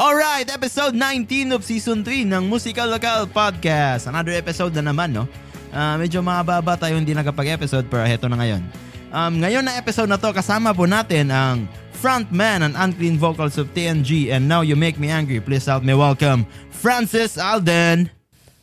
Alright, 0.00 0.48
episode 0.48 0.96
19 0.96 1.52
of 1.52 1.60
season 1.60 2.00
3 2.00 2.24
ng 2.24 2.48
Musical 2.48 2.88
Local 2.88 3.28
Podcast. 3.28 4.08
Another 4.08 4.32
episode 4.32 4.72
na 4.72 4.88
naman, 4.88 5.12
no? 5.12 5.28
Uh, 5.68 6.00
medyo 6.00 6.24
mababa 6.24 6.72
tayo 6.72 6.96
hindi 6.96 7.12
nakapag-episode 7.12 7.84
pero 7.84 8.08
heto 8.08 8.24
na 8.24 8.40
ngayon. 8.40 8.64
Um, 9.12 9.44
ngayon 9.44 9.60
na 9.60 9.76
episode 9.76 10.08
na 10.08 10.16
to, 10.16 10.32
kasama 10.32 10.72
po 10.72 10.88
natin 10.88 11.28
ang 11.28 11.68
frontman 12.00 12.64
and 12.64 12.80
unclean 12.80 13.20
vocals 13.20 13.60
of 13.60 13.68
TNG 13.76 14.32
and 14.32 14.48
Now 14.48 14.64
You 14.64 14.72
Make 14.72 14.96
Me 14.96 15.12
Angry. 15.12 15.36
Please 15.36 15.68
help 15.68 15.84
me 15.84 15.92
welcome 15.92 16.48
Francis 16.72 17.36
Alden. 17.36 18.08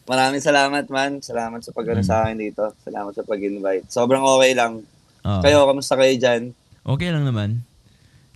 Maraming 0.10 0.42
salamat 0.42 0.90
man. 0.90 1.22
Salamat 1.22 1.62
sa 1.62 1.70
pag 1.70 1.86
mm. 1.86 2.02
sa 2.02 2.26
akin 2.26 2.38
dito. 2.42 2.74
Salamat 2.82 3.14
sa 3.14 3.22
pag-invite. 3.22 3.86
Sobrang 3.94 4.26
okay 4.26 4.58
lang. 4.58 4.82
Oh. 5.22 5.46
Kayo, 5.46 5.70
kamusta 5.70 6.02
kayo 6.02 6.18
dyan? 6.18 6.58
Okay 6.82 7.14
lang 7.14 7.30
naman. 7.30 7.62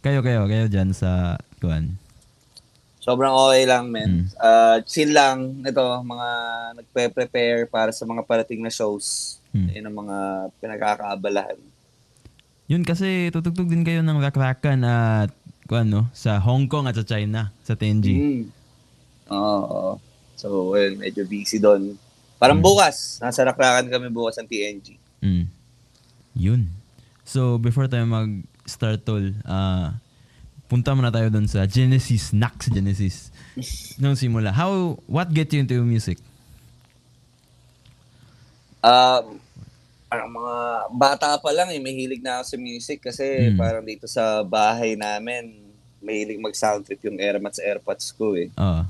Kayo, 0.06 0.22
kayo, 0.22 0.46
kayo 0.46 0.70
dyan 0.70 0.94
sa 0.94 1.42
kuan. 1.58 2.01
Sobrang 3.02 3.34
okay 3.34 3.66
lang, 3.66 3.90
men. 3.90 4.30
Mm. 4.30 4.38
Uh, 4.38 4.78
chill 4.86 5.10
lang. 5.10 5.66
Ito, 5.66 6.06
mga 6.06 6.30
nagpe-prepare 6.78 7.66
para 7.66 7.90
sa 7.90 8.06
mga 8.06 8.22
parating 8.22 8.62
na 8.62 8.70
shows. 8.70 9.42
Mm. 9.58 9.70
Yun 9.74 9.86
ang 9.90 9.98
mga 10.06 10.18
pinagkakaabalahan. 10.62 11.58
Yun 12.70 12.86
kasi 12.86 13.34
tutugtog 13.34 13.68
din 13.68 13.82
kayo 13.82 14.06
ng 14.06 14.22
Rakrakan 14.22 14.86
at 14.86 15.34
kung 15.66 15.90
ano, 15.90 16.14
sa 16.14 16.38
Hong 16.38 16.70
Kong 16.70 16.86
at 16.86 16.96
sa 16.96 17.04
China, 17.04 17.50
sa 17.66 17.74
TNG. 17.74 18.08
Mm. 18.14 18.42
Oo. 19.34 19.98
So, 20.38 20.78
well, 20.78 20.94
medyo 20.94 21.26
busy 21.26 21.58
doon. 21.58 21.98
Parang 22.38 22.62
mm. 22.62 22.66
bukas. 22.66 23.18
Nasa 23.18 23.42
Rakrakan 23.42 23.90
kami 23.90 24.14
bukas 24.14 24.38
ng 24.38 24.46
TNG. 24.46 25.02
Mm. 25.26 25.46
Yun. 26.38 26.70
So, 27.26 27.58
before 27.58 27.90
tayo 27.90 28.06
mag-start 28.06 29.02
tol, 29.10 29.26
uh, 29.50 29.96
punta 30.72 30.96
muna 30.96 31.12
tayo 31.12 31.28
doon 31.28 31.52
sa 31.52 31.68
Genesis, 31.68 32.32
Nax 32.32 32.72
Genesis. 32.72 33.28
Nung 34.00 34.16
simula. 34.16 34.56
How, 34.56 34.96
what 35.04 35.28
get 35.28 35.52
you 35.52 35.60
into 35.60 35.76
music? 35.84 36.16
Um, 38.80 39.36
parang 40.08 40.32
mga 40.32 40.56
bata 40.96 41.36
pa 41.44 41.52
lang 41.52 41.76
eh, 41.76 41.80
mahilig 41.84 42.24
na 42.24 42.40
ako 42.40 42.56
sa 42.56 42.58
music 42.58 43.04
kasi 43.04 43.52
mm. 43.52 43.60
parang 43.60 43.84
dito 43.84 44.08
sa 44.08 44.48
bahay 44.48 44.96
namin, 44.96 45.60
mahilig 46.00 46.40
mag-sound 46.40 46.88
trip 46.88 47.04
yung 47.04 47.20
Airmats 47.20 47.60
Airpods 47.60 48.16
ko 48.16 48.40
eh. 48.40 48.48
Uh. 48.56 48.88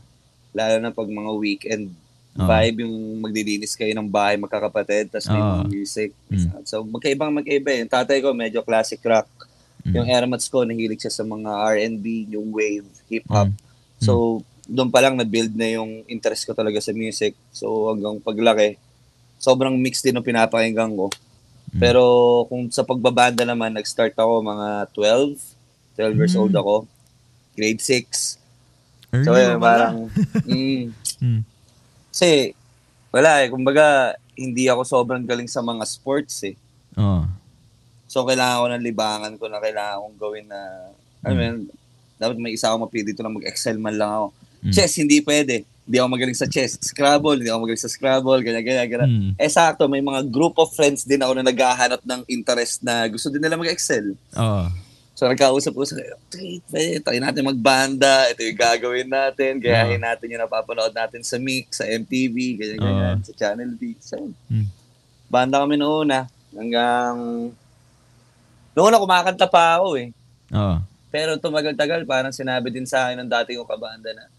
Lalo 0.54 0.78
na 0.78 0.94
pag 0.94 1.10
mga 1.10 1.34
weekend 1.34 1.90
uh. 2.38 2.46
vibe 2.46 2.86
yung 2.86 3.26
magdilinis 3.26 3.74
kayo 3.74 3.92
ng 3.98 4.06
bahay 4.06 4.38
magkakapatid 4.38 5.10
tapos 5.10 5.34
may 5.34 5.42
uh. 5.42 5.66
music. 5.66 6.14
Mm. 6.30 6.62
So 6.62 6.86
magkaibang 6.86 7.34
magkaiba 7.34 7.74
eh. 7.74 7.80
Yung 7.84 7.92
tatay 7.92 8.22
ko 8.22 8.38
medyo 8.38 8.62
classic 8.62 9.02
rock. 9.02 9.50
Mm. 9.82 9.94
Yung 9.98 10.08
Airmats 10.08 10.48
ko, 10.48 10.64
nahilig 10.64 11.02
siya 11.02 11.14
sa 11.14 11.24
mga 11.26 11.50
R&B, 11.78 12.34
yung 12.34 12.54
wave, 12.54 12.88
hip-hop. 13.10 13.50
Mm. 13.50 13.58
So, 14.02 14.42
doon 14.70 14.90
pa 14.94 15.02
lang 15.02 15.18
na-build 15.18 15.54
na 15.58 15.82
yung 15.82 16.06
interest 16.06 16.46
ko 16.46 16.54
talaga 16.54 16.80
sa 16.80 16.94
music. 16.94 17.34
So, 17.52 17.92
hanggang 17.94 18.22
paglaki, 18.22 18.78
sobrang 19.42 19.74
mix 19.78 20.06
din 20.06 20.16
ng 20.18 20.26
pinapakinggan 20.26 20.94
ko. 20.94 21.10
Mm. 21.74 21.80
Pero 21.82 22.04
kung 22.48 22.70
sa 22.70 22.86
pagbabanda 22.86 23.42
naman, 23.44 23.74
nag-start 23.74 24.14
ako 24.14 24.46
mga 24.46 24.68
12. 24.94 25.38
12 25.98 26.20
years 26.20 26.36
mm. 26.38 26.42
old 26.42 26.56
ako. 26.56 26.76
Grade 27.58 27.82
6. 27.84 28.42
Early 29.12 29.26
so, 29.28 29.36
yun, 29.36 29.60
parang... 29.60 29.96
mm, 30.48 30.84
mm. 31.20 31.42
Kasi, 32.12 32.56
wala 33.12 33.44
eh. 33.44 33.48
Kumbaga, 33.52 34.16
hindi 34.36 34.72
ako 34.72 34.88
sobrang 34.88 35.24
galing 35.28 35.52
sa 35.52 35.60
mga 35.60 35.84
sports 35.84 36.48
eh. 36.48 36.56
Oh. 36.96 37.28
So, 38.12 38.28
kailangan 38.28 38.60
ko 38.60 38.68
ng 38.68 38.84
libangan 38.92 39.34
ko 39.40 39.48
na 39.48 39.64
kailangan 39.64 40.04
kong 40.04 40.18
gawin 40.20 40.46
na, 40.52 40.60
mm. 41.24 41.24
I 41.24 41.32
mean, 41.32 41.56
dapat 42.20 42.36
may 42.36 42.52
isa 42.60 42.68
ako 42.68 42.92
mapili 42.92 43.16
dito 43.16 43.24
na 43.24 43.32
mag-excel 43.32 43.80
man 43.80 43.96
lang 43.96 44.12
ako. 44.12 44.28
Mm. 44.68 44.74
Chess, 44.76 45.00
hindi 45.00 45.24
pwede. 45.24 45.64
Hindi 45.88 45.96
ako 45.96 46.08
magaling 46.12 46.36
sa 46.36 46.52
chess. 46.52 46.76
Scrabble, 46.84 47.40
hindi 47.40 47.48
ako 47.48 47.64
magaling 47.64 47.80
sa 47.80 47.88
Scrabble, 47.88 48.44
ganyan, 48.44 48.68
ganyan, 48.68 48.88
ganyan. 48.92 49.12
Mm. 49.16 49.32
Eh, 49.40 49.48
sakto, 49.48 49.88
may 49.88 50.04
mga 50.04 50.28
group 50.28 50.60
of 50.60 50.76
friends 50.76 51.08
din 51.08 51.24
ako 51.24 51.40
na 51.40 51.48
naghahanap 51.48 52.04
ng 52.04 52.22
interest 52.28 52.84
na 52.84 53.08
gusto 53.08 53.32
din 53.32 53.40
nila 53.40 53.56
mag-excel. 53.56 54.12
Oo. 54.36 54.68
Oh. 54.68 54.70
So, 55.16 55.32
nagkausap 55.32 55.72
ko 55.72 55.86
sa 55.88 55.96
kayo, 55.96 56.18
pwede, 56.74 57.00
tayo 57.00 57.20
natin 57.22 57.48
magbanda, 57.48 58.28
ito 58.28 58.42
yung 58.42 58.58
gagawin 58.58 59.06
natin, 59.06 59.62
gayahin 59.62 60.02
oh. 60.02 60.08
natin 60.10 60.34
yung 60.34 60.44
napapanood 60.44 60.92
natin 60.92 61.22
sa 61.22 61.38
Mix, 61.38 61.80
sa 61.80 61.86
MTV, 61.86 62.36
ganyan, 62.60 62.80
ganyan, 62.82 63.18
oh. 63.22 63.24
sa 63.24 63.34
Channel 63.38 63.72
D. 63.78 63.96
So, 64.04 64.18
mm. 64.20 64.68
banda 65.30 65.62
kami 65.64 65.78
noon 65.78 66.10
na, 66.12 66.26
hanggang 66.52 67.16
Noon 68.76 68.96
ako 68.96 69.04
kumakanta 69.04 69.48
pa 69.52 69.80
ako 69.80 70.00
eh. 70.00 70.10
Oo. 70.56 70.78
Pero 71.12 71.36
tumagal-tagal, 71.36 72.08
parang 72.08 72.32
sinabi 72.32 72.72
din 72.72 72.88
sa 72.88 73.08
akin 73.08 73.20
ng 73.24 73.32
dati 73.32 73.60
kong 73.60 73.68
kabanda 73.68 74.16
na, 74.16 74.32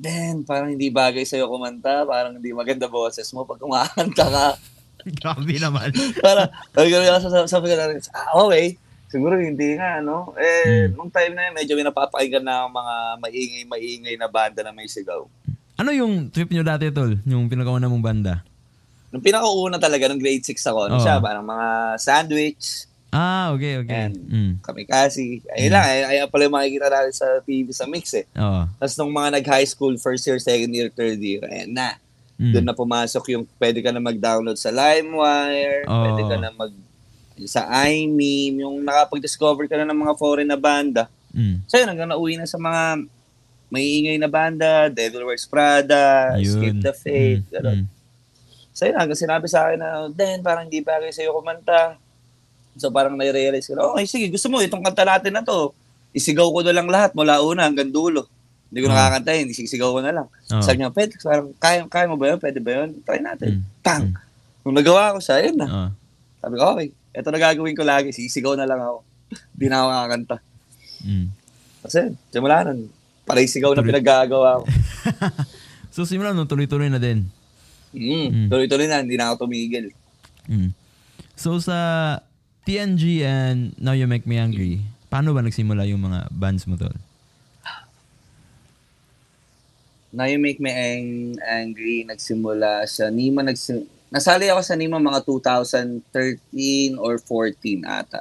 Ben, 0.00 0.40
parang 0.48 0.72
hindi 0.72 0.88
bagay 0.88 1.28
sa'yo 1.28 1.44
kumanta, 1.44 2.08
parang 2.08 2.40
hindi 2.40 2.56
maganda 2.56 2.88
boses 2.88 3.28
mo 3.36 3.44
pag 3.44 3.60
kumakanta 3.60 4.26
ka. 4.26 4.46
Grabe 5.20 5.54
naman. 5.60 5.92
para, 6.24 6.48
sabi, 6.72 6.96
sabi 7.44 7.64
ko 7.68 7.74
na, 7.76 7.94
ah, 8.16 8.30
okay. 8.48 8.80
Siguro 9.12 9.36
hindi 9.36 9.76
nga, 9.76 10.00
no? 10.00 10.32
Eh, 10.40 10.88
hmm. 10.88 10.96
nung 10.96 11.12
time 11.12 11.36
na 11.36 11.50
yun, 11.50 11.54
medyo 11.54 11.72
may 11.76 11.84
napapakinggan 11.84 12.46
na 12.46 12.64
mga 12.70 12.94
maingay-maingay 13.20 14.14
na 14.16 14.30
banda 14.30 14.64
na 14.64 14.72
may 14.72 14.88
sigaw. 14.88 15.28
Ano 15.76 15.90
yung 15.92 16.32
trip 16.32 16.48
nyo 16.48 16.64
dati, 16.64 16.88
Tol? 16.88 17.20
Yung 17.28 17.52
pinakauna 17.52 17.90
mong 17.90 18.04
banda? 18.04 18.40
Nung 19.12 19.20
pinakauna 19.20 19.76
talaga, 19.76 20.08
nung 20.08 20.22
grade 20.22 20.46
6 20.46 20.56
ako, 20.64 20.80
ano 20.88 20.96
oh. 20.96 21.02
siya, 21.02 21.20
parang 21.20 21.44
mga 21.44 21.68
sandwich, 22.00 22.89
Ah, 23.10 23.50
okay, 23.50 23.82
okay. 23.82 24.06
And 24.06 24.14
mm. 24.14 24.52
kami 24.62 24.86
kasi, 24.86 25.42
ayun 25.50 25.70
mm. 25.70 25.74
lang, 25.74 25.84
ay, 25.84 25.98
ay 26.06 26.16
pala 26.30 26.46
yung 26.46 26.54
makikita 26.54 26.86
natin 26.86 27.14
sa 27.14 27.26
TV 27.42 27.66
sa 27.74 27.90
mix 27.90 28.14
eh. 28.14 28.26
Oo. 28.38 28.70
Tapos 28.78 28.94
nung 28.94 29.10
mga 29.10 29.42
nag-high 29.42 29.66
school, 29.66 29.98
first 29.98 30.22
year, 30.30 30.38
second 30.38 30.70
year, 30.70 30.94
third 30.94 31.18
year, 31.18 31.42
ayan 31.50 31.74
na. 31.74 31.98
Mm. 32.38 32.54
Doon 32.54 32.66
na 32.70 32.74
pumasok 32.78 33.24
yung 33.34 33.44
pwede 33.58 33.82
ka 33.82 33.90
na 33.90 33.98
mag-download 33.98 34.56
sa 34.56 34.70
LimeWire, 34.70 35.90
oh. 35.90 36.02
pwede 36.06 36.22
ka 36.22 36.36
na 36.38 36.50
mag 36.54 36.72
sa 37.48 37.64
iMeme, 37.88 38.62
yung 38.62 38.84
nakapag-discover 38.84 39.64
ka 39.64 39.80
na 39.80 39.88
ng 39.88 40.00
mga 40.06 40.14
foreign 40.14 40.48
na 40.48 40.60
banda. 40.60 41.10
Mm. 41.34 41.66
So 41.66 41.82
yun, 41.82 41.88
hanggang 41.90 42.10
nauwi 42.12 42.38
na 42.38 42.46
sa 42.46 42.60
mga 42.60 43.10
may 43.70 43.86
ingay 43.86 44.18
na 44.18 44.28
banda, 44.30 44.90
Devil 44.90 45.24
Wears 45.24 45.46
Prada, 45.46 46.36
yun. 46.36 46.58
Skip 46.58 46.76
the 46.84 46.92
Fate, 46.94 47.46
mm. 47.46 47.52
gano'n. 47.54 47.80
Mm. 47.82 47.86
So 48.76 48.86
yun, 48.86 48.96
hanggang 48.98 49.18
sinabi 49.18 49.46
sa 49.48 49.66
akin 49.66 49.78
na, 49.80 49.90
then 50.12 50.44
parang 50.44 50.68
hindi 50.68 50.84
bagay 50.84 51.10
sa'yo 51.10 51.32
kumanta 51.34 51.96
So 52.78 52.92
parang 52.92 53.18
nai-realize 53.18 53.66
ko, 53.70 53.94
okay, 53.94 54.06
sige, 54.06 54.26
gusto 54.30 54.46
mo, 54.46 54.62
itong 54.62 54.84
kanta 54.84 55.02
natin 55.02 55.34
na 55.34 55.42
to, 55.42 55.74
isigaw 56.14 56.46
ko 56.50 56.62
na 56.62 56.74
lang 56.74 56.86
lahat 56.90 57.14
mula 57.14 57.42
una 57.42 57.66
hanggang 57.66 57.90
dulo. 57.90 58.26
Hindi 58.70 58.86
ko 58.86 58.88
uh 58.90 58.94
nakakantahin, 58.94 59.50
isisigaw 59.50 59.90
ko 59.90 60.00
na 60.02 60.14
lang. 60.14 60.26
uh 60.30 60.62
Sabi 60.62 60.82
niya, 60.82 60.94
pwede, 60.94 61.18
parang, 61.18 61.50
kaya, 61.58 61.78
kaya 61.90 62.06
mo 62.06 62.14
ba 62.14 62.34
yun? 62.34 62.38
Pwede 62.38 62.58
ba 62.62 62.70
yun? 62.82 62.90
Try 63.02 63.18
natin. 63.18 63.50
Mm. 63.58 63.62
Tang! 63.82 64.04
Mm. 64.14 64.16
Nung 64.62 64.76
nagawa 64.78 65.14
ko 65.14 65.18
siya, 65.18 65.36
yun 65.42 65.56
na. 65.58 65.66
uh 65.66 65.90
Sabi 66.40 66.54
ko, 66.56 66.64
okay, 66.78 66.88
ito 66.94 67.28
na 67.28 67.40
gagawin 67.42 67.76
ko 67.76 67.82
lagi, 67.82 68.14
sisigaw 68.14 68.54
na 68.54 68.64
lang 68.70 68.78
ako. 68.78 69.02
Hindi 69.58 69.66
na 69.66 69.76
ako 69.82 69.88
nakakanta. 69.90 70.36
Mm. 71.02 71.26
Kasi, 71.80 71.98
simula 72.30 72.62
nun, 72.62 72.80
parang 73.26 73.50
sigaw 73.50 73.72
na 73.74 73.82
pinaggagawa 73.82 74.62
ko. 74.62 74.64
so, 75.94 76.06
simula 76.06 76.30
nun, 76.30 76.46
tuloy-tuloy 76.46 76.86
na 76.86 77.02
din. 77.02 77.26
Mm, 77.90 78.46
mm. 78.46 78.48
Tuloy-tuloy 78.54 78.86
na, 78.86 79.02
hindi 79.02 79.18
na 79.18 79.34
ako 79.34 79.50
tumigil. 79.50 79.90
Mm. 80.46 80.70
So, 81.34 81.58
sa 81.58 81.76
TNG 82.64 83.24
and 83.24 83.72
Now 83.80 83.96
You 83.96 84.04
Make 84.04 84.28
Me 84.28 84.36
Angry, 84.36 84.84
paano 85.08 85.32
ba 85.32 85.40
nagsimula 85.40 85.88
yung 85.88 86.04
mga 86.04 86.28
bands 86.30 86.68
mo 86.68 86.76
tol? 86.76 86.92
Now 90.10 90.26
You 90.26 90.42
Make 90.42 90.58
Me 90.58 90.70
ang- 90.74 91.38
Angry, 91.38 92.02
nagsimula 92.02 92.82
sa 92.90 93.08
Nima, 93.14 93.46
nagsim- 93.46 93.86
nasali 94.10 94.50
ako 94.50 94.60
sa 94.66 94.74
Nima 94.74 94.98
mga 94.98 95.22
2013 95.22 96.98
or 96.98 97.22
14 97.22 97.86
ata. 97.86 98.20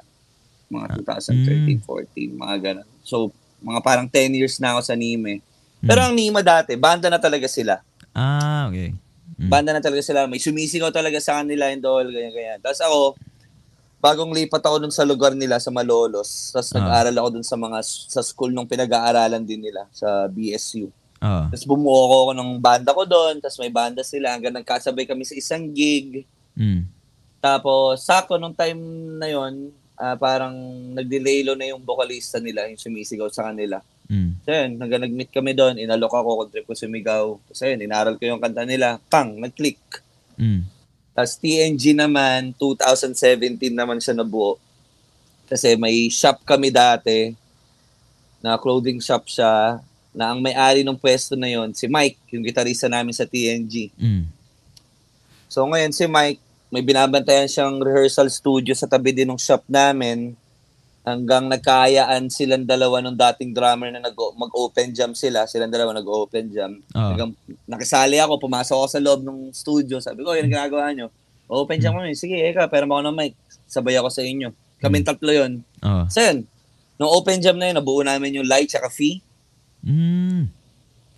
Mga 0.70 1.02
2013, 1.02 1.82
ah, 1.82 1.82
mm. 1.82 1.82
14, 1.82 2.30
mga 2.46 2.56
ganun. 2.62 2.90
So, 3.02 3.34
mga 3.66 3.80
parang 3.82 4.06
10 4.06 4.38
years 4.38 4.62
na 4.62 4.78
ako 4.78 4.86
sa 4.86 4.94
Nima 4.94 5.34
eh. 5.34 5.42
Pero 5.82 6.00
mm. 6.00 6.06
ang 6.06 6.14
Nima 6.14 6.42
dati, 6.46 6.78
banda 6.78 7.10
na 7.10 7.18
talaga 7.18 7.50
sila. 7.50 7.82
Ah, 8.14 8.70
okay. 8.70 8.94
Mm. 9.42 9.50
Banda 9.50 9.74
na 9.74 9.82
talaga 9.82 10.06
sila. 10.06 10.30
May 10.30 10.38
sumisigaw 10.38 10.94
talaga 10.94 11.18
sa 11.18 11.42
kanila 11.42 11.74
and 11.74 11.82
all, 11.90 12.06
ganyan-ganyan. 12.06 12.62
Tapos 12.62 12.86
ako, 12.86 13.18
bagong 14.00 14.32
lipat 14.32 14.64
ako 14.64 14.76
dun 14.88 14.96
sa 14.96 15.04
lugar 15.04 15.36
nila 15.36 15.60
sa 15.60 15.70
Malolos. 15.70 16.56
Tapos 16.56 16.72
uh 16.72 16.76
nag-aral 16.80 17.16
ako 17.20 17.28
dun 17.36 17.46
sa 17.46 17.60
mga 17.60 17.78
sa 17.84 18.22
school 18.24 18.52
nung 18.56 18.68
pinag-aaralan 18.68 19.44
din 19.44 19.60
nila 19.60 19.86
sa 19.92 20.26
BSU. 20.32 20.88
uh 21.20 21.46
Tapos 21.52 21.68
bumuo 21.68 22.32
ako 22.32 22.34
ng 22.36 22.52
banda 22.64 22.96
ko 22.96 23.04
doon, 23.04 23.44
tapos 23.44 23.60
may 23.60 23.72
banda 23.72 24.02
sila 24.02 24.32
hanggang 24.34 24.56
nagkasabay 24.56 25.04
kami 25.04 25.28
sa 25.28 25.36
isang 25.36 25.68
gig. 25.76 26.24
Mm. 26.56 26.88
Tapos 27.40 28.04
sakto 28.04 28.40
nung 28.40 28.56
time 28.56 28.80
na 29.20 29.28
yon, 29.28 29.72
uh, 30.00 30.16
parang 30.16 30.56
nagdelay 30.96 31.44
na 31.44 31.68
yung 31.72 31.84
vocalista 31.84 32.40
nila, 32.40 32.72
yung 32.72 32.80
sumisigaw 32.80 33.28
sa 33.28 33.52
kanila. 33.52 33.84
Mm. 34.10 34.32
So 34.42 34.50
yun, 34.50 34.70
hanggang 34.82 35.04
nag-meet 35.06 35.30
kami 35.30 35.52
doon, 35.54 35.78
inalok 35.78 36.18
ako 36.18 36.30
kung 36.44 36.50
trip 36.50 36.66
ko 36.66 36.74
sumigaw. 36.74 37.38
Tapos 37.46 37.62
yun, 37.62 37.84
inaral 37.84 38.16
ko 38.18 38.24
yung 38.26 38.42
kanta 38.42 38.66
nila, 38.66 38.98
pang, 39.12 39.38
nag-click. 39.38 39.80
Mm. 40.40 40.79
Tapos 41.20 41.36
TNG 41.36 41.92
naman, 41.92 42.56
2017 42.56 43.76
naman 43.76 44.00
siya 44.00 44.16
nabuo. 44.16 44.56
Kasi 45.52 45.76
may 45.76 46.08
shop 46.08 46.48
kami 46.48 46.72
dati, 46.72 47.36
na 48.40 48.56
clothing 48.56 49.04
shop 49.04 49.28
siya. 49.28 49.84
na 50.16 50.32
ang 50.32 50.40
may-ari 50.40 50.82
ng 50.82 50.96
pwesto 50.96 51.36
na 51.36 51.52
yon 51.52 51.76
si 51.76 51.92
Mike, 51.92 52.18
yung 52.32 52.42
gitarista 52.48 52.88
namin 52.88 53.12
sa 53.12 53.28
TNG. 53.28 53.92
Mm. 54.00 54.26
So 55.52 55.68
ngayon 55.68 55.92
si 55.92 56.08
Mike, 56.08 56.40
may 56.72 56.82
binabantayan 56.82 57.52
siyang 57.52 57.78
rehearsal 57.84 58.32
studio 58.32 58.72
sa 58.72 58.88
tabi 58.88 59.12
din 59.12 59.28
ng 59.28 59.38
shop 59.38 59.68
namin 59.68 60.40
hanggang 61.04 61.48
nagkayaan 61.48 62.28
silang 62.28 62.68
dalawa 62.68 63.00
ng 63.02 63.16
dating 63.16 63.56
drummer 63.56 63.90
na 63.90 64.04
nag 64.04 64.16
mag-open 64.16 64.92
jam 64.92 65.16
sila. 65.16 65.48
Silang 65.48 65.72
dalawa 65.72 65.96
nag-open 65.96 66.46
jam. 66.52 66.80
Oh. 66.94 67.14
Hanggang 67.14 67.32
nakisali 67.66 68.20
ako, 68.20 68.38
pumasok 68.38 68.76
ako 68.76 68.88
sa 68.88 69.00
loob 69.02 69.22
ng 69.24 69.50
studio. 69.56 69.98
Sabi 70.04 70.22
ko, 70.22 70.36
yun 70.36 70.52
ginagawa 70.52 70.92
nyo. 70.92 71.10
Open 71.50 71.82
jam 71.82 71.98
kami. 71.98 72.14
Sige, 72.14 72.38
eka, 72.46 72.70
pero 72.70 72.86
ako 72.86 73.02
ng 73.10 73.16
mic. 73.16 73.34
Sabay 73.66 73.98
ako 73.98 74.10
sa 74.14 74.22
inyo. 74.22 74.54
Kaming 74.80 75.02
hmm. 75.04 75.12
tatlo 75.12 75.32
yun. 75.34 75.52
Oh. 75.82 76.06
So 76.12 76.22
yun, 76.22 76.46
nung 77.02 77.12
open 77.12 77.42
jam 77.42 77.58
na 77.58 77.72
yun, 77.72 77.78
nabuo 77.80 78.04
namin 78.06 78.38
yung 78.38 78.48
light 78.48 78.70
sa 78.70 78.86
fee. 78.92 79.24
Mm. 79.80 80.52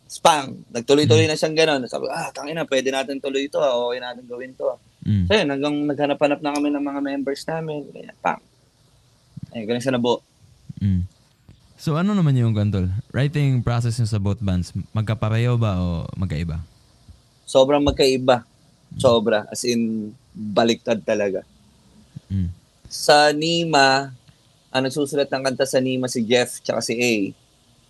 Spang. 0.06 0.62
Nagtuloy-tuloy 0.70 1.26
mm. 1.26 1.32
na 1.34 1.40
siyang 1.40 1.58
gano'n. 1.58 1.88
Sabi 1.90 2.06
ah, 2.12 2.30
tangin 2.30 2.54
na, 2.54 2.68
pwede 2.68 2.94
natin 2.94 3.18
tuloy 3.18 3.50
ito. 3.50 3.58
Ah. 3.58 3.74
Okay 3.90 4.00
natin 4.04 4.24
gawin 4.28 4.54
to. 4.54 4.70
Ah. 4.70 4.78
Mm. 5.08 5.26
So 5.26 5.32
yun, 5.34 5.48
hanggang 5.50 5.76
naghanap-hanap 5.90 6.40
na 6.46 6.54
kami 6.54 6.68
ng 6.70 6.84
mga 6.84 7.00
members 7.02 7.42
namin. 7.48 7.90
Ganyan, 7.90 8.18
pang. 8.22 8.44
Ay, 9.52 9.68
ganun 9.68 9.84
siya 9.84 9.96
nabuo. 9.96 10.24
Mm. 10.80 11.04
So 11.82 11.98
ano 11.98 12.14
naman 12.14 12.38
yung 12.38 12.54
gantol? 12.54 12.94
Writing 13.10 13.66
process 13.66 13.98
yung 13.98 14.06
sa 14.06 14.22
both 14.22 14.38
bands, 14.38 14.70
magkapareho 14.94 15.58
ba 15.58 15.82
o 15.82 16.06
magkaiba? 16.14 16.62
Sobrang 17.44 17.82
magkaiba. 17.82 18.46
Sobra. 19.02 19.50
As 19.50 19.66
in, 19.66 20.14
baliktad 20.32 21.02
talaga. 21.02 21.42
Mm. 22.30 22.54
Sa 22.86 23.34
Nima, 23.34 24.14
ang 24.72 24.84
nagsusulat 24.88 25.28
ng 25.28 25.44
kanta 25.44 25.66
sa 25.68 25.82
Nima 25.82 26.08
si 26.08 26.24
Jeff 26.24 26.64
tsaka 26.64 26.80
si 26.86 26.96
A. 26.96 27.14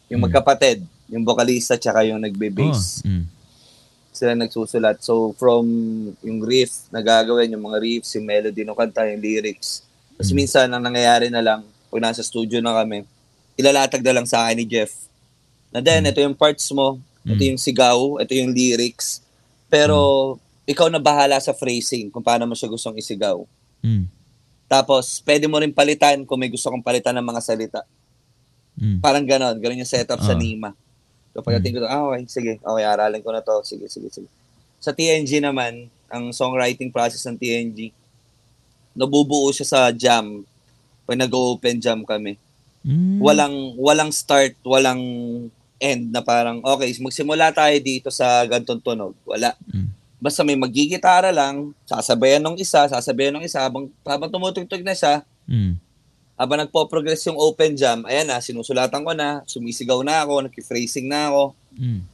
Yung 0.09 0.23
mm. 0.23 0.25
magkapatid, 0.29 0.81
yung 1.11 1.27
vocalista 1.27 1.77
tsaka 1.77 2.07
yung 2.07 2.23
nagbe-bass. 2.23 3.03
Oh, 3.05 3.11
mm. 3.11 3.25
Sila 4.15 4.33
nagsusulat. 4.39 5.03
So 5.03 5.35
from 5.35 5.67
yung 6.23 6.39
riff 6.41 6.87
na 6.89 7.03
gagawin, 7.03 7.53
yung 7.53 7.67
mga 7.67 7.79
riffs, 7.83 8.15
yung 8.15 8.23
melody 8.23 8.63
ng 8.63 8.77
kanta, 8.77 9.09
yung 9.11 9.19
lyrics. 9.19 9.83
Tapos 10.17 10.31
mm. 10.31 10.37
minsan 10.37 10.67
ang 10.71 10.83
nangyayari 10.83 11.27
na 11.29 11.43
lang, 11.43 11.61
pag 11.91 12.01
nasa 12.01 12.23
studio 12.23 12.63
na 12.63 12.71
kami, 12.75 13.03
ilalatag 13.59 14.01
na 14.01 14.15
lang 14.15 14.27
sa 14.27 14.47
akin 14.47 14.63
ni 14.63 14.65
Jeff. 14.65 14.91
Na 15.71 15.79
then, 15.79 16.03
mm. 16.03 16.11
ito 16.11 16.19
yung 16.23 16.35
parts 16.35 16.67
mo, 16.71 16.99
ito 17.23 17.43
mm. 17.43 17.49
yung 17.53 17.59
sigaw, 17.61 17.99
ito 18.19 18.33
yung 18.33 18.51
lyrics. 18.51 19.21
Pero 19.71 19.97
mm. 20.35 20.71
ikaw 20.71 20.87
na 20.87 20.99
bahala 20.99 21.37
sa 21.39 21.55
phrasing 21.55 22.09
kung 22.09 22.23
paano 22.23 22.47
mo 22.47 22.55
siya 22.57 22.71
gustong 22.71 22.97
isigaw. 22.97 23.43
Mm. 23.83 24.07
Tapos, 24.71 25.19
pwede 25.27 25.51
mo 25.51 25.59
rin 25.59 25.75
palitan 25.75 26.23
kung 26.23 26.39
may 26.39 26.47
gusto 26.47 26.71
kong 26.71 26.83
palitan 26.83 27.11
ng 27.19 27.27
mga 27.27 27.41
salita. 27.43 27.81
Mm. 28.79 29.03
Parang 29.03 29.25
ganon. 29.27 29.59
Ganon 29.59 29.83
yung 29.83 29.89
setup 29.89 30.23
uh. 30.23 30.25
sa 30.25 30.33
ah. 30.33 30.39
Nima. 30.39 30.71
So, 31.35 31.43
pagdating 31.43 31.75
mm. 31.75 31.79
ko, 31.79 31.87
ah, 31.87 32.03
okay, 32.11 32.21
sige. 32.31 32.53
Okay, 32.59 32.83
aralin 32.87 33.19
ko 33.19 33.35
na 33.35 33.43
to. 33.43 33.59
Sige, 33.67 33.91
sige, 33.91 34.07
sige. 34.07 34.27
Sa 34.79 34.95
TNG 34.95 35.43
naman, 35.43 35.91
ang 36.07 36.31
songwriting 36.31 36.91
process 36.91 37.23
ng 37.27 37.37
TNG, 37.37 37.91
nabubuo 38.97 39.49
siya 39.53 39.67
sa 39.67 39.79
jam. 39.91 40.43
Pag 41.05 41.17
nag-open 41.19 41.81
jam 41.81 42.01
kami. 42.05 42.37
Mm. 42.81 43.21
Walang, 43.21 43.55
walang 43.77 44.11
start, 44.13 44.57
walang 44.65 45.01
end 45.81 46.13
na 46.13 46.21
parang, 46.21 46.61
okay, 46.61 46.93
magsimula 47.01 47.49
tayo 47.53 47.73
dito 47.81 48.09
sa 48.13 48.45
gantong 48.45 48.81
tunog. 48.81 49.13
Wala. 49.25 49.53
Mm 49.69 50.01
Basta 50.21 50.45
may 50.45 50.53
magigitara 50.53 51.33
lang, 51.33 51.73
sasabayan 51.89 52.45
ng 52.45 52.61
isa, 52.61 52.85
sasabayan 52.85 53.41
ng 53.41 53.45
isa, 53.49 53.57
habang, 53.57 53.89
habang 54.05 54.29
tumutugtog 54.29 54.85
na 54.85 54.93
siya, 54.93 55.25
mm. 55.49 55.73
habang 56.37 56.61
nagpo-progress 56.61 57.25
yung 57.25 57.41
open 57.41 57.73
jam, 57.73 58.05
ayan 58.05 58.29
na, 58.29 58.37
sinusulatan 58.37 59.01
ko 59.01 59.17
na, 59.17 59.41
sumisigaw 59.49 60.05
na 60.05 60.21
ako, 60.21 60.45
nag-phrasing 60.45 61.09
na 61.09 61.33
ako. 61.33 61.57
Mm. 61.73 62.05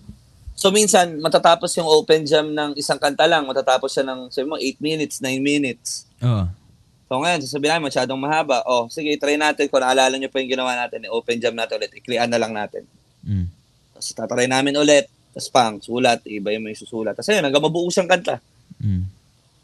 So 0.55 0.71
minsan, 0.71 1.19
matatapos 1.19 1.75
yung 1.75 1.85
open 1.91 2.23
jam 2.23 2.47
ng 2.47 2.79
isang 2.79 2.95
kanta 2.95 3.27
lang, 3.27 3.43
matatapos 3.43 3.91
siya 3.91 4.07
ng, 4.07 4.31
sabi 4.31 4.47
mo, 4.47 4.55
8 4.55 4.79
minutes, 4.79 5.19
9 5.19 5.43
minutes. 5.43 6.07
Oo. 6.23 6.47
Uh. 6.47 6.66
So 7.07 7.23
ngayon, 7.23 7.39
sasabihin 7.39 7.71
namin, 7.79 7.87
masyadong 7.87 8.19
mahaba. 8.19 8.59
Oh, 8.67 8.91
sige, 8.91 9.15
try 9.15 9.39
natin. 9.39 9.71
Kung 9.71 9.79
naalala 9.79 10.19
nyo 10.19 10.27
pa 10.27 10.43
yung 10.43 10.51
ginawa 10.51 10.75
natin, 10.75 11.07
open 11.07 11.39
jam 11.39 11.55
natin 11.55 11.79
ulit. 11.79 11.91
I-clear 11.95 12.27
na 12.27 12.35
lang 12.35 12.51
natin. 12.51 12.83
Mm. 13.23 13.47
Tapos 13.95 14.11
tatry 14.11 14.45
namin 14.51 14.75
ulit. 14.75 15.07
Tapos 15.31 15.47
pang, 15.47 15.75
sulat, 15.79 16.19
iba 16.27 16.51
yung 16.51 16.67
may 16.67 16.75
susulat. 16.75 17.15
Tapos 17.15 17.31
ayun, 17.31 17.47
hanggang 17.47 17.63
mabuo 17.63 17.87
siyang 17.87 18.11
kanta. 18.11 18.43
Mm. 18.83 19.07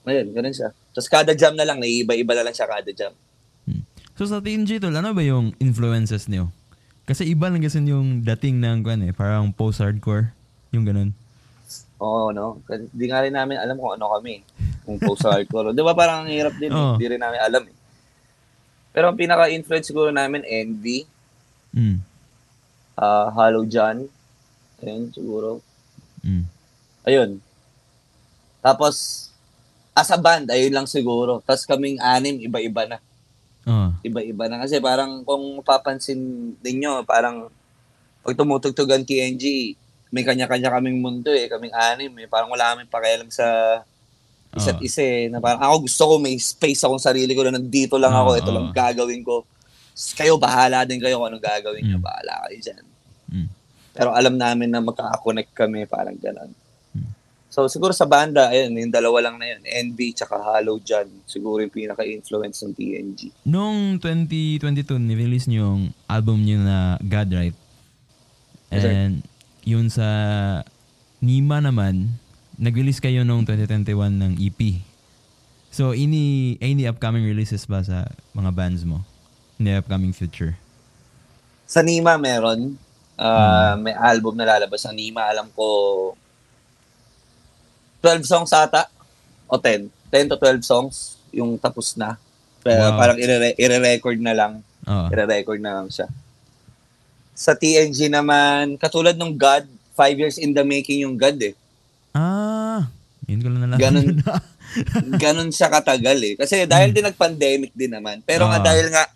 Ayun, 0.08 0.28
ganun 0.32 0.56
siya. 0.56 0.72
Tapos 0.96 1.08
kada 1.12 1.36
jam 1.36 1.52
na 1.60 1.68
lang, 1.68 1.84
naiiba-iba 1.84 2.32
na 2.32 2.48
lang 2.48 2.56
siya 2.56 2.68
kada 2.68 2.92
jam. 2.96 3.12
Mm. 3.68 3.84
So 4.16 4.24
sa 4.24 4.40
TNG 4.40 4.80
tol, 4.80 4.96
ano 4.96 5.12
ba 5.12 5.24
yung 5.24 5.52
influences 5.60 6.32
niyo? 6.32 6.48
Kasi 7.04 7.28
iba 7.28 7.52
lang 7.52 7.60
kasi 7.60 7.84
yung 7.84 8.24
dating 8.24 8.64
ng 8.64 8.88
kwan 8.88 9.04
eh, 9.04 9.12
parang 9.12 9.52
post-hardcore, 9.52 10.32
yung 10.72 10.88
ganun. 10.88 11.12
Oo, 12.04 12.36
no? 12.36 12.60
Hindi 12.68 13.06
nga 13.08 13.24
rin 13.24 13.32
namin 13.32 13.64
alam 13.64 13.80
kung 13.80 13.96
ano 13.96 14.12
kami. 14.20 14.44
Kung 14.84 15.00
post-hardcore. 15.00 15.72
Di 15.72 15.80
ba 15.80 15.96
parang 15.96 16.28
ang 16.28 16.32
hirap 16.32 16.60
din, 16.60 16.76
oh. 16.76 17.00
rin 17.00 17.22
namin 17.24 17.40
alam 17.40 17.64
eh. 17.64 17.76
Pero 18.92 19.08
ang 19.08 19.16
pinaka-influence 19.16 19.88
siguro 19.88 20.12
namin, 20.12 20.44
Envy, 20.44 21.08
mm. 21.72 21.98
uh, 23.00 23.28
Hollow 23.32 23.64
John, 23.66 24.06
Ayun, 24.84 25.04
siguro. 25.16 25.64
Mm. 26.20 26.46
Ayun. 27.08 27.30
Tapos, 28.60 29.28
as 29.96 30.12
a 30.12 30.20
band, 30.20 30.52
ayun 30.52 30.76
lang 30.76 30.88
siguro. 30.88 31.40
Tapos 31.44 31.64
kaming 31.64 32.00
anim, 32.04 32.36
iba-iba 32.44 32.84
na. 32.88 32.98
Uh. 33.64 33.96
Iba-iba 34.04 34.52
na. 34.52 34.60
Kasi 34.60 34.84
parang 34.84 35.24
kung 35.24 35.64
papansin 35.64 36.20
ninyo, 36.60 37.08
parang 37.08 37.48
pag 38.24 38.36
tumutugtog 38.36 38.92
ang 38.92 39.08
TNG, 39.08 39.76
may 40.14 40.22
kanya-kanya 40.22 40.70
kaming 40.70 41.02
mundo 41.02 41.34
eh. 41.34 41.50
Kaming 41.50 41.74
anim 41.74 42.14
eh. 42.22 42.30
Parang 42.30 42.54
wala 42.54 42.78
kaming 42.78 42.92
pakialam 42.94 43.34
sa 43.34 43.82
isa't 44.54 44.78
uh. 44.78 44.86
isa 44.86 45.02
eh. 45.02 45.26
Na 45.34 45.42
parang 45.42 45.66
ako 45.66 45.90
gusto 45.90 46.04
ko 46.06 46.14
may 46.22 46.38
space 46.38 46.86
akong 46.86 47.02
sarili 47.02 47.34
ko 47.34 47.42
na 47.42 47.58
nandito 47.58 47.98
lang 47.98 48.14
ako. 48.14 48.38
Uh, 48.38 48.40
ito 48.40 48.52
lang 48.54 48.70
gagawin 48.70 49.26
ko. 49.26 49.42
Kayo, 50.14 50.38
bahala 50.38 50.86
din 50.86 51.02
kayo 51.02 51.18
kung 51.18 51.34
anong 51.34 51.42
gagawin 51.42 51.82
mm. 51.82 51.90
nyo. 51.90 51.98
Bahala 51.98 52.46
kayo 52.46 52.58
dyan. 52.62 52.86
Mm. 53.34 53.50
Pero 53.94 54.10
alam 54.14 54.38
namin 54.38 54.70
na 54.70 54.86
magkaka-connect 54.86 55.54
kami, 55.54 55.90
parang 55.90 56.18
gano'n. 56.18 56.54
So 57.54 57.70
siguro 57.70 57.94
sa 57.94 58.10
banda, 58.10 58.50
ayun, 58.50 58.74
yung 58.74 58.90
dalawa 58.90 59.30
lang 59.30 59.38
na 59.38 59.54
yun. 59.54 59.62
NB 59.94 60.18
tsaka 60.18 60.42
Hollow 60.42 60.82
John. 60.82 61.06
Siguro 61.30 61.62
yung 61.62 61.70
pinaka-influence 61.70 62.66
ng 62.66 62.74
TNG. 62.74 63.30
Noong 63.46 64.02
2022, 64.02 64.98
ni-release 64.98 65.46
niyo 65.46 65.70
yung 65.70 65.94
album 66.10 66.42
niyo 66.42 66.66
na 66.66 66.98
God 66.98 67.30
Right. 67.30 67.58
And 68.74 69.22
yun 69.64 69.88
sa 69.88 70.08
Nima 71.24 71.64
naman, 71.64 72.20
nag-release 72.60 73.00
kayo 73.00 73.24
noong 73.24 73.48
2021 73.48 74.12
ng 74.12 74.34
EP. 74.36 74.84
So, 75.72 75.96
any, 75.96 76.60
any 76.60 76.84
upcoming 76.84 77.24
releases 77.24 77.64
ba 77.64 77.80
sa 77.80 78.12
mga 78.36 78.52
bands 78.52 78.84
mo? 78.84 79.08
In 79.58 79.72
the 79.72 79.80
upcoming 79.80 80.12
future? 80.12 80.60
Sa 81.64 81.80
Nima 81.80 82.20
meron. 82.20 82.76
Uh, 83.16 83.78
may 83.80 83.96
album 83.96 84.36
na 84.36 84.46
lalabas 84.46 84.84
sa 84.84 84.92
Nima. 84.92 85.32
Alam 85.32 85.48
ko 85.56 85.66
12 88.04 88.28
songs 88.28 88.52
ata 88.52 88.92
o 89.48 89.56
10. 89.56 89.88
10 90.12 90.32
to 90.34 90.38
12 90.38 90.60
songs 90.60 91.18
yung 91.32 91.56
tapos 91.56 91.96
na. 91.96 92.20
Pero 92.62 92.84
wow. 92.92 93.00
parang 93.00 93.18
ire- 93.18 93.56
ire-record 93.56 94.20
na 94.20 94.36
lang. 94.36 94.54
Oh. 94.84 95.08
Ire-record 95.08 95.64
na 95.64 95.80
lang 95.80 95.88
siya. 95.88 96.12
Sa 97.34 97.58
TNG 97.58 98.10
naman, 98.10 98.78
katulad 98.78 99.18
ng 99.18 99.34
God, 99.34 99.66
5 99.98 100.22
years 100.22 100.38
in 100.42 100.54
the 100.54 100.66
making 100.66 101.06
yung 101.06 101.18
God 101.18 101.38
eh. 101.42 101.54
Ah, 102.14 102.90
yun 103.26 103.42
ko 103.42 103.48
lang 103.50 103.62
nalaman. 103.66 103.82
Ganun, 103.82 104.08
ganun 105.24 105.50
siya 105.50 105.70
katagal 105.70 106.18
eh. 106.22 106.34
Kasi 106.38 106.66
dahil 106.70 106.94
hmm. 106.94 106.96
din 106.96 107.06
nag-pandemic 107.10 107.72
din 107.74 107.94
naman. 107.94 108.22
Pero 108.26 108.46
oh. 108.46 108.50
nga 108.50 108.62
dahil 108.62 108.90
nga 108.94 109.10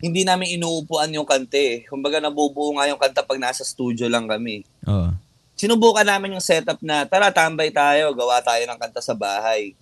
hindi 0.00 0.24
namin 0.24 0.56
inuupuan 0.56 1.12
yung 1.12 1.28
kante 1.28 1.60
eh. 1.60 1.78
Kumbaga 1.84 2.18
nabubuo 2.18 2.72
nga 2.78 2.88
yung 2.88 2.96
kanta 2.96 3.20
pag 3.20 3.36
nasa 3.36 3.62
studio 3.62 4.08
lang 4.08 4.24
kami. 4.24 4.64
Oo. 4.88 5.12
Sinubukan 5.60 6.08
namin 6.08 6.40
yung 6.40 6.44
setup 6.44 6.80
na, 6.80 7.04
tara, 7.04 7.28
tambay 7.28 7.68
tayo, 7.68 8.16
gawa 8.16 8.40
tayo 8.40 8.64
ng 8.64 8.80
kanta 8.80 9.04
sa 9.04 9.12
bahay. 9.12 9.76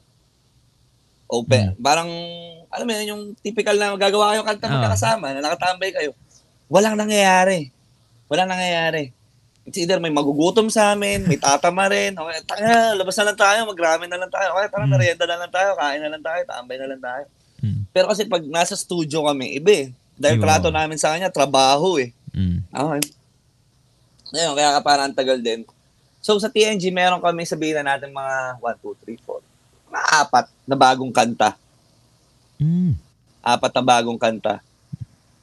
Open. 1.30 1.70
Hmm. 1.70 1.78
Parang, 1.78 2.10
alam 2.66 2.84
mo 2.88 2.92
yun, 2.98 3.06
yung 3.14 3.22
typical 3.38 3.78
na 3.78 3.94
gagawa 3.94 4.34
kayong 4.34 4.48
kanta 4.48 4.66
uh. 4.66 4.74
magkakasama, 4.74 5.26
na 5.30 5.44
nakatambay 5.44 5.94
kayo. 5.94 6.10
Walang 6.68 7.00
nangyayari. 7.00 7.72
Walang 8.28 8.52
nangyayari. 8.52 9.16
It's 9.68 9.76
either 9.76 10.00
may 10.00 10.08
magugutom 10.08 10.72
sa 10.72 10.96
amin, 10.96 11.28
may 11.28 11.36
tatama 11.36 11.92
rin. 11.92 12.16
Okay, 12.16 12.40
tanga, 12.48 12.96
labas 12.96 13.16
na 13.20 13.28
lang 13.28 13.38
tayo, 13.40 13.58
magramin 13.68 14.08
na 14.08 14.16
lang 14.16 14.32
tayo. 14.32 14.56
Okay, 14.56 14.68
tara, 14.72 14.84
hmm. 14.88 14.92
merienda 14.96 15.24
na 15.28 15.38
lang 15.44 15.52
tayo, 15.52 15.70
kain 15.76 16.00
na 16.00 16.08
lang 16.08 16.24
tayo, 16.24 16.40
tambay 16.48 16.76
na 16.80 16.88
lang 16.88 17.02
tayo. 17.04 17.24
Hmm. 17.60 17.84
Pero 17.92 18.08
kasi 18.08 18.24
pag 18.24 18.40
nasa 18.48 18.72
studio 18.72 19.28
kami, 19.28 19.60
iba 19.60 19.72
eh. 19.72 19.86
Dahil 20.18 20.42
trato 20.42 20.68
namin 20.74 20.98
sa 20.98 21.14
kanya, 21.14 21.30
trabaho 21.30 21.94
eh. 22.02 22.10
Mm. 22.34 22.66
Okay. 22.74 23.02
Ngayon, 24.34 24.52
kaya 24.58 24.70
ka 24.74 24.80
parang 24.82 25.14
tagal 25.14 25.38
din. 25.38 25.62
So 26.18 26.34
sa 26.42 26.50
TNG, 26.50 26.90
meron 26.90 27.22
kami 27.22 27.46
sabihin 27.46 27.78
na 27.80 27.94
natin 27.94 28.10
mga 28.10 28.58
1, 28.58 28.82
2, 28.82 29.14
3, 29.14 29.14
4. 29.14 29.94
Mga 29.94 30.06
apat 30.26 30.46
na 30.66 30.76
bagong 30.76 31.14
kanta. 31.14 31.54
Mm. 32.58 32.98
Apat 33.46 33.72
na 33.78 33.82
bagong 33.86 34.18
kanta. 34.18 34.58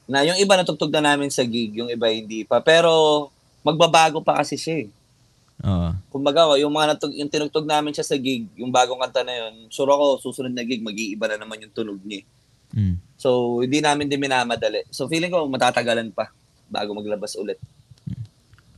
Na 0.06 0.22
yung 0.22 0.38
iba 0.38 0.54
natugtog 0.54 0.94
na 0.94 1.02
namin 1.14 1.28
sa 1.28 1.42
gig, 1.42 1.74
yung 1.74 1.90
iba 1.90 2.06
hindi 2.06 2.46
pa. 2.46 2.62
Pero 2.62 3.26
magbabago 3.66 4.22
pa 4.22 4.38
kasi 4.38 4.54
siya 4.54 4.86
eh. 4.86 4.88
Oo. 5.66 5.90
Kumbaga, 6.12 6.54
yung 6.60 6.70
mga 6.70 6.94
natug, 6.94 7.12
yung 7.16 7.32
tinugtog 7.32 7.66
namin 7.66 7.90
siya 7.90 8.06
sa 8.06 8.14
gig, 8.14 8.46
yung 8.54 8.70
bagong 8.70 9.00
kanta 9.02 9.26
na 9.26 9.34
yun, 9.34 9.66
sure 9.72 9.88
ako, 9.88 10.20
susunod 10.22 10.52
na 10.52 10.62
gig, 10.62 10.84
mag-iiba 10.84 11.26
na 11.32 11.40
naman 11.42 11.58
yung 11.64 11.74
tunog 11.74 11.98
niya. 12.04 12.22
Mm. 12.76 13.00
So, 13.16 13.60
hindi 13.64 13.80
namin 13.80 14.06
din 14.06 14.20
minamadali. 14.20 14.84
So, 14.92 15.08
feeling 15.08 15.32
ko, 15.32 15.48
matatagalan 15.48 16.12
pa 16.12 16.28
bago 16.68 16.92
maglabas 16.92 17.34
ulit. 17.40 17.56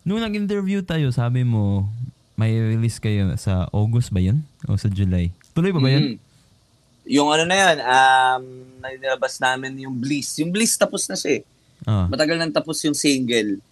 Nung 0.07 0.23
nag-interview 0.23 0.81
tayo, 0.81 1.11
sabi 1.13 1.45
mo, 1.45 1.91
may 2.39 2.55
release 2.55 3.03
kayo 3.03 3.35
sa 3.35 3.67
August 3.75 4.15
ba 4.15 4.23
yun? 4.23 4.47
O 4.71 4.79
sa 4.79 4.87
July? 4.89 5.35
Tuloy 5.53 5.75
pa 5.75 5.83
ba 5.83 5.91
yun? 5.91 6.05
Mm. 6.15 6.28
Yung 7.09 7.33
ano 7.33 7.49
na 7.49 7.57
yan, 7.57 7.77
um, 7.81 8.43
nilabas 9.01 9.41
namin 9.41 9.81
yung 9.81 9.97
Bliss. 9.97 10.37
Yung 10.45 10.53
Bliss 10.53 10.77
tapos 10.77 11.09
na 11.09 11.17
siya 11.17 11.41
eh. 11.41 11.43
Oh. 11.89 12.05
Matagal 12.13 12.37
nang 12.37 12.53
tapos 12.53 12.77
yung 12.85 12.93
single. 12.93 13.65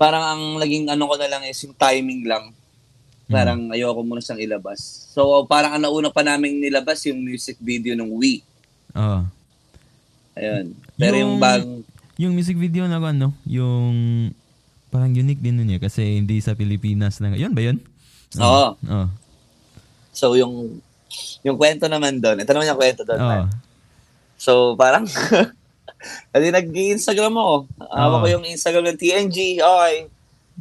Parang 0.00 0.24
ang 0.24 0.42
naging 0.56 0.88
ano 0.88 1.04
ko 1.04 1.20
na 1.20 1.28
lang 1.28 1.44
is 1.44 1.60
yung 1.60 1.76
timing 1.76 2.24
lang. 2.24 2.56
Parang 3.28 3.68
mm. 3.68 3.76
ayoko 3.76 4.00
muna 4.00 4.24
siyang 4.24 4.40
ilabas. 4.40 4.80
So 5.12 5.44
parang 5.44 5.76
ang 5.76 5.84
nauna 5.84 6.08
pa 6.08 6.24
namin 6.24 6.58
nilabas 6.58 7.04
yung 7.06 7.20
music 7.20 7.60
video 7.60 7.92
ng 7.92 8.08
We. 8.08 8.40
Oo. 8.96 9.20
Oh. 9.20 9.22
Ayun. 10.40 10.72
Pero 10.96 11.14
yung, 11.20 11.36
yung 11.36 11.42
bagong... 11.44 11.76
Yung 12.20 12.32
music 12.32 12.56
video 12.56 12.88
na 12.88 13.00
ano, 13.00 13.36
yung 13.44 13.94
parang 14.88 15.12
unique 15.12 15.40
din 15.44 15.60
nun 15.60 15.68
niya 15.68 15.80
kasi 15.80 16.18
hindi 16.18 16.40
sa 16.40 16.56
Pilipinas 16.56 17.20
na. 17.20 17.36
Yun 17.36 17.52
ba 17.52 17.62
yun? 17.62 17.78
Oo. 18.40 18.74
Oo. 18.74 18.88
Oh. 18.88 19.08
So 20.16 20.34
yung 20.34 20.80
yung 21.42 21.56
kwento 21.58 21.90
naman 21.90 22.18
doon, 22.18 22.42
ito 22.42 22.50
naman 22.50 22.70
yung 22.70 22.80
kwento 22.80 23.02
doon. 23.02 23.20
Oo. 23.20 23.46
So 24.40 24.52
parang 24.78 25.04
Kasi 26.32 26.46
nag-Instagram 26.48 27.34
ako. 27.36 27.54
Awa 27.92 28.16
oh. 28.16 28.20
ko 28.24 28.26
yung 28.32 28.44
Instagram 28.48 28.92
ng 28.92 29.00
TNG. 29.00 29.60
Okay. 29.60 29.96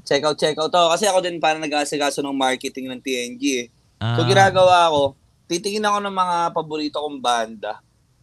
Check 0.04 0.24
out, 0.24 0.36
check 0.36 0.56
out 0.60 0.72
to. 0.72 0.84
Kasi 0.92 1.08
ako 1.08 1.24
din 1.24 1.40
parang 1.40 1.64
nag-asikaso 1.64 2.20
ng 2.20 2.36
marketing 2.36 2.92
ng 2.92 3.00
TNG 3.00 3.44
eh. 3.64 3.68
Ah. 4.00 4.16
So 4.16 4.28
ginagawa 4.28 4.92
ko, 4.92 5.16
titingin 5.48 5.84
ako 5.84 5.98
ng 6.04 6.16
mga 6.16 6.38
paborito 6.56 6.98
kong 7.04 7.20
banda 7.20 7.80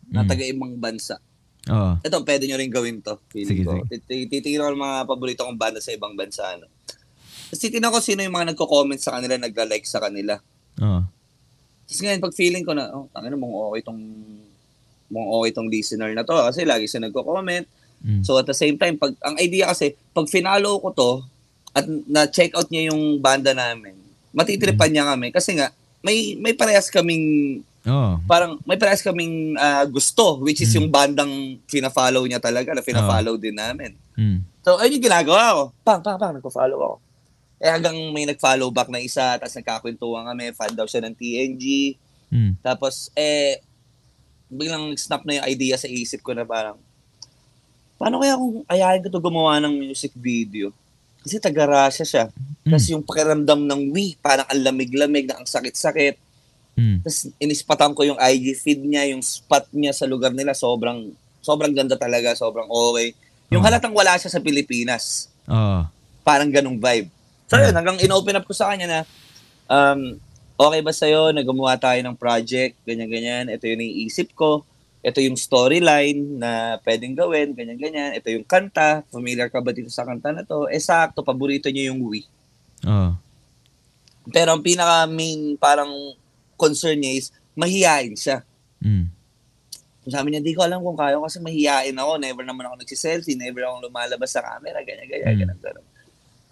na 0.09 0.25
mm. 0.25 0.29
taga-ibang 0.29 0.75
bansa. 0.77 1.21
Oo. 1.67 1.99
Ito, 2.01 2.23
pwede 2.23 2.47
nyo 2.47 2.57
rin 2.57 2.71
gawin 2.71 3.03
to. 3.03 3.19
Sige, 3.33 3.67
ko. 3.67 3.83
sige. 3.89 4.29
Titingin 4.31 4.63
ako 4.63 4.71
ng 4.73 4.85
mga 4.85 4.99
paborito 5.05 5.41
kong 5.45 5.59
banda 5.59 5.81
sa 5.83 5.93
ibang 5.93 6.15
bansa. 6.15 6.53
Ano. 6.53 6.69
Tapos 7.49 7.61
titingnan 7.61 7.93
ko 7.93 7.99
sino 8.01 8.21
yung 8.25 8.37
mga 8.37 8.55
nagko-comment 8.55 9.01
sa 9.01 9.19
kanila, 9.19 9.41
nagla-like 9.41 9.89
sa 9.89 10.01
kanila. 10.01 10.37
Oo. 10.81 11.01
Tapos 11.87 12.01
ngayon, 12.03 12.21
pag 12.23 12.35
feeling 12.35 12.65
ko 12.67 12.75
na, 12.75 12.91
oh, 12.91 13.07
tangin 13.15 13.39
mo, 13.39 13.71
okay 13.71 13.87
itong 13.87 14.03
mong 15.07 15.29
okay 15.39 15.51
tong 15.55 15.71
listener 15.71 16.11
na 16.13 16.27
to 16.27 16.35
kasi 16.35 16.67
lagi 16.67 16.91
siya 16.91 17.07
nagko-comment. 17.07 17.67
Mm. 18.03 18.23
So 18.27 18.37
at 18.39 18.47
the 18.47 18.57
same 18.57 18.75
time, 18.75 18.99
pag 18.99 19.15
ang 19.23 19.39
idea 19.39 19.71
kasi, 19.71 19.95
pag 20.11 20.27
finalo 20.27 20.83
ko 20.83 20.91
to 20.91 21.11
at 21.77 21.87
na-check 21.87 22.57
out 22.59 22.67
niya 22.69 22.91
yung 22.91 23.23
banda 23.23 23.55
namin, 23.55 23.95
matitripan 24.35 24.91
mm. 24.91 24.95
niya 24.95 25.05
kami 25.07 25.27
kasi 25.31 25.57
nga 25.57 25.71
may 26.03 26.37
may 26.39 26.53
parehas 26.53 26.91
kaming 26.91 27.63
Oh. 27.87 28.19
Parang 28.27 28.59
may 28.67 28.75
parehas 28.75 28.99
kaming 28.99 29.55
uh, 29.55 29.87
gusto 29.87 30.43
which 30.43 30.59
is 30.59 30.75
mm. 30.75 30.83
yung 30.83 30.89
bandang 30.91 31.63
fina-follow 31.71 32.27
niya 32.27 32.43
talaga 32.43 32.75
na 32.75 32.83
fina-follow 32.83 33.39
oh. 33.39 33.41
din 33.41 33.55
namin. 33.55 33.95
Mm. 34.19 34.43
So 34.67 34.83
ayun 34.83 34.99
yung 34.99 35.07
ginagawa 35.07 35.55
ko. 35.55 35.63
Pang 35.87 36.03
pang 36.03 36.19
pang 36.19 36.35
nagko-follow 36.35 36.75
ako. 36.83 36.97
Eh 37.57 37.71
hanggang 37.73 37.97
may 38.13 38.29
nag-follow 38.29 38.69
back 38.69 38.93
na 38.93 39.01
isa 39.01 39.41
tapos 39.41 39.57
nagkakwentuhan 39.57 40.29
kami, 40.29 40.53
fan 40.53 40.73
daw 40.77 40.85
siya 40.85 41.05
ng 41.09 41.15
TNG. 41.17 41.97
Mm. 42.29 42.53
Tapos 42.61 43.09
eh 43.17 43.65
biglang 44.47 44.95
snap 44.95 45.27
na 45.27 45.43
yung 45.43 45.47
idea 45.51 45.75
sa 45.75 45.91
isip 45.91 46.23
ko 46.23 46.31
na 46.37 46.47
parang, 46.47 46.79
paano 47.99 48.23
kaya 48.23 48.39
kung 48.39 48.63
ayahin 48.71 49.03
ko 49.03 49.09
to 49.11 49.25
gumawa 49.25 49.59
ng 49.63 49.75
music 49.75 50.15
video? 50.15 50.71
Kasi 51.27 51.43
taga-Russia 51.43 52.07
siya. 52.07 52.25
Mm. 52.63 52.71
Tapos 52.71 52.87
yung 52.93 53.03
pakiramdam 53.03 53.61
ng 53.67 53.83
we, 53.91 54.15
parang 54.23 54.47
ang 54.47 54.61
lamig-lamig 54.63 55.27
na 55.27 55.43
ang 55.43 55.47
sakit-sakit. 55.49 56.15
Mm. 56.77 57.03
Tapos 57.03 57.33
inispatan 57.41 57.93
ko 57.97 58.07
yung 58.07 58.21
IG 58.21 58.55
feed 58.61 58.85
niya, 58.85 59.11
yung 59.11 59.25
spot 59.25 59.67
niya 59.75 59.97
sa 59.97 60.07
lugar 60.07 60.31
nila, 60.31 60.55
sobrang 60.55 61.11
sobrang 61.41 61.73
ganda 61.75 61.97
talaga, 61.99 62.35
sobrang 62.35 62.67
okay. 62.69 63.15
Yung 63.55 63.63
oh. 63.63 63.67
halatang 63.67 63.95
wala 63.95 64.19
siya 64.19 64.31
sa 64.31 64.43
Pilipinas. 64.43 65.31
Oh. 65.47 65.87
Parang 66.27 66.51
ganong 66.51 66.79
vibe. 66.79 67.11
So 67.47 67.59
yun, 67.59 67.75
hanggang 67.75 67.99
in-open 68.03 68.39
up 68.39 68.47
ko 68.47 68.55
sa 68.55 68.71
kanya 68.75 68.87
na 68.87 69.01
um, 69.71 70.19
okay 70.59 70.81
ba 70.83 70.93
sa'yo 70.93 71.31
na 71.31 71.47
gumawa 71.47 71.79
tayo 71.79 71.99
ng 72.03 72.19
project, 72.19 72.79
ganyan-ganyan, 72.83 73.53
ito 73.53 73.71
yung 73.71 73.83
iisip 73.83 74.35
ko, 74.35 74.67
ito 75.07 75.23
yung 75.23 75.39
storyline 75.39 76.43
na 76.43 76.83
pwedeng 76.83 77.15
gawin, 77.15 77.55
ganyan-ganyan, 77.55 78.19
ito 78.19 78.33
yung 78.35 78.43
kanta, 78.43 79.07
familiar 79.15 79.47
ka 79.47 79.63
ba 79.63 79.71
dito 79.71 79.93
sa 79.93 80.03
kanta 80.03 80.35
na 80.35 80.43
to? 80.43 80.67
Eh, 80.67 80.83
sakto, 80.83 81.23
paborito 81.23 81.71
niya 81.71 81.95
yung 81.95 82.03
We. 82.03 82.27
Oo. 82.83 82.91
Oh. 82.91 83.13
Pero 84.35 84.51
ang 84.51 84.63
pinaka 84.63 85.07
main 85.07 85.55
parang 85.55 85.91
concern 86.59 86.99
niya 86.99 87.23
is, 87.23 87.31
mahihain 87.55 88.19
siya. 88.19 88.43
Mm. 88.83 89.07
Sabi 90.07 90.27
niya, 90.31 90.43
di 90.43 90.55
ko 90.55 90.63
alam 90.63 90.83
kung 90.83 90.95
kaya 90.95 91.19
kasi 91.19 91.39
mahihain 91.43 91.95
ako. 91.95 92.19
Never 92.19 92.43
naman 92.47 92.67
ako 92.67 92.79
nagsiselfie. 92.79 93.35
Never 93.35 93.67
ako 93.67 93.91
lumalabas 93.91 94.31
sa 94.31 94.43
camera. 94.43 94.83
Ganyan, 94.83 95.07
ganyan, 95.11 95.35
mm. 95.35 95.39
ganyan, 95.43 95.59
ganyan. 95.59 95.86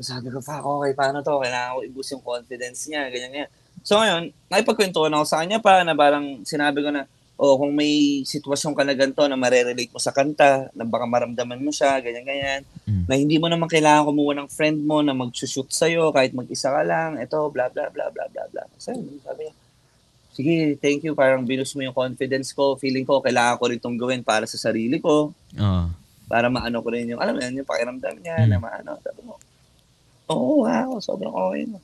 Sabi 0.03 0.31
ko, 0.31 0.43
fuck, 0.43 0.65
okay, 0.65 0.93
paano 0.95 1.23
to? 1.23 1.39
Kailangan 1.39 1.79
ko 1.79 1.81
i-boost 1.87 2.13
yung 2.19 2.25
confidence 2.25 2.91
niya. 2.91 3.07
Ganyan, 3.13 3.31
ganyan. 3.31 3.51
So 3.85 4.01
ngayon, 4.01 4.33
nakipagkwentuhan 4.49 5.13
ako 5.13 5.25
sa 5.29 5.45
kanya 5.45 5.61
pa 5.61 5.85
na 5.85 5.93
parang 5.93 6.41
sinabi 6.43 6.81
ko 6.81 6.89
na, 6.89 7.05
oh, 7.35 7.59
kung 7.59 7.75
may 7.75 8.23
sitwasyon 8.23 8.73
ka 8.79 8.83
na 8.87 8.95
ganito 8.95 9.23
na 9.27 9.35
marerelate 9.35 9.91
mo 9.91 9.99
sa 9.99 10.15
kanta, 10.15 10.71
na 10.73 10.87
baka 10.87 11.05
maramdaman 11.05 11.59
mo 11.59 11.75
siya, 11.75 11.99
ganyan-ganyan, 11.99 12.63
mm. 12.87 13.05
na 13.11 13.15
hindi 13.19 13.37
mo 13.43 13.51
naman 13.51 13.67
kailangan 13.67 14.07
kumuha 14.07 14.33
ng 14.39 14.49
friend 14.49 14.79
mo 14.87 15.03
na 15.03 15.13
mag-shoot 15.13 15.67
sa'yo 15.67 16.15
kahit 16.15 16.31
mag-isa 16.31 16.71
ka 16.71 16.83
lang, 16.87 17.19
ito, 17.19 17.37
bla 17.51 17.67
bla 17.69 17.91
bla 17.91 18.07
bla 18.09 18.25
bla 18.31 18.43
bla. 18.55 18.63
So, 18.79 18.95
sabi 19.27 19.51
niya, 19.51 19.55
sige, 20.35 20.55
thank 20.79 21.03
you, 21.03 21.13
parang 21.19 21.43
binus 21.43 21.75
mo 21.75 21.83
yung 21.83 21.95
confidence 21.95 22.55
ko, 22.55 22.79
feeling 22.79 23.07
ko, 23.07 23.19
kailangan 23.19 23.59
ko 23.59 23.65
rin 23.67 23.79
itong 23.83 23.99
gawin 23.99 24.23
para 24.23 24.47
sa 24.47 24.57
sarili 24.57 25.03
ko. 25.03 25.35
Uh. 25.59 25.91
Para 26.31 26.49
maano 26.49 26.81
ko 26.81 26.89
rin 26.95 27.11
yung, 27.11 27.21
alam 27.21 27.37
mo 27.37 27.43
yan, 27.43 27.61
yung 27.61 27.69
pakiramdam 27.69 28.15
niya, 28.23 28.47
mm. 28.47 28.49
na 28.49 28.59
maano, 28.63 28.95
sabi 29.03 29.21
mo, 29.27 29.37
oh, 30.31 30.65
wow, 30.65 30.97
sobrang 31.01 31.33
okay 31.33 31.65
mo 31.69 31.79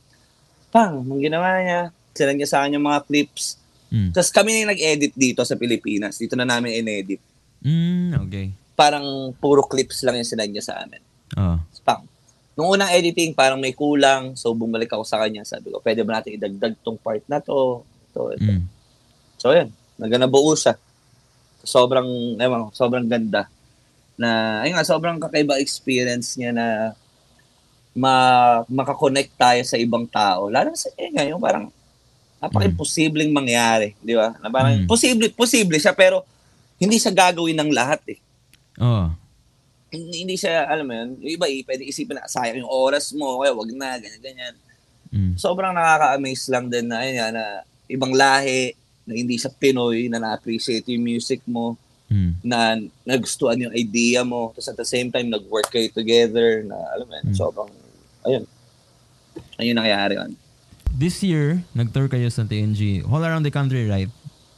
pang, 0.70 1.02
ang 1.02 1.20
ginawa 1.20 1.58
niya, 1.60 1.80
sinag 2.14 2.38
niya 2.38 2.48
sa 2.48 2.58
akin 2.62 2.78
yung 2.78 2.86
mga 2.86 3.02
clips. 3.04 3.58
Mm. 3.90 4.14
Tapos 4.14 4.30
kami 4.30 4.50
na 4.54 4.70
nag-edit 4.70 5.12
dito 5.18 5.42
sa 5.42 5.58
Pilipinas. 5.58 6.14
Dito 6.16 6.38
na 6.38 6.46
namin 6.46 6.78
in-edit. 6.78 7.18
Mm, 7.66 8.14
okay. 8.26 8.46
Parang 8.78 9.34
puro 9.36 9.66
clips 9.66 10.06
lang 10.06 10.22
yung 10.22 10.30
sinag 10.30 10.54
niya 10.54 10.64
sa 10.64 10.74
amin. 10.86 11.02
Oh. 11.34 11.58
Pang. 11.82 12.06
Nung 12.54 12.70
unang 12.70 12.94
editing, 12.94 13.34
parang 13.34 13.58
may 13.58 13.74
kulang. 13.74 14.38
So, 14.38 14.54
bumalik 14.54 14.94
ako 14.94 15.02
sa 15.02 15.18
kanya. 15.18 15.42
Sabi 15.42 15.74
ko, 15.74 15.82
pwede 15.82 16.06
ba 16.06 16.18
natin 16.18 16.38
idagdag 16.38 16.78
tong 16.86 16.98
part 17.02 17.22
na 17.26 17.42
to? 17.42 17.82
Ito, 18.14 18.20
ito. 18.38 18.50
Mm. 18.54 18.64
So, 19.42 19.50
yun. 19.50 19.74
Naganabuo 19.98 20.54
siya. 20.54 20.78
Sobrang, 21.66 22.38
ewan, 22.38 22.70
sobrang 22.72 23.10
ganda. 23.10 23.50
Na, 24.14 24.62
ayun 24.62 24.78
nga, 24.78 24.86
sobrang 24.86 25.18
kakaiba 25.18 25.58
experience 25.58 26.38
niya 26.38 26.54
na 26.54 26.66
ma 27.94 28.14
makakonect 28.70 29.34
tayo 29.34 29.62
sa 29.66 29.76
ibang 29.76 30.06
tao. 30.06 30.46
Lalo 30.46 30.70
sa 30.78 30.90
eh, 30.94 31.10
ngayon, 31.10 31.38
parang 31.42 31.66
napaka-imposibleng 32.40 33.30
mangyari, 33.30 33.92
di 34.00 34.16
ba? 34.16 34.32
Na 34.40 34.48
parang 34.48 34.84
mm. 34.84 34.88
posible, 34.88 35.28
posible 35.36 35.76
siya 35.76 35.92
pero 35.92 36.24
hindi 36.80 36.96
siya 36.96 37.12
gagawin 37.12 37.60
ng 37.60 37.70
lahat 37.70 38.00
eh. 38.08 38.18
Oo. 38.80 38.88
Oh. 38.88 39.08
Hindi, 39.90 40.22
hindi 40.22 40.36
siya, 40.38 40.70
alam 40.70 40.86
mo 40.86 40.94
yun, 40.94 41.18
iba 41.26 41.50
eh, 41.50 41.66
pwede 41.66 41.82
isipin 41.82 42.16
na 42.16 42.30
sayang 42.30 42.62
yung 42.62 42.70
oras 42.70 43.10
mo, 43.10 43.42
kaya 43.42 43.50
wag 43.52 43.70
na, 43.74 43.98
ganyan, 43.98 44.22
ganyan. 44.22 44.54
Mm. 45.10 45.34
Sobrang 45.34 45.74
nakaka-amaze 45.74 46.46
lang 46.46 46.70
din 46.70 46.86
na, 46.86 47.02
ayun, 47.02 47.34
na 47.34 47.66
ibang 47.90 48.14
lahi, 48.14 48.78
na 49.02 49.18
hindi 49.18 49.34
sa 49.34 49.50
Pinoy, 49.50 50.06
na 50.06 50.22
na-appreciate 50.22 50.86
yung 50.94 51.02
music 51.02 51.42
mo, 51.42 51.74
mm. 52.06 52.38
na 52.46 52.78
nagustuhan 53.02 53.58
yung 53.58 53.74
idea 53.74 54.22
mo, 54.22 54.54
tapos 54.54 54.70
at 54.70 54.78
the 54.78 54.86
same 54.86 55.10
time, 55.10 55.26
nag-work 55.26 55.66
kayo 55.74 55.90
together, 55.90 56.62
na 56.62 56.78
alam 56.94 57.10
mo 57.10 57.12
yun, 57.18 57.26
mm. 57.26 57.36
sobrang 57.36 57.70
ayun. 58.26 58.44
Ayun 59.60 59.76
nangyayari 59.76 60.16
on. 60.20 60.32
This 60.90 61.22
year, 61.22 61.62
nag-tour 61.72 62.10
kayo 62.10 62.26
sa 62.28 62.42
TNG. 62.44 63.06
All 63.06 63.22
around 63.22 63.46
the 63.46 63.54
country, 63.54 63.86
right? 63.86 64.10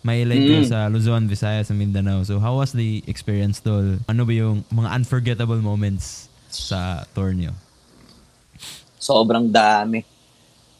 May 0.02 0.26
like 0.26 0.42
mm. 0.42 0.66
sa 0.66 0.90
Luzon, 0.90 1.30
Visayas, 1.30 1.70
sa 1.70 1.74
Mindanao. 1.78 2.26
So, 2.26 2.42
how 2.42 2.58
was 2.58 2.74
the 2.74 3.06
experience, 3.06 3.62
Tol? 3.62 4.02
Ano 4.10 4.26
ba 4.26 4.32
yung 4.34 4.66
mga 4.74 4.90
unforgettable 4.98 5.62
moments 5.62 6.26
sa 6.50 7.06
tour 7.14 7.30
niyo? 7.30 7.54
Sobrang 8.98 9.46
dami. 9.46 10.02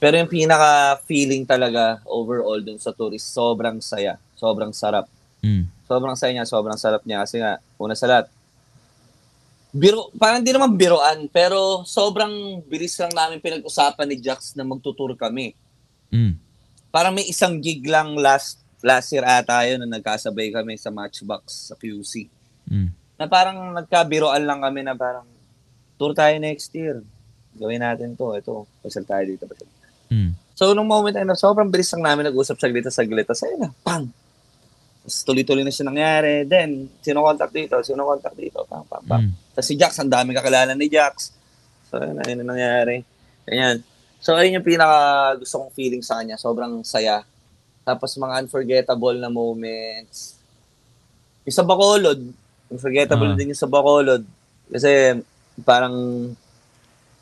Pero 0.02 0.18
yung 0.18 0.26
pinaka-feeling 0.26 1.46
talaga 1.46 2.02
overall 2.10 2.58
dun 2.58 2.82
sa 2.82 2.90
tour 2.90 3.14
is 3.14 3.22
sobrang 3.22 3.78
saya. 3.78 4.18
Sobrang 4.34 4.74
sarap. 4.74 5.06
Mm. 5.38 5.70
Sobrang 5.86 6.18
saya 6.18 6.34
niya, 6.34 6.42
sobrang 6.42 6.74
sarap 6.74 7.06
niya. 7.06 7.22
Kasi 7.22 7.38
nga, 7.38 7.62
una 7.78 7.94
sa 7.94 8.10
lahat, 8.10 8.26
biro, 9.72 10.12
parang 10.20 10.44
hindi 10.44 10.52
naman 10.52 10.76
biroan, 10.76 11.26
pero 11.32 11.82
sobrang 11.88 12.60
bilis 12.68 12.94
lang 13.00 13.10
namin 13.16 13.40
pinag-usapan 13.40 14.06
ni 14.06 14.20
Jax 14.20 14.52
na 14.52 14.68
magtutur 14.68 15.16
kami. 15.16 15.56
Mm. 16.12 16.36
Parang 16.92 17.16
may 17.16 17.24
isang 17.24 17.56
gig 17.56 17.88
lang 17.88 18.12
last 18.20 18.60
last 18.84 19.08
year 19.14 19.24
ata 19.24 19.64
yun 19.64 19.80
na 19.80 19.96
nagkasabay 19.96 20.52
kami 20.52 20.76
sa 20.76 20.92
Matchbox 20.92 21.72
sa 21.72 21.74
QC. 21.74 22.28
Mm. 22.68 22.92
Na 23.16 23.24
parang 23.24 23.72
nagkabiroan 23.72 24.44
lang 24.44 24.60
kami 24.60 24.84
na 24.84 24.92
parang 24.92 25.24
tour 25.96 26.12
tayo 26.12 26.36
next 26.36 26.68
year. 26.76 27.00
gawin 27.52 27.84
natin 27.84 28.16
to, 28.16 28.32
ito, 28.32 28.64
pasal 28.80 29.04
tayo 29.04 29.28
dito, 29.28 29.44
pasal. 29.44 29.68
Mm. 30.08 30.32
So, 30.56 30.72
nung 30.72 30.88
moment 30.88 31.12
na 31.12 31.36
sobrang 31.36 31.68
bilis 31.68 31.92
lang 31.92 32.04
namin 32.04 32.32
nag-usap 32.32 32.56
saglit 32.56 32.84
sa 32.88 33.04
saglit. 33.04 33.28
Tapos, 33.28 33.44
ayun 33.44 33.68
na, 33.68 33.70
pang! 33.84 34.08
Tapos, 34.08 35.20
tuloy-tuloy 35.20 35.60
na 35.60 35.68
siya 35.68 35.92
nangyari. 35.92 36.48
Then, 36.48 36.88
sino 37.04 37.20
contact 37.20 37.52
dito? 37.52 37.76
Sino 37.84 38.08
contact 38.08 38.40
dito? 38.40 38.64
Pang, 38.64 38.88
pang, 38.88 39.04
pang. 39.04 39.24
Mm. 39.28 39.41
Tapos, 39.52 39.68
si 39.68 39.76
Jax, 39.76 40.00
ang 40.00 40.08
dami 40.08 40.32
kakilala 40.32 40.72
ni 40.72 40.88
Jax. 40.88 41.32
So, 41.92 42.00
ayun 42.00 42.16
na, 42.16 42.22
ayun 42.24 42.38
na 42.40 42.56
nangyari. 42.56 43.04
Ganyan. 43.44 43.84
So, 44.16 44.32
ayun 44.32 44.56
yung 44.56 44.66
pinaka 44.66 45.36
gusto 45.36 45.60
kong 45.60 45.76
feeling 45.76 46.00
sa 46.00 46.20
kanya. 46.20 46.40
Sobrang 46.40 46.80
saya. 46.80 47.20
Tapos, 47.84 48.16
mga 48.16 48.48
unforgettable 48.48 49.20
na 49.20 49.28
moments. 49.28 50.40
Yung 51.44 51.56
sa 51.56 51.66
Bacolod, 51.66 52.20
unforgettable 52.72 53.34
uh. 53.34 53.36
din 53.36 53.52
yung 53.52 53.60
sa 53.60 53.68
Bacolod. 53.68 54.24
Kasi, 54.72 55.20
parang, 55.68 55.92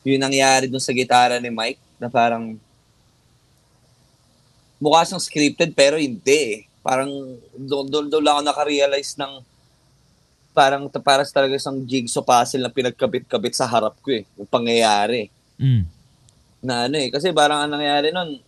yung 0.06 0.22
nangyari 0.22 0.70
dun 0.70 0.80
sa 0.80 0.94
gitara 0.94 1.42
ni 1.42 1.50
Mike, 1.50 1.82
na 1.98 2.06
parang, 2.06 2.54
mukha 4.78 5.02
siyang 5.02 5.20
scripted, 5.20 5.74
pero 5.74 5.98
hindi 5.98 6.30
eh. 6.30 6.58
Parang, 6.80 7.10
doon, 7.58 7.90
doon, 7.90 8.06
doon 8.06 8.22
lang 8.22 8.38
ako 8.38 8.42
nakarealize 8.46 9.18
ng, 9.18 9.42
parang 10.50 10.90
para 10.90 11.22
talaga 11.28 11.54
isang 11.54 11.82
jigsaw 11.86 12.24
puzzle 12.24 12.62
na 12.62 12.72
pinagkabit-kabit 12.72 13.54
sa 13.54 13.70
harap 13.70 13.94
ko 14.02 14.10
eh, 14.10 14.26
yung 14.34 14.50
pangyayari. 14.50 15.30
Mm 15.56 16.00
na 16.60 16.86
ano 16.86 16.96
eh. 17.00 17.08
Kasi 17.08 17.32
parang 17.32 17.64
ang 17.64 17.72
nangyari 17.72 18.12
nun, 18.12 18.38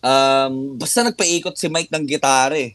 um, 0.00 0.54
basta 0.78 1.02
nagpaikot 1.02 1.54
si 1.58 1.66
Mike 1.66 1.90
ng 1.92 2.06
gitara 2.06 2.56
eh. 2.56 2.72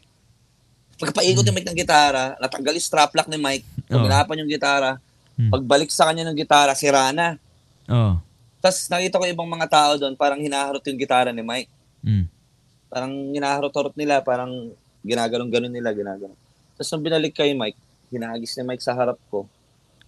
Pagpaikot 1.00 1.42
mm. 1.42 1.48
ni 1.50 1.52
Mike 1.56 1.68
ng 1.72 1.78
gitara, 1.82 2.36
natanggal 2.38 2.76
yung 2.78 2.86
strap 2.86 3.10
lock 3.16 3.26
ni 3.26 3.40
Mike, 3.40 3.66
oh. 3.90 4.06
yung 4.38 4.52
gitara, 4.52 5.00
mm. 5.34 5.50
pagbalik 5.50 5.90
sa 5.90 6.06
kanya 6.12 6.28
ng 6.30 6.38
gitara, 6.38 6.76
sira 6.78 7.10
na. 7.10 7.40
Oh. 7.90 8.20
Tapos 8.62 8.86
nakita 8.86 9.18
ko 9.18 9.26
ibang 9.26 9.50
mga 9.50 9.66
tao 9.66 9.92
doon, 9.98 10.14
parang 10.14 10.38
hinaharot 10.38 10.84
yung 10.86 11.00
gitara 11.00 11.34
ni 11.34 11.42
Mike. 11.42 11.72
Mm. 12.06 12.30
Parang 12.92 13.12
hinaharot-harot 13.34 13.96
nila, 13.98 14.22
parang 14.22 14.70
ginagalong-ganon 15.02 15.72
nila, 15.72 15.90
ginaganon. 15.96 16.38
Tapos 16.82 16.98
nung 16.98 17.06
binalik 17.06 17.38
kay 17.38 17.54
Mike, 17.54 17.78
hinagis 18.10 18.58
ni 18.58 18.66
Mike 18.66 18.82
sa 18.82 18.90
harap 18.90 19.14
ko. 19.30 19.46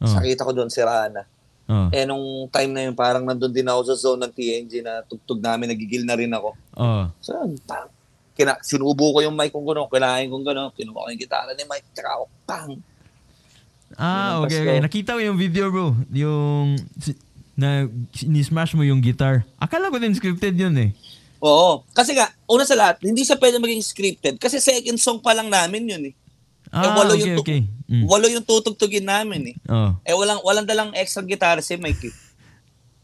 Oh. 0.03 0.11
Sakita 0.11 0.43
ko 0.43 0.51
doon, 0.51 0.67
sira 0.67 1.07
na. 1.07 1.23
Uh. 1.71 1.87
Eh, 1.95 2.03
nung 2.03 2.51
time 2.51 2.75
na 2.75 2.83
yun, 2.83 2.99
parang 2.99 3.23
nandun 3.23 3.55
din 3.55 3.71
ako 3.71 3.95
sa 3.95 3.95
zone 3.95 4.27
ng 4.27 4.35
TNG 4.35 4.83
na 4.83 5.07
tugtog 5.07 5.39
namin, 5.39 5.71
nagigil 5.71 6.03
na 6.03 6.19
rin 6.19 6.35
ako. 6.35 6.59
Uh. 6.75 7.07
So, 7.23 7.39
pang, 7.63 7.87
kina, 8.35 8.59
sinubo 8.59 9.15
ko 9.15 9.23
yung 9.23 9.39
mic 9.39 9.55
kong 9.55 9.63
gano'n, 9.63 9.87
kinain 9.87 10.27
kong 10.27 10.43
gano'n, 10.43 10.75
kinuha 10.75 11.07
ko 11.07 11.09
yung 11.15 11.23
gitara 11.23 11.55
ni 11.55 11.63
Mike, 11.63 11.95
tsaka 11.95 12.11
ako, 12.11 12.25
pang! 12.43 12.75
Ah, 13.95 14.43
okay, 14.43 14.59
okay. 14.67 14.79
Nakita 14.83 15.15
ko 15.15 15.21
yung 15.23 15.39
video, 15.39 15.71
bro. 15.71 15.95
Yung, 16.11 16.75
na, 17.55 17.87
ni-smash 18.27 18.75
mo 18.75 18.83
yung 18.83 18.99
guitar. 18.99 19.47
Akala 19.63 19.95
ko 19.95 20.03
din 20.03 20.11
scripted 20.19 20.59
yun 20.59 20.75
eh. 20.75 20.91
Oo. 21.39 21.87
Kasi 21.95 22.19
nga, 22.19 22.27
una 22.51 22.67
sa 22.67 22.75
lahat, 22.75 22.99
hindi 23.07 23.23
siya 23.23 23.39
pwede 23.39 23.63
maging 23.63 23.87
scripted. 23.87 24.35
Kasi 24.43 24.59
second 24.59 24.99
song 24.99 25.23
pa 25.23 25.31
lang 25.31 25.47
namin 25.47 25.87
yun 25.87 26.03
eh. 26.11 26.15
Ah, 26.75 26.83
eh, 26.83 26.91
walo 26.91 27.15
okay, 27.15 27.23
yung 27.23 27.39
okay. 27.39 27.61
Mm. 27.87 28.05
Walo 28.11 28.27
yung 28.27 28.43
tutugtugin 28.43 29.07
namin 29.07 29.55
eh. 29.55 29.57
Oh. 29.71 29.95
Eh 30.03 30.11
walang 30.11 30.43
walang 30.43 30.67
dalang 30.67 30.91
extra 30.99 31.23
gitara 31.23 31.63
si 31.63 31.79
Mike. 31.79 32.11
Eh. 32.11 32.15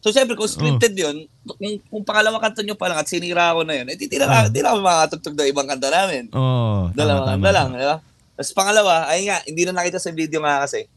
So 0.03 0.11
syempre 0.11 0.35
kung 0.35 0.50
scripted 0.50 0.97
oh. 0.99 1.00
'yun, 1.07 1.17
kung, 1.47 1.79
kung 1.87 2.03
pangalawa 2.03 2.43
kanta 2.43 2.67
nyo 2.67 2.75
pa 2.75 2.91
lang 2.91 2.99
at 2.99 3.07
sinira 3.07 3.55
ko 3.55 3.62
na 3.62 3.79
'yun, 3.79 3.87
eh 3.87 3.95
di 3.95 4.11
tira 4.11 4.27
oh. 4.27 4.50
di 4.50 4.59
na 4.59 4.75
makakatugtog 4.75 5.39
ng 5.39 5.50
ibang 5.55 5.69
kanta 5.71 5.87
namin. 5.87 6.27
Oh, 6.35 6.91
Dalawang 6.97 7.39
kanta 7.39 7.50
lang, 7.55 7.69
di 7.79 7.87
ba? 7.87 8.03
Tapos 8.41 8.57
pangalawa, 8.57 9.05
ay 9.12 9.29
nga, 9.29 9.37
hindi 9.45 9.69
na 9.69 9.77
nakita 9.77 10.00
sa 10.00 10.09
video 10.17 10.41
nga 10.41 10.65
kasi. 10.65 10.89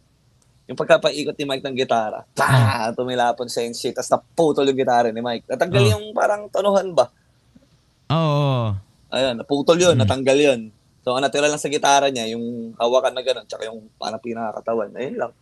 Yung 0.63 0.79
pagkapaikot 0.79 1.35
ni 1.35 1.43
Mike 1.43 1.65
ng 1.67 1.75
gitara, 1.75 2.23
pa, 2.31 2.87
tumilapon 2.95 3.51
sa 3.51 3.59
shit, 3.75 3.91
tapos 3.91 4.15
naputol 4.15 4.63
yung 4.71 4.79
gitara 4.79 5.11
ni 5.11 5.19
Mike. 5.19 5.51
Natanggal 5.51 5.83
oh. 5.83 5.91
yung 5.91 6.05
parang 6.15 6.47
tonuhan 6.47 6.95
ba? 6.95 7.11
Oo. 8.15 8.15
Oh, 8.15 8.71
oh. 8.71 9.11
Ayun, 9.11 9.43
naputol 9.43 9.75
yun, 9.75 9.99
mm. 9.99 10.07
natanggal 10.07 10.39
yun. 10.39 10.71
So, 11.03 11.11
ang 11.11 11.21
natira 11.21 11.51
lang 11.51 11.59
sa 11.59 11.67
gitara 11.67 12.07
niya, 12.07 12.31
yung 12.31 12.71
hawakan 12.79 13.11
na 13.11 13.23
gano'n, 13.23 13.43
tsaka 13.43 13.67
yung 13.67 13.91
parang 13.99 14.23
pinakakatawan. 14.23 14.95
Ayun 14.95 15.17
lang. 15.19 15.33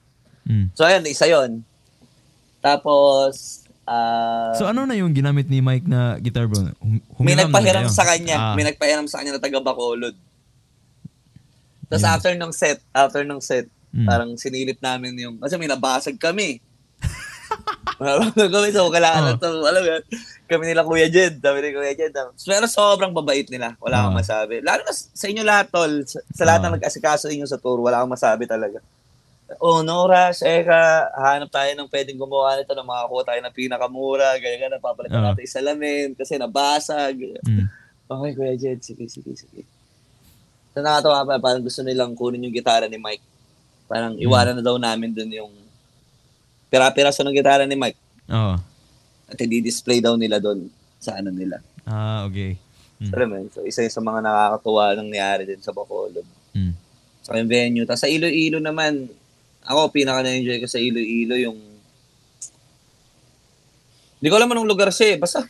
Mm. 0.49 0.67
So, 0.73 0.81
ayun, 0.89 1.05
isa 1.05 1.29
yon 1.29 1.61
Tapos, 2.65 3.61
uh, 3.85 4.57
So, 4.57 4.65
ano 4.65 4.89
na 4.89 4.97
yung 4.97 5.13
ginamit 5.13 5.45
ni 5.45 5.61
Mike 5.61 5.85
na 5.85 6.17
guitar 6.17 6.49
bro? 6.49 6.73
Hum- 6.81 7.05
may 7.21 7.37
nagpahiram 7.37 7.85
sa 7.93 8.09
kanya. 8.09 8.37
Ah. 8.37 8.55
May 8.57 8.65
nagpahiram 8.65 9.05
sa 9.05 9.21
kanya 9.21 9.37
na 9.37 9.41
taga 9.41 9.61
Bacolod. 9.61 10.17
Tapos 11.91 12.07
yeah. 12.07 12.15
after 12.17 12.33
ng 12.33 12.53
set, 12.55 12.79
after 12.95 13.21
ng 13.21 13.41
set, 13.43 13.69
mm. 13.93 14.07
parang 14.09 14.33
sinilip 14.39 14.81
namin 14.81 15.13
yung, 15.19 15.35
kasi 15.37 15.59
may 15.61 15.69
nabasag 15.69 16.17
kami. 16.17 16.57
Kami 18.53 18.73
so 18.73 18.89
kailangan 18.89 19.35
oh. 19.35 19.39
to, 19.39 19.49
alam 19.61 19.81
mo 19.85 19.89
kami 20.51 20.63
nila 20.67 20.83
Kuya 20.83 21.07
Jed, 21.07 21.39
sabi 21.39 21.63
ni 21.63 21.71
Kuya 21.71 21.95
Jed. 21.95 22.11
Pero 22.11 22.65
sobrang 22.67 23.15
babait 23.15 23.47
nila, 23.47 23.79
wala 23.79 24.03
akong 24.03 24.15
oh. 24.15 24.19
masabi. 24.19 24.59
Lalo 24.59 24.83
na 24.83 24.91
sa 24.91 25.25
inyo 25.31 25.43
lahat, 25.47 25.71
tol, 25.71 26.03
sa, 26.03 26.19
sa 26.35 26.43
lahat 26.43 26.59
oh. 26.59 26.65
ng 26.67 26.75
nag-asikaso 26.75 27.31
inyo 27.31 27.47
sa 27.47 27.55
tour, 27.55 27.79
wala 27.79 28.03
akong 28.03 28.11
masabi 28.11 28.43
talaga. 28.43 28.83
Oh, 29.63 29.79
no 29.79 30.07
rush, 30.07 30.43
Eka, 30.43 31.11
hanap 31.15 31.51
tayo 31.51 31.71
ng 31.75 31.87
pwedeng 31.87 32.19
gumawa 32.19 32.59
nito 32.59 32.71
na 32.75 32.83
makakuha 32.83 33.23
tayo 33.31 33.39
ng 33.43 33.55
pinakamura, 33.55 34.35
ganyan 34.39 34.67
ganyan, 34.67 34.83
papalitan 34.83 35.23
oh. 35.23 35.25
natin 35.31 35.43
yung 35.47 35.55
salamin 35.55 36.07
kasi 36.15 36.35
nabasag. 36.35 37.15
Mm. 37.47 37.67
Okay, 38.11 38.31
Kuya 38.35 38.55
Jed, 38.59 38.79
sige, 38.83 39.07
sige, 39.07 39.31
sige. 39.39 39.63
So 40.75 40.83
nakatawa 40.83 41.23
pa, 41.23 41.39
parang 41.39 41.63
gusto 41.63 41.79
nilang 41.83 42.15
kunin 42.15 42.43
yung 42.43 42.55
gitara 42.55 42.91
ni 42.91 42.99
Mike. 42.99 43.23
Parang 43.87 44.19
iwanan 44.19 44.55
mm. 44.55 44.59
na 44.59 44.67
daw 44.67 44.75
namin 44.75 45.15
dun 45.15 45.31
yung 45.31 45.51
pira-piraso 46.71 47.19
ng 47.21 47.35
gitara 47.35 47.67
ni 47.67 47.75
Mike. 47.75 47.99
Oo. 48.31 48.55
At 49.27 49.37
i-display 49.37 49.99
daw 49.99 50.15
nila 50.15 50.39
doon 50.39 50.71
sa 51.03 51.19
ano 51.19 51.27
nila. 51.27 51.59
Ah, 51.83 52.23
okay. 52.23 52.55
Mm. 53.03 53.09
So, 53.11 53.15
man, 53.27 53.45
so 53.51 53.59
isa 53.67 53.83
sa 53.91 53.99
mga 53.99 54.23
nakakatuwa 54.23 54.95
nang 54.95 55.11
nangyari 55.11 55.43
din 55.43 55.59
sa 55.59 55.75
Bacolod. 55.75 56.23
Mm. 56.55 56.73
Sa 57.25 57.35
yung 57.35 57.51
venue. 57.51 57.83
Tapos 57.83 58.07
sa 58.07 58.09
Iloilo 58.09 58.63
naman, 58.63 59.11
ako 59.67 59.91
pinaka 59.91 60.23
na-enjoy 60.23 60.63
ko 60.63 60.67
sa 60.71 60.79
Iloilo 60.79 61.35
yung 61.35 61.59
hindi 64.21 64.29
ko 64.29 64.37
alam 64.37 64.53
anong 64.53 64.69
lugar 64.69 64.93
siya 64.93 65.17
eh. 65.17 65.19
Basta 65.19 65.41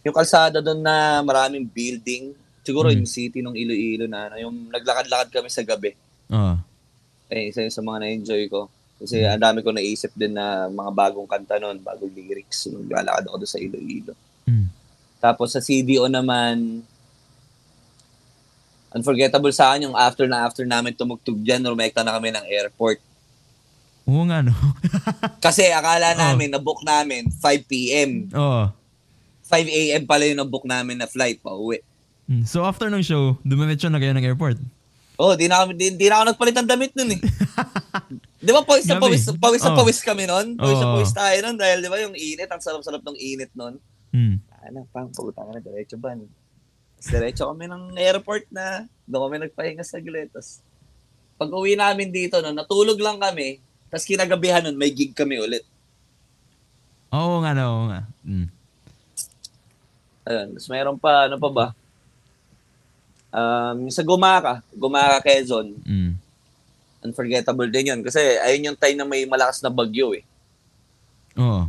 yung 0.00 0.16
kalsada 0.16 0.64
doon 0.64 0.80
na 0.80 1.20
maraming 1.20 1.68
building. 1.68 2.32
Siguro 2.64 2.88
mm. 2.88 2.96
yung 2.96 3.06
city 3.06 3.44
ng 3.44 3.52
Iloilo 3.52 4.08
na 4.08 4.32
ano, 4.32 4.40
yung 4.40 4.72
naglakad-lakad 4.72 5.28
kami 5.28 5.52
sa 5.52 5.62
gabi. 5.62 5.92
Oo. 6.32 6.56
Uh. 6.56 6.58
Eh, 7.28 7.52
isa 7.52 7.60
yung 7.60 7.72
sa 7.72 7.84
mga 7.84 7.98
na-enjoy 8.00 8.48
ko. 8.48 8.72
Kasi 8.98 9.22
mm. 9.22 9.30
ang 9.34 9.42
dami 9.42 9.58
ko 9.60 9.74
naisip 9.74 10.14
din 10.14 10.38
na 10.38 10.70
mga 10.70 10.90
bagong 10.94 11.28
kanta 11.28 11.58
noon, 11.58 11.82
bagong 11.82 12.14
lyrics. 12.14 12.70
Nung 12.70 12.86
lalakad 12.86 13.26
ako 13.26 13.36
doon 13.42 13.52
sa 13.52 13.60
Iloilo. 13.60 14.14
Mm. 14.46 14.68
Tapos 15.18 15.48
sa 15.56 15.60
CDO 15.60 16.06
naman, 16.06 16.84
unforgettable 18.94 19.50
sa 19.50 19.74
akin 19.74 19.90
yung 19.90 19.96
after 19.98 20.30
na 20.30 20.46
after 20.46 20.62
namin 20.62 20.94
tumugtog 20.94 21.40
dyan, 21.42 21.66
rumekta 21.66 22.06
na 22.06 22.14
kami 22.14 22.30
ng 22.30 22.46
airport. 22.46 23.02
Oo 24.04 24.22
nga, 24.28 24.44
no? 24.44 24.52
Kasi 25.44 25.72
akala 25.72 26.12
namin, 26.14 26.52
oh. 26.52 26.60
na-book 26.60 26.84
namin 26.84 27.26
5 27.32 27.70
p.m. 27.70 28.30
Oo. 28.36 28.68
Oh. 28.68 28.84
5 29.48 29.68
a.m. 29.68 30.02
pala 30.08 30.24
yung 30.24 30.40
na-book 30.40 30.64
namin 30.64 30.96
na 30.96 31.08
flight 31.08 31.40
pa 31.40 31.52
uwi. 31.52 31.80
Mm. 32.30 32.48
So 32.48 32.64
after 32.64 32.88
ng 32.88 33.04
show, 33.04 33.36
dumiretso 33.44 33.88
na 33.92 34.00
kayo 34.00 34.16
ng 34.16 34.24
airport? 34.24 34.56
Oo, 35.20 35.32
oh, 35.32 35.34
di 35.36 35.46
na, 35.46 35.64
di, 35.68 35.92
di 35.92 36.06
na 36.08 36.20
ako 36.20 36.24
nagpalit 36.32 36.56
ng 36.56 36.68
damit 36.68 36.92
nun 36.96 37.12
eh. 37.16 37.20
Di 38.44 38.52
ba 38.52 38.60
pawis 38.60 38.84
na 38.84 39.00
pawis, 39.00 39.24
pawis 39.40 39.64
na 39.64 39.72
oh. 39.72 39.78
pawis 39.80 39.98
kami 40.04 40.28
noon? 40.28 40.60
Pawis 40.60 40.76
na 40.76 40.92
pawis 40.92 41.12
tayo 41.16 41.36
noon 41.40 41.56
dahil 41.56 41.80
di 41.80 41.88
ba 41.88 41.96
yung 41.96 42.12
init, 42.12 42.44
ang 42.52 42.60
sarap-sarap 42.60 43.00
ng 43.00 43.16
init 43.16 43.48
noon. 43.56 43.80
Hmm. 44.12 44.36
Ano, 44.60 44.84
pang 44.92 45.08
puta 45.08 45.40
na, 45.48 45.64
diretso 45.64 45.96
ba? 45.96 46.12
Diretso 47.00 47.48
kami 47.48 47.64
ng 47.72 47.96
airport 47.96 48.44
na, 48.52 48.84
doon 49.08 49.32
kami 49.32 49.36
nagpahinga 49.48 49.80
sa 49.80 49.96
Tapos, 49.96 50.60
pag 51.40 51.50
uwi 51.56 51.72
namin 51.72 52.12
dito, 52.12 52.36
no, 52.44 52.52
natulog 52.52 53.00
lang 53.00 53.16
kami, 53.16 53.64
tapos 53.88 54.04
kinagabihan 54.04 54.60
nun, 54.60 54.76
may 54.76 54.92
gig 54.92 55.16
kami 55.16 55.40
ulit. 55.40 55.64
Oo 57.16 57.40
nga, 57.40 57.56
no, 57.56 57.64
oo 57.64 57.84
nga. 57.88 58.04
Mm. 58.28 58.48
Ayun, 60.24 60.48
tapos 60.52 60.68
mayroon 60.68 60.98
pa, 61.00 61.32
ano 61.32 61.36
pa 61.40 61.48
ba? 61.48 61.66
Um, 63.34 63.88
sa 63.88 64.04
Gumaka, 64.04 64.60
Gumaka 64.76 65.24
Quezon, 65.24 65.80
mm 65.80 66.13
unforgettable 67.04 67.68
din 67.68 67.92
yun. 67.92 68.00
Kasi 68.00 68.18
ayun 68.40 68.72
yung 68.72 68.78
time 68.80 68.96
na 68.96 69.06
may 69.06 69.28
malakas 69.28 69.60
na 69.60 69.68
bagyo 69.68 70.16
eh. 70.16 70.24
Oo. 71.36 71.68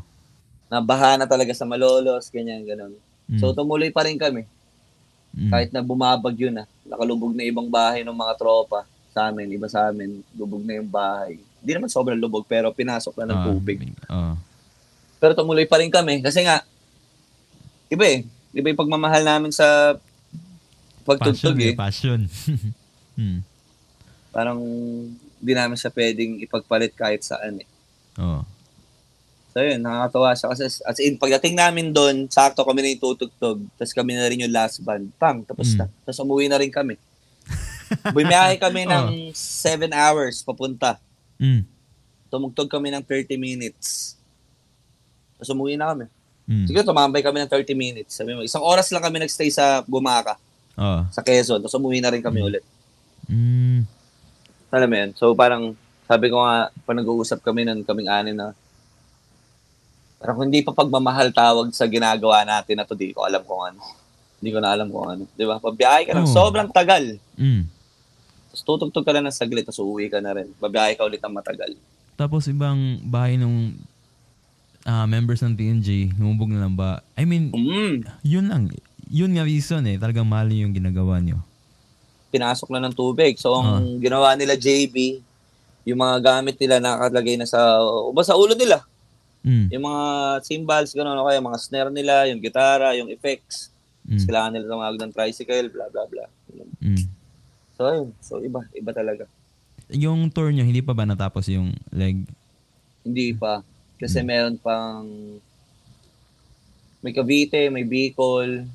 Nabaha 0.72 1.20
na 1.20 1.28
talaga 1.28 1.52
sa 1.52 1.68
Malolos, 1.68 2.32
ganyan, 2.32 2.64
ganun. 2.64 2.96
Mm. 3.28 3.40
So 3.44 3.52
tumuloy 3.52 3.92
pa 3.92 4.08
rin 4.08 4.16
kami. 4.16 4.48
Mm. 5.36 5.52
Kahit 5.52 5.70
na 5.76 5.84
bumabagyo 5.84 6.50
na. 6.50 6.64
Nakalubog 6.88 7.36
na 7.36 7.44
ibang 7.44 7.68
bahay 7.68 8.08
ng 8.08 8.16
mga 8.16 8.34
tropa 8.40 8.88
sa 9.16 9.32
amin, 9.32 9.48
iba 9.48 9.68
sa 9.72 9.92
amin, 9.92 10.20
lubog 10.36 10.64
na 10.68 10.76
yung 10.76 10.92
bahay. 10.92 11.40
Hindi 11.64 11.72
naman 11.72 11.88
sobrang 11.88 12.20
lubog, 12.20 12.44
pero 12.48 12.76
pinasok 12.76 13.16
na 13.24 13.32
ng 13.32 13.40
uh, 13.40 13.46
tubig. 13.48 13.80
Uh. 14.12 14.36
Pero 15.24 15.32
tumuloy 15.32 15.64
pa 15.64 15.80
rin 15.80 15.88
kami. 15.88 16.20
Kasi 16.20 16.44
nga, 16.44 16.68
iba 17.88 18.06
eh. 18.12 18.28
Iba 18.52 18.76
yung 18.76 18.82
pagmamahal 18.84 19.24
namin 19.24 19.56
sa 19.56 19.96
pagtugtog 21.08 21.56
eh. 21.64 21.72
Passion. 21.80 22.28
hmm. 23.18 23.40
Parang 24.36 24.60
hindi 25.40 25.54
namin 25.54 25.78
siya 25.78 25.92
pwedeng 25.92 26.40
ipagpalit 26.44 26.94
kahit 26.96 27.22
saan 27.24 27.62
eh. 27.62 27.68
Oo. 28.20 28.44
So 29.56 29.64
yun, 29.64 29.80
nakakatawa 29.80 30.36
siya 30.36 30.48
kasi 30.52 30.64
as 30.68 31.00
in, 31.00 31.16
pagdating 31.16 31.56
namin 31.56 31.96
doon, 31.96 32.28
sakto 32.28 32.68
kami 32.68 32.84
na 32.84 32.92
yung 32.92 33.00
tutugtog, 33.00 33.64
tapos 33.80 33.96
kami 33.96 34.12
na 34.12 34.28
rin 34.28 34.44
yung 34.44 34.52
last 34.52 34.84
band. 34.84 35.08
Pang, 35.16 35.48
tapos 35.48 35.72
mm. 35.72 35.78
na. 35.80 35.86
Tapos 36.04 36.20
umuwi 36.28 36.52
na 36.52 36.60
rin 36.60 36.68
kami. 36.68 37.00
Bumiyahe 38.16 38.60
kami 38.60 38.84
ng 38.84 39.32
7 39.32 39.88
oh. 39.88 39.92
hours 39.96 40.44
papunta. 40.44 41.00
Mm. 41.40 41.64
Tumugtog 42.28 42.68
kami 42.68 42.92
ng 42.92 43.04
30 43.08 43.40
minutes. 43.40 44.20
Tapos 45.40 45.56
umuwi 45.56 45.80
na 45.80 45.96
kami. 45.96 46.06
Mm. 46.52 46.66
Siguro 46.68 46.84
tumambay 46.92 47.24
kami 47.24 47.40
ng 47.40 47.48
30 47.48 47.72
minutes. 47.80 48.12
Sabi 48.12 48.36
mo, 48.36 48.44
isang 48.44 48.60
oras 48.60 48.92
lang 48.92 49.08
kami 49.08 49.24
nagstay 49.24 49.48
sa 49.56 49.80
Bumaka. 49.88 50.36
Oh. 50.76 51.08
Sa 51.16 51.24
Quezon. 51.24 51.64
Tapos 51.64 51.80
umuwi 51.80 52.04
na 52.04 52.12
rin 52.12 52.20
kami 52.20 52.44
mm. 52.44 52.48
ulit. 52.52 52.64
Mm. 53.32 53.88
Alam 54.76 54.92
mo 54.92 54.96
yun? 55.00 55.12
So 55.16 55.32
parang, 55.32 55.72
sabi 56.04 56.28
ko 56.28 56.44
nga, 56.44 56.68
pag 56.84 57.00
nag-uusap 57.00 57.40
kami 57.40 57.64
ng 57.64 57.88
kaming 57.88 58.12
anin 58.12 58.36
na, 58.36 58.52
Parang 60.26 60.42
hindi 60.42 60.66
pa 60.66 60.74
pagmamahal 60.74 61.30
tawag 61.30 61.70
sa 61.70 61.86
ginagawa 61.86 62.42
natin 62.42 62.82
na 62.82 62.88
to, 62.90 62.98
di 62.98 63.14
ko 63.14 63.30
alam 63.30 63.46
kung 63.46 63.62
ano. 63.62 63.78
Hindi 64.42 64.50
ko 64.50 64.58
na 64.58 64.74
alam 64.74 64.90
kung 64.90 65.06
ano. 65.06 65.24
Di 65.38 65.46
ba? 65.46 65.62
Pabiyahe 65.62 66.10
ka 66.10 66.18
ng 66.18 66.26
oh. 66.26 66.34
sobrang 66.34 66.66
tagal. 66.74 67.22
Mm. 67.38 67.70
Tapos 68.50 68.62
tutugtog 68.66 69.06
ka 69.06 69.14
lang 69.14 69.30
ng 69.30 69.36
saglit, 69.38 69.70
tapos 69.70 69.86
uuwi 69.86 70.10
ka 70.10 70.18
na 70.26 70.34
rin. 70.34 70.50
Pabiyahe 70.58 70.98
ka 70.98 71.06
ulit 71.06 71.22
ng 71.22 71.30
matagal. 71.30 71.78
Tapos 72.18 72.50
ibang 72.50 73.06
bahay 73.06 73.38
nung 73.38 73.78
uh, 74.90 75.06
members 75.06 75.46
ng 75.46 75.54
TNG, 75.54 76.18
humubog 76.18 76.50
na 76.50 76.66
lang 76.66 76.74
ba? 76.74 77.06
I 77.14 77.30
mean, 77.30 77.54
mm. 77.54 78.10
yun 78.26 78.50
lang. 78.50 78.74
Yun 79.06 79.38
nga 79.38 79.46
reason 79.46 79.86
eh. 79.86 80.02
Talagang 80.02 80.26
mahal 80.26 80.50
yung 80.50 80.74
ginagawa 80.74 81.22
nyo. 81.22 81.38
Pinasok 82.36 82.68
na 82.76 82.84
ng 82.84 82.92
tubig. 82.92 83.40
So, 83.40 83.56
ang 83.56 83.68
uh. 83.80 83.96
ginawa 84.04 84.36
nila 84.36 84.60
JB, 84.60 85.24
yung 85.88 86.00
mga 86.04 86.18
gamit 86.20 86.60
nila 86.60 86.84
nakakalagay 86.84 87.40
na 87.40 87.48
sa, 87.48 87.80
o 87.80 88.12
ba 88.12 88.26
sa 88.28 88.36
ulo 88.36 88.52
nila. 88.52 88.84
Mm. 89.46 89.70
Yung 89.78 89.86
mga 89.86 90.04
cymbals, 90.42 90.92
gano'n, 90.98 91.22
kaya 91.22 91.40
mga 91.40 91.60
snare 91.62 91.92
nila, 91.94 92.26
yung 92.28 92.42
gitara, 92.42 92.98
yung 92.98 93.14
effects. 93.14 93.70
Mm. 94.04 94.26
Kailangan 94.26 94.52
nila 94.52 94.66
tumawag 94.66 95.00
ng 95.00 95.14
tricycle, 95.14 95.70
bla 95.70 95.86
bla 95.94 96.04
bla. 96.10 96.26
Mm. 96.82 97.06
So, 97.78 97.82
ayun. 97.86 98.10
So, 98.26 98.42
iba. 98.42 98.66
Iba 98.74 98.92
talaga. 98.92 99.30
Yung 99.94 100.34
tour 100.34 100.50
nyo, 100.50 100.66
hindi 100.66 100.82
pa 100.82 100.98
ba 100.98 101.06
natapos 101.06 101.46
yung 101.54 101.78
leg? 101.94 102.26
Hindi 103.06 103.38
pa. 103.38 103.62
Kasi 104.02 104.26
mm. 104.26 104.26
meron 104.26 104.58
pang 104.58 105.06
may 107.06 107.14
Cavite, 107.14 107.70
may 107.70 107.86
Bicol, 107.86 108.66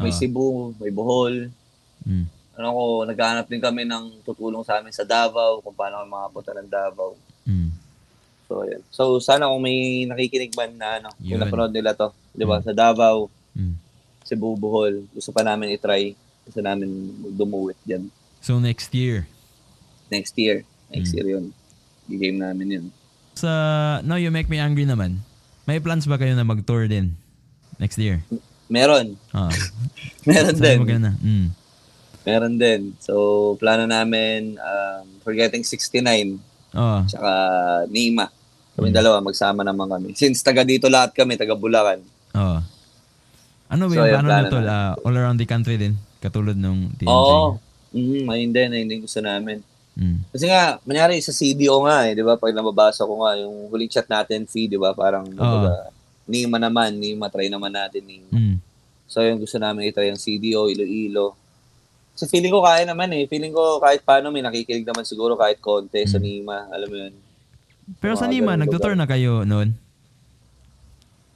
may 0.00 0.08
uh. 0.08 0.16
Cebu, 0.16 0.72
may 0.80 0.88
Bohol. 0.88 1.52
Mm. 2.08 2.32
Ano 2.54 2.68
ko, 2.70 2.82
naghahanap 3.02 3.46
din 3.50 3.58
kami 3.58 3.82
ng 3.82 4.22
tutulong 4.22 4.62
sa 4.62 4.78
amin 4.78 4.94
sa 4.94 5.02
Davao, 5.02 5.58
kung 5.58 5.74
paano 5.74 6.02
kami 6.02 6.10
makapunta 6.10 6.52
ng 6.54 6.70
Davao. 6.70 7.18
Mm. 7.44 7.70
So, 8.46 8.62
ayan. 8.62 8.82
So, 8.94 9.02
sana 9.18 9.50
kung 9.50 9.62
may 9.64 10.06
nakikinig 10.06 10.54
man 10.54 10.70
na 10.78 11.02
ano, 11.02 11.10
Yun. 11.18 11.34
kung 11.34 11.40
napanood 11.42 11.74
nila 11.74 11.98
to, 11.98 12.14
di 12.30 12.46
ba, 12.46 12.62
mm. 12.62 12.66
sa 12.70 12.72
Davao, 12.72 13.26
mm. 13.58 13.74
Cebu, 14.24 14.54
Bohol, 14.54 15.04
gusto 15.10 15.34
pa 15.34 15.42
namin 15.42 15.74
i-try. 15.74 16.14
Gusto 16.46 16.60
namin 16.62 16.88
dumuwit 17.34 17.76
dyan. 17.82 18.06
So, 18.38 18.62
next 18.62 18.94
year? 18.94 19.26
Next 20.12 20.36
year. 20.38 20.62
Next 20.94 21.10
mm. 21.10 21.16
year 21.18 21.26
yun. 21.36 21.44
I-game 22.06 22.38
namin 22.38 22.68
yun. 22.70 22.86
Sa 23.34 23.50
Now 24.06 24.14
You 24.14 24.30
Make 24.30 24.46
Me 24.46 24.62
Angry 24.62 24.86
naman, 24.86 25.26
may 25.66 25.82
plans 25.82 26.06
ba 26.06 26.20
kayo 26.20 26.38
na 26.38 26.46
mag-tour 26.46 26.86
din 26.86 27.18
next 27.82 27.98
year? 27.98 28.22
Meron. 28.70 29.18
Ah. 29.34 29.50
Meron 30.28 30.56
din. 30.56 30.78
Maganda. 30.80 31.12
Mm. 31.18 31.48
Meron 32.24 32.56
din. 32.56 32.96
So, 33.00 33.54
plano 33.60 33.84
namin, 33.84 34.56
um, 34.56 35.04
Forgetting 35.24 35.64
69, 35.64 36.40
Oh. 36.74 37.00
Tsaka 37.06 37.30
Nima. 37.88 38.26
Kami 38.74 38.90
hmm. 38.90 38.98
dalawa, 38.98 39.22
magsama 39.22 39.62
naman 39.62 39.86
kami. 39.86 40.18
Since 40.18 40.42
taga 40.42 40.66
dito 40.66 40.90
lahat 40.90 41.14
kami, 41.14 41.38
taga 41.38 41.54
Bulacan. 41.54 42.02
Oo. 42.34 42.58
Oh. 42.58 42.60
Ano 43.70 43.86
ba 43.86 43.94
so, 43.94 44.02
yung 44.02 44.26
plano 44.26 44.46
nito? 44.50 44.58
Uh, 44.58 44.92
all 45.06 45.16
around 45.16 45.38
the 45.38 45.46
country 45.46 45.78
din? 45.78 45.94
Katulad 46.18 46.58
nung 46.58 46.90
TNG? 46.98 47.08
Oo. 47.08 47.62
Mm, 47.94 48.26
ayun 48.26 48.50
din, 48.50 48.68
ayun 48.74 48.88
din 48.90 49.00
gusto 49.06 49.22
namin. 49.22 49.62
Mm. 49.94 50.26
Kasi 50.34 50.50
nga, 50.50 50.82
manyari 50.82 51.22
sa 51.22 51.30
CDO 51.30 51.86
nga 51.86 52.10
eh, 52.10 52.18
di 52.18 52.26
ba? 52.26 52.34
Pag 52.34 52.50
nababasa 52.50 53.06
ko 53.06 53.22
nga, 53.22 53.38
yung 53.38 53.70
huling 53.70 53.90
chat 53.90 54.10
natin, 54.10 54.50
fee, 54.50 54.66
di 54.66 54.74
ba? 54.74 54.90
Parang, 54.90 55.22
oh. 55.30 55.38
Diba, 55.38 55.74
Nima 56.26 56.58
naman, 56.58 56.98
Nima, 56.98 57.30
try 57.30 57.46
naman 57.46 57.70
natin 57.70 58.02
Nima. 58.02 58.30
Mm. 58.34 58.58
So, 59.06 59.22
yung 59.22 59.38
gusto 59.38 59.62
namin 59.62 59.86
itry 59.86 60.10
yung 60.10 60.18
CDO, 60.18 60.66
Iloilo. 60.66 61.38
Kasi 62.14 62.30
feeling 62.30 62.54
ko 62.54 62.62
kaya 62.62 62.86
naman 62.86 63.10
eh. 63.10 63.26
Feeling 63.26 63.50
ko 63.50 63.82
kahit 63.82 64.06
paano 64.06 64.30
may 64.30 64.38
nakikinig 64.38 64.86
naman 64.86 65.02
siguro 65.02 65.34
kahit 65.34 65.58
konti 65.58 66.06
hmm. 66.06 66.10
sa 66.10 66.18
Nima. 66.22 66.70
Alam 66.70 66.88
mo 66.88 66.96
yun. 66.96 67.14
Pero 67.98 68.14
sa 68.14 68.30
Nima, 68.30 68.54
nagtutour 68.54 68.94
na 68.94 69.04
kayo 69.04 69.42
noon? 69.42 69.74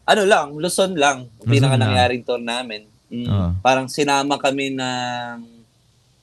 Ano 0.08 0.22
lang, 0.24 0.56
Luzon 0.56 0.96
lang. 0.96 1.28
Luzon 1.44 1.50
pinaka 1.50 1.76
nangyaring 1.76 2.24
tour 2.24 2.40
namin. 2.40 2.88
Mm, 3.12 3.28
oh. 3.28 3.50
Parang 3.60 3.88
sinama 3.88 4.40
kami 4.40 4.72
ng 4.72 5.44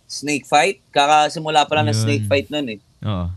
snake 0.10 0.50
fight. 0.50 0.82
Kakasimula 0.90 1.70
pa 1.70 1.78
lang 1.78 1.94
ng 1.94 1.98
snake 1.98 2.26
fight 2.26 2.50
noon 2.50 2.78
eh. 2.78 2.80
Oo. 3.06 3.26
Oh. 3.26 3.30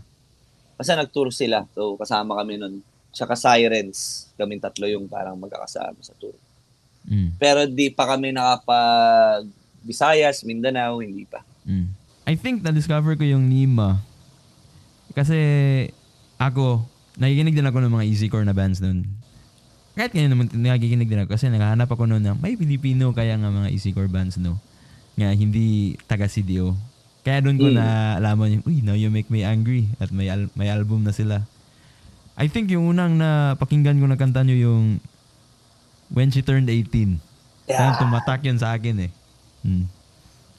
Kasi 0.78 0.94
nag-tour 0.94 1.28
sila. 1.35 1.68
So 1.76 2.00
kasama 2.00 2.38
kami 2.40 2.57
noon. 2.57 2.81
Tsaka 3.12 3.37
Sirens. 3.37 4.31
Kaming 4.40 4.62
tatlo 4.62 4.88
yung 4.88 5.04
parang 5.11 5.37
magkakasama 5.37 6.00
sa 6.00 6.16
tour. 6.16 6.37
Mm. 7.09 7.37
Pero 7.37 7.68
di 7.68 7.92
pa 7.92 8.09
kami 8.09 8.33
nakapag 8.33 9.48
Visayas, 9.88 10.44
Mindanao, 10.44 11.01
hindi 11.01 11.24
pa. 11.24 11.40
Mm. 11.64 11.88
I 12.29 12.35
think 12.37 12.61
na-discover 12.61 13.16
ko 13.16 13.24
yung 13.24 13.48
Nima. 13.48 14.05
Kasi 15.16 15.40
ako, 16.37 16.85
nakikinig 17.16 17.57
din 17.57 17.64
ako 17.64 17.81
ng 17.81 17.92
mga 17.96 18.05
easycore 18.05 18.44
na 18.44 18.53
bands 18.53 18.85
noon. 18.85 19.09
Kahit 19.96 20.12
ngayon 20.12 20.31
naman 20.37 20.46
nakikinig 20.53 21.09
din 21.09 21.24
ako 21.24 21.35
kasi 21.35 21.48
naghahanap 21.48 21.88
ako 21.88 22.05
noon 22.05 22.22
ng 22.22 22.38
may 22.38 22.55
Pilipino 22.55 23.11
kaya 23.16 23.35
nga 23.35 23.48
mga 23.48 23.72
easycore 23.72 24.12
bands 24.12 24.37
no. 24.37 24.61
Nga 25.16 25.35
hindi 25.35 25.96
taga 26.05 26.29
CDO. 26.29 26.77
Kaya 27.27 27.42
doon 27.42 27.57
ko 27.59 27.72
mm. 27.72 27.74
na 27.74 27.87
alaman 28.20 28.61
yung, 28.61 28.64
uy, 28.68 28.79
now 28.85 28.94
you 28.94 29.09
make 29.09 29.33
me 29.33 29.42
angry 29.42 29.88
at 29.98 30.12
may 30.12 30.29
al- 30.29 30.53
may 30.55 30.70
album 30.70 31.03
na 31.03 31.16
sila. 31.16 31.42
I 32.38 32.46
think 32.46 32.70
yung 32.70 32.87
unang 32.87 33.18
na 33.18 33.59
pakinggan 33.59 33.98
ko 33.98 34.07
na 34.07 34.14
kanta 34.14 34.46
nyo 34.46 34.55
yung 34.55 34.85
When 36.12 36.31
She 36.31 36.44
Turned 36.44 36.70
18. 36.70 37.18
Yeah. 37.68 38.01
tumatak 38.01 38.46
yun 38.46 38.57
sa 38.57 38.72
akin 38.79 39.09
eh. 39.09 39.11
Hmm. 39.68 39.85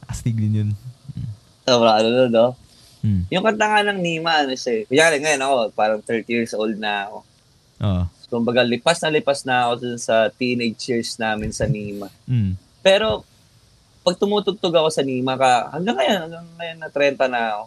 Astig 0.05 0.37
din 0.37 0.53
yun. 0.53 0.71
Hmm. 1.17 1.29
Sobrang 1.65 1.95
ano 1.97 2.07
no, 2.13 2.25
no? 2.29 2.47
Hmm. 3.01 3.25
Yung 3.33 3.41
kanta 3.41 3.65
nga 3.65 3.81
ng 3.89 3.99
Nima, 3.99 4.45
ano 4.45 4.53
siya 4.53 4.83
eh. 4.83 4.83
Kunyari 4.85 5.17
ngayon 5.23 5.41
ako, 5.41 5.55
parang 5.73 6.01
30 6.05 6.29
years 6.29 6.53
old 6.53 6.77
na 6.77 7.09
ako. 7.09 7.17
Oo. 7.81 8.03
So, 8.29 8.37
kumbaga, 8.37 8.61
lipas 8.61 9.01
na 9.01 9.09
lipas 9.09 9.41
na 9.47 9.65
ako 9.65 9.97
sa 9.97 10.29
teenage 10.29 10.83
years 10.85 11.17
namin 11.17 11.49
sa 11.49 11.65
Nima. 11.65 12.11
Hmm. 12.27 12.59
Pero, 12.85 13.25
pag 14.03 14.19
tumutugtog 14.19 14.75
ako 14.75 14.89
sa 14.91 15.01
Nima 15.01 15.39
ka, 15.39 15.73
hanggang 15.73 15.97
ngayon, 15.97 16.19
hanggang 16.27 16.47
ngayon 16.59 16.77
na 16.77 16.89
30 16.91 17.33
na 17.33 17.41
ako, 17.55 17.63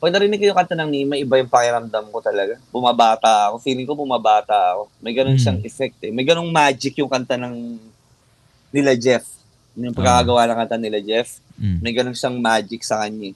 pag 0.00 0.12
narinig 0.16 0.40
ko 0.40 0.48
yung 0.48 0.58
kanta 0.58 0.76
ng 0.80 0.90
Nima, 0.90 1.14
iba 1.20 1.34
yung 1.36 1.52
pakiramdam 1.52 2.08
ko 2.08 2.18
talaga. 2.24 2.56
Bumabata 2.72 3.52
ako. 3.52 3.60
Feeling 3.60 3.84
ko 3.84 3.92
bumabata 3.92 4.56
ako. 4.74 4.88
May 5.04 5.12
ganun 5.12 5.36
mm. 5.36 5.42
siyang 5.44 5.60
effect 5.60 6.00
eh. 6.08 6.10
May 6.10 6.24
ganung 6.24 6.48
magic 6.48 6.96
yung 6.96 7.12
kanta 7.12 7.36
ng 7.36 7.76
nila 8.72 8.96
Jeff. 8.96 9.28
Yung 9.78 9.94
pagkakagawa 9.94 10.50
ng 10.50 10.58
kanta 10.64 10.78
nila 10.80 10.98
Jeff, 10.98 11.38
mm. 11.54 11.78
may 11.78 11.92
ganun 11.94 12.16
siyang 12.16 12.38
magic 12.38 12.82
sa 12.82 13.02
kanya. 13.04 13.34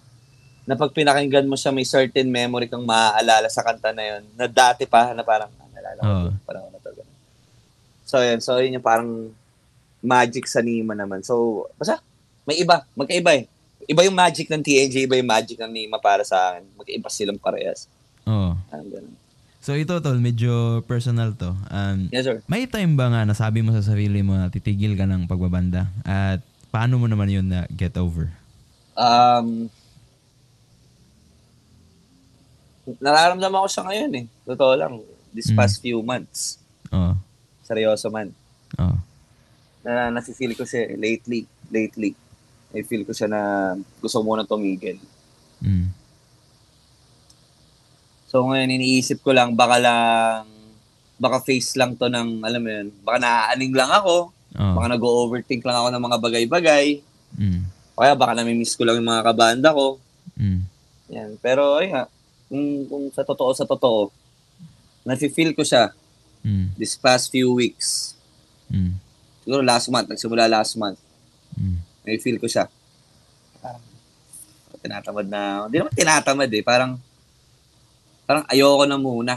Na 0.65 0.75
pag 0.75 0.91
pinakinggan 0.91 1.47
mo 1.47 1.55
siya, 1.55 1.71
may 1.71 1.87
certain 1.87 2.27
memory 2.27 2.67
kang 2.67 2.83
maaalala 2.83 3.47
sa 3.53 3.63
kanta 3.63 3.93
na 3.93 4.03
yun. 4.03 4.23
Na 4.35 4.49
dati 4.49 4.89
pa, 4.89 5.13
na 5.13 5.23
parang, 5.23 5.53
ah, 5.61 5.69
nalala 5.71 6.01
ko, 6.01 6.15
uh. 6.31 6.35
parang 6.49 6.65
na 6.73 6.81
to. 6.81 6.91
So, 8.05 8.21
yun. 8.21 8.41
So, 8.41 8.59
yun 8.59 8.81
yung 8.81 8.87
parang 8.87 9.33
magic 10.05 10.45
sa 10.45 10.61
Nima 10.61 10.93
naman. 10.93 11.25
So, 11.25 11.67
basta, 11.81 12.01
may 12.45 12.61
iba. 12.61 12.85
Magkaiba 12.93 13.33
eh. 13.41 13.45
Iba 13.85 14.05
yung 14.05 14.17
magic 14.17 14.49
ng 14.49 14.65
TNG, 14.65 15.05
iba 15.05 15.17
yung 15.17 15.29
magic 15.29 15.57
ng 15.61 15.73
Nima 15.73 16.01
para 16.01 16.25
sa 16.25 16.53
akin. 16.53 16.65
Magkaiba 16.77 17.09
silang 17.09 17.41
parehas. 17.41 17.89
Oo. 18.29 18.53
Oh. 18.53 18.55
Parang 18.69 18.89
ganun. 18.89 19.24
So 19.65 19.73
ito 19.73 19.97
tol, 20.05 20.21
medyo 20.21 20.85
personal 20.85 21.33
to. 21.41 21.57
Um, 21.73 22.13
yes 22.13 22.29
sir. 22.29 22.45
May 22.45 22.69
time 22.69 23.01
ba 23.01 23.09
nga 23.09 23.25
nasabi 23.25 23.65
mo 23.65 23.73
sa 23.73 23.81
sarili 23.81 24.21
mo 24.21 24.37
na 24.37 24.53
titigil 24.53 24.93
ka 24.93 25.09
ng 25.09 25.25
pagbabanda? 25.25 25.89
At 26.05 26.45
paano 26.69 27.01
mo 27.01 27.09
naman 27.09 27.33
yun 27.33 27.49
na 27.49 27.65
get 27.73 27.97
over? 27.97 28.29
Um, 28.93 29.73
nararamdaman 33.01 33.65
ko 33.65 33.69
siya 33.73 33.85
ngayon 33.89 34.13
eh. 34.21 34.25
Totoo 34.45 34.73
lang. 34.77 35.01
This 35.33 35.49
mm. 35.49 35.57
past 35.57 35.81
few 35.81 36.05
months. 36.05 36.61
Oo. 36.93 37.17
Oh. 37.17 37.65
Seryoso 37.65 38.13
man. 38.13 38.37
Oo. 38.77 38.93
Oh. 38.93 38.99
Na 39.81 40.13
nafe-feel 40.13 40.53
ko 40.53 40.69
siya 40.69 40.93
lately. 41.01 41.49
Lately. 41.73 42.13
I 42.77 42.85
feel 42.85 43.09
ko 43.09 43.17
siya 43.17 43.33
na 43.33 43.41
gusto 44.05 44.21
mo 44.21 44.37
na 44.37 44.45
tumigil. 44.45 45.01
Mm. 45.65 46.04
So 48.35 48.51
ngayon 48.51 48.75
iniisip 48.75 49.23
ko 49.23 49.31
lang 49.31 49.55
baka 49.55 49.79
lang 49.79 50.43
baka 51.23 51.39
face 51.47 51.79
lang 51.79 51.95
to 51.95 52.11
ng 52.11 52.43
alam 52.43 52.59
mo 52.59 52.71
yun, 52.75 52.91
baka 53.07 53.23
naaaning 53.23 53.71
lang 53.71 53.87
ako. 53.95 54.35
Oh. 54.59 54.75
Baka 54.75 54.87
nag-overthink 54.99 55.63
lang 55.63 55.79
ako 55.79 55.89
ng 55.95 56.03
mga 56.03 56.19
bagay-bagay. 56.19 56.87
Mm. 57.39 57.63
Kaya 57.95 58.13
baka 58.19 58.35
nami-miss 58.35 58.75
ko 58.75 58.83
lang 58.83 58.99
yung 58.99 59.07
mga 59.07 59.23
kabanda 59.23 59.71
ko. 59.71 60.03
Mm. 60.35 60.67
Yan. 61.15 61.31
Pero 61.39 61.79
ay 61.79 61.95
nga, 61.95 62.11
kung, 62.51 62.67
kung 62.91 63.05
sa 63.15 63.23
totoo 63.23 63.55
sa 63.55 63.63
totoo, 63.63 64.11
nafe-feel 65.07 65.55
ko 65.55 65.63
siya 65.63 65.95
Mm. 66.45 66.77
This 66.77 66.95
past 67.01 67.33
few 67.33 67.57
weeks. 67.57 68.13
Mm. 68.69 69.01
Siguro 69.41 69.65
last 69.65 69.89
month, 69.89 70.13
nagsimula 70.13 70.45
last 70.45 70.77
month. 70.77 71.01
Mm. 71.57 71.81
May 72.05 72.21
feel 72.21 72.37
ko 72.37 72.45
siya. 72.45 72.69
Parang 73.65 73.81
tinatamad 74.85 75.25
na, 75.25 75.65
hindi 75.65 75.81
naman 75.81 75.97
tinatamad 75.97 76.51
eh, 76.53 76.61
parang 76.61 77.01
parang 78.25 78.45
ayoko 78.49 78.85
na 78.89 78.99
muna. 79.01 79.35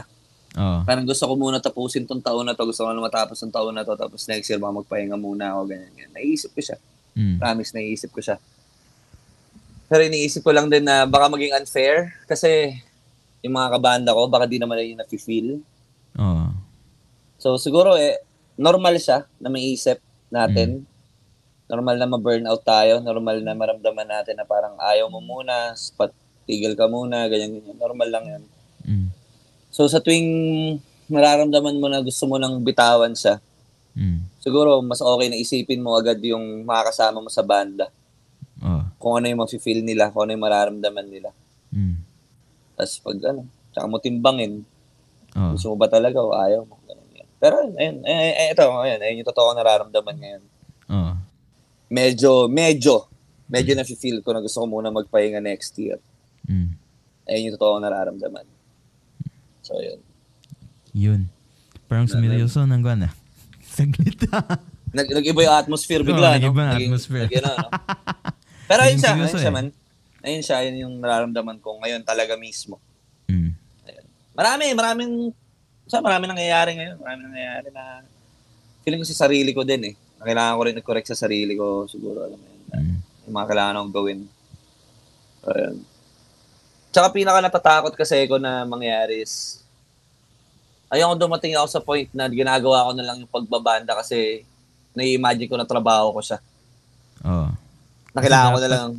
Oh. 0.58 0.82
Parang 0.82 1.04
gusto 1.04 1.28
ko 1.28 1.34
muna 1.36 1.60
tapusin 1.60 2.08
tong 2.08 2.24
taon 2.24 2.42
na 2.42 2.56
to, 2.56 2.64
gusto 2.64 2.82
ko 2.82 2.90
na 2.90 3.04
matapos 3.04 3.38
tong 3.38 3.52
taon 3.52 3.76
na 3.76 3.84
to, 3.84 3.94
tapos 3.94 4.24
next 4.26 4.48
year 4.48 4.58
baka 4.58 4.80
magpahinga 4.82 5.14
muna 5.14 5.54
ako, 5.54 5.70
ganyan, 5.70 5.92
ganyan. 5.94 6.12
Naiisip 6.16 6.50
ko 6.56 6.60
siya. 6.64 6.78
Mm. 7.14 7.36
Promise, 7.38 7.70
naiisip 7.76 8.10
ko 8.10 8.20
siya. 8.24 8.36
Pero 9.88 10.02
iniisip 10.04 10.42
ko 10.44 10.50
lang 10.52 10.68
din 10.68 10.84
na 10.84 11.08
baka 11.08 11.32
maging 11.32 11.56
unfair 11.56 12.12
kasi 12.28 12.76
yung 13.44 13.54
mga 13.54 13.78
kabanda 13.78 14.10
ko, 14.12 14.26
baka 14.26 14.44
di 14.50 14.58
naman 14.60 14.76
na 14.76 14.84
yung 14.84 15.00
nafe-feel. 15.00 15.62
Oh. 16.18 16.50
So 17.38 17.54
siguro 17.54 17.94
eh, 17.94 18.18
normal 18.58 18.98
siya 18.98 19.24
na 19.38 19.48
may 19.48 19.72
isip 19.72 20.02
natin. 20.28 20.82
Mm. 20.82 20.86
Normal 21.68 21.96
na 22.00 22.08
ma-burnout 22.08 22.64
tayo. 22.64 22.98
Normal 23.04 23.44
na 23.44 23.52
maramdaman 23.52 24.08
natin 24.08 24.40
na 24.40 24.48
parang 24.48 24.74
ayaw 24.80 25.06
mo 25.12 25.20
muna, 25.20 25.76
pat 25.94 26.10
tigil 26.48 26.72
ka 26.72 26.88
muna, 26.88 27.28
ganyan, 27.28 27.60
ganyan. 27.60 27.76
Normal 27.76 28.08
lang 28.08 28.24
yan. 28.24 28.42
Mm. 28.88 29.12
So 29.68 29.84
sa 29.84 30.00
tuwing 30.00 30.28
nararamdaman 31.12 31.76
mo 31.76 31.86
na 31.92 32.00
gusto 32.00 32.24
mo 32.24 32.40
nang 32.40 32.64
bitawan 32.64 33.12
siya, 33.12 33.36
mm. 33.92 34.40
siguro 34.40 34.80
mas 34.80 35.04
okay 35.04 35.28
na 35.28 35.36
isipin 35.36 35.84
mo 35.84 35.92
agad 35.92 36.16
yung 36.24 36.64
makakasama 36.64 37.20
mo 37.20 37.28
sa 37.28 37.44
banda 37.44 37.92
Oh. 38.58 38.82
Kung 38.98 39.12
ano 39.18 39.30
yung 39.30 39.42
mag-feel 39.46 39.80
nila, 39.86 40.10
kung 40.10 40.26
ano 40.26 40.34
yung 40.34 40.44
mararamdaman 40.44 41.06
nila. 41.06 41.30
Mm. 41.70 42.02
Tapos 42.74 42.94
pag 43.02 43.18
ano, 43.30 43.46
tsaka 43.70 43.86
mo 43.86 43.96
timbangin. 44.02 44.66
Oh. 45.38 45.54
Gusto 45.54 45.74
mo 45.74 45.76
ba 45.78 45.86
talaga 45.86 46.18
o 46.18 46.34
ayaw 46.34 46.66
mo? 46.66 46.74
Ganun 46.86 47.10
yan. 47.14 47.28
Pero 47.38 47.54
ayun, 47.78 47.96
eh, 48.02 48.34
eh, 48.34 48.48
ito, 48.50 48.62
ayun, 48.66 49.00
ayun 49.02 49.18
yung 49.22 49.30
totoo 49.30 49.54
nararamdaman 49.54 50.16
ngayon. 50.18 50.42
Oh. 50.90 51.14
Medyo, 51.88 52.50
medyo, 52.50 53.06
medyo 53.46 53.72
mm. 53.74 53.78
na-feel 53.78 54.18
ko 54.26 54.34
na 54.34 54.42
gusto 54.42 54.58
ko 54.58 54.66
muna 54.66 54.90
magpahinga 54.90 55.38
next 55.38 55.78
year. 55.78 56.02
Mm. 56.50 56.74
Ayun 57.30 57.46
yung 57.46 57.56
totoo 57.56 57.78
nararamdaman. 57.78 58.46
So, 59.68 59.76
yun. 59.84 60.00
Yun. 60.96 61.20
Parang 61.92 62.08
sumiryoso 62.08 62.64
ng 62.64 62.80
gana. 62.80 63.12
Saglit. 63.76 64.16
nag, 64.96 65.08
nag-iba 65.12 65.40
yung 65.44 65.56
atmosphere 65.60 66.00
bigla, 66.00 66.32
oh, 66.32 66.34
nag-iba 66.40 66.62
no? 66.64 66.72
atmosphere. 66.72 67.28
Naging, 67.28 67.44
ano, 67.44 67.68
no? 67.68 67.68
Pero 68.68 68.80
ayun 68.88 68.96
siya, 68.96 69.12
ayun 69.12 69.28
siya 69.28 69.52
eh. 69.52 69.56
man. 69.56 69.68
Ayun 70.24 70.42
siya, 70.44 70.56
ayun 70.64 70.76
yung 70.88 70.94
nararamdaman 71.04 71.60
ko 71.60 71.76
ngayon 71.84 72.00
talaga 72.00 72.40
mismo. 72.40 72.80
Mm. 73.28 73.52
Ayun. 73.84 74.06
Marami, 74.32 74.64
maraming, 74.72 75.12
sa 75.84 76.00
marami 76.00 76.24
nangyayari 76.32 76.72
ngayon. 76.80 76.96
Marami 76.96 77.20
nangyayari 77.28 77.68
na, 77.68 78.00
feeling 78.88 79.04
ko 79.04 79.08
sa 79.12 79.28
sarili 79.28 79.52
ko 79.52 79.68
din 79.68 79.92
eh. 79.92 79.94
Kailangan 80.16 80.56
ko 80.56 80.62
rin 80.64 80.76
nag-correct 80.80 81.12
sa 81.12 81.28
sarili 81.28 81.60
ko, 81.60 81.84
siguro, 81.84 82.24
alam 82.24 82.40
mo 82.40 82.46
yun. 82.48 82.60
Mm. 82.72 82.96
Yung 83.28 83.34
mga 83.36 83.48
kailangan 83.52 83.76
akong 83.76 83.94
gawin. 84.00 84.20
Ayun. 85.44 85.76
Tsaka 86.98 87.14
pinaka 87.14 87.38
natatakot 87.38 87.94
kasi 87.94 88.26
ko 88.26 88.42
na 88.42 88.66
mangyari 88.66 89.22
is, 89.22 89.62
ayoko 90.90 91.14
dumating 91.14 91.54
ako 91.54 91.66
sa 91.70 91.78
point 91.78 92.10
na 92.10 92.26
ginagawa 92.26 92.90
ko 92.90 92.92
na 92.98 93.06
lang 93.06 93.22
yung 93.22 93.30
pagbabanda 93.30 93.94
kasi 93.94 94.42
nai-imagine 94.98 95.46
ko 95.46 95.54
na 95.54 95.62
trabaho 95.62 96.10
ko 96.10 96.18
siya. 96.26 96.42
Oo. 97.22 97.46
Oh. 97.46 97.50
Na 98.10 98.18
kailangan 98.18 98.50
ko 98.50 98.60
na 98.66 98.70
lang. 98.74 98.90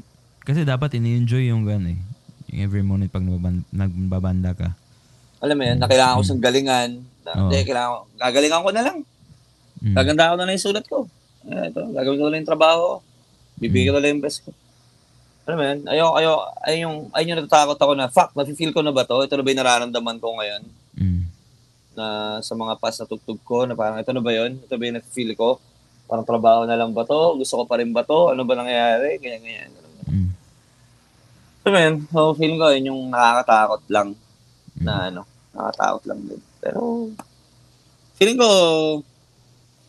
Kasi 0.47 0.63
dapat 0.63 0.95
ini-enjoy 0.95 1.51
yung 1.51 1.67
gan 1.67 1.91
eh. 1.91 1.99
Yung 2.55 2.59
every 2.63 2.88
moment 2.88 3.12
pag 3.12 3.27
nagbabanda 3.67 4.55
ka. 4.55 4.71
Alam 5.43 5.59
mo 5.59 5.63
yan, 5.67 5.83
na 5.83 5.91
kailangan 5.91 6.15
ko 6.15 6.23
siyang 6.23 6.43
galingan. 6.47 6.89
Na, 7.27 7.31
oh. 7.35 7.51
Hindi, 7.51 7.67
kailangan 7.67 7.91
ko, 7.91 7.99
gagalingan 8.15 8.63
ko 8.63 8.69
na 8.71 8.83
lang. 8.88 8.97
Mm. 9.83 9.95
Gaganda 9.99 10.31
ko 10.31 10.35
na 10.39 10.43
lang 10.47 10.55
yung 10.55 10.67
sulat 10.71 10.85
ko. 10.88 11.03
Eh, 11.51 11.67
ito, 11.67 11.83
gagawin 11.83 12.15
ko 12.15 12.23
na 12.23 12.31
lang 12.31 12.39
yung 12.47 12.51
trabaho. 12.55 13.03
Bibigyan 13.59 13.91
mm. 13.91 13.91
ko 13.91 13.99
na 13.99 14.03
lang 14.07 14.12
yung 14.15 14.23
best 14.23 14.39
ko. 14.47 14.55
Mo 15.49 15.63
yan, 15.65 15.82
ayaw, 15.89 16.08
ayaw, 16.19 16.36
ay 16.62 16.75
yung, 16.86 17.10
ay 17.10 17.25
yung 17.25 17.39
natatakot 17.41 17.80
ako 17.80 17.93
na, 17.97 18.06
fuck, 18.12 18.36
nafe-feel 18.38 18.69
ko 18.69 18.86
na 18.86 18.93
ba 18.93 19.02
to? 19.02 19.25
Ito 19.25 19.34
na 19.34 19.41
ba 19.41 19.49
yung 19.49 19.62
nararamdaman 19.65 20.17
ko 20.21 20.28
ngayon? 20.38 20.63
Mm. 20.93 21.23
Na 21.97 22.06
sa 22.45 22.54
mga 22.54 22.78
past 22.78 23.02
na 23.02 23.10
tugtog 23.10 23.41
ko, 23.41 23.65
na 23.65 23.73
parang, 23.73 23.97
ito 23.97 24.13
na 24.13 24.21
ba 24.21 24.30
yun? 24.30 24.62
Ito 24.62 24.78
ba 24.78 24.84
yung 24.86 24.97
nafe-feel 25.02 25.34
ko? 25.34 25.58
Parang 26.06 26.25
trabaho 26.25 26.69
na 26.69 26.78
lang 26.78 26.93
ba 26.93 27.02
to? 27.02 27.38
Gusto 27.41 27.62
ko 27.62 27.63
pa 27.65 27.82
rin 27.82 27.89
ba 27.89 28.06
to? 28.06 28.30
Ano 28.30 28.45
ba 28.45 28.58
nangyayari? 28.58 29.17
Ganyan, 29.17 29.41
ganyan. 29.41 29.71
Mm. 30.06 30.30
So, 31.65 31.67
man, 31.73 31.93
so 32.13 32.19
feeling 32.38 32.62
ko 32.62 32.69
yun 32.69 32.89
yung 32.93 33.02
nakakatakot 33.10 33.82
lang 33.89 34.10
mm. 34.78 34.86
na 34.86 34.93
ano, 35.10 35.21
nakakatakot 35.54 36.04
lang 36.10 36.19
din. 36.30 36.41
Pero, 36.62 36.82
feeling 38.21 38.38
ko, 38.38 38.49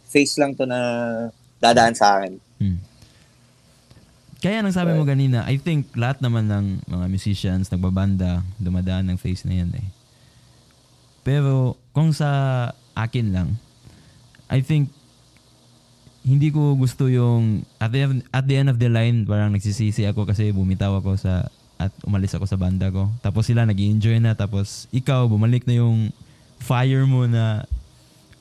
face 0.09 0.41
lang 0.41 0.57
to 0.57 0.65
na 0.65 0.81
dadaan 1.61 1.95
sa 1.95 2.17
akin. 2.17 2.41
Mm. 2.59 2.90
Kaya 4.41 4.65
nang 4.65 4.73
sabi 4.73 4.97
mo 4.97 5.05
kanina, 5.05 5.45
I 5.45 5.61
think 5.61 5.93
lahat 5.93 6.25
naman 6.25 6.49
ng 6.49 6.89
mga 6.89 7.07
musicians, 7.13 7.69
nagbabanda, 7.69 8.41
dumadaan 8.57 9.13
ng 9.13 9.21
face 9.21 9.45
na 9.45 9.61
yan 9.61 9.71
eh. 9.77 9.87
Pero 11.21 11.77
kung 11.93 12.17
sa 12.17 12.73
akin 12.97 13.37
lang, 13.37 13.49
I 14.49 14.65
think 14.65 14.89
hindi 16.25 16.53
ko 16.53 16.77
gusto 16.77 17.09
yung 17.09 17.65
at 17.81 17.93
the, 17.93 18.25
at 18.33 18.45
the 18.45 18.57
end 18.57 18.69
of 18.69 18.77
the 18.77 18.89
line 18.89 19.25
parang 19.25 19.57
nagsisisi 19.57 20.05
ako 20.05 20.29
kasi 20.29 20.53
bumitaw 20.53 21.01
ako 21.01 21.17
sa 21.17 21.49
at 21.81 21.93
umalis 22.05 22.37
ako 22.37 22.45
sa 22.45 22.61
banda 22.61 22.93
ko. 22.93 23.09
Tapos 23.25 23.49
sila 23.49 23.65
nag 23.65 23.81
enjoy 23.81 24.21
na 24.21 24.37
tapos 24.37 24.85
ikaw 24.93 25.25
bumalik 25.25 25.65
na 25.65 25.81
yung 25.81 26.13
fire 26.61 27.09
mo 27.09 27.25
na 27.25 27.65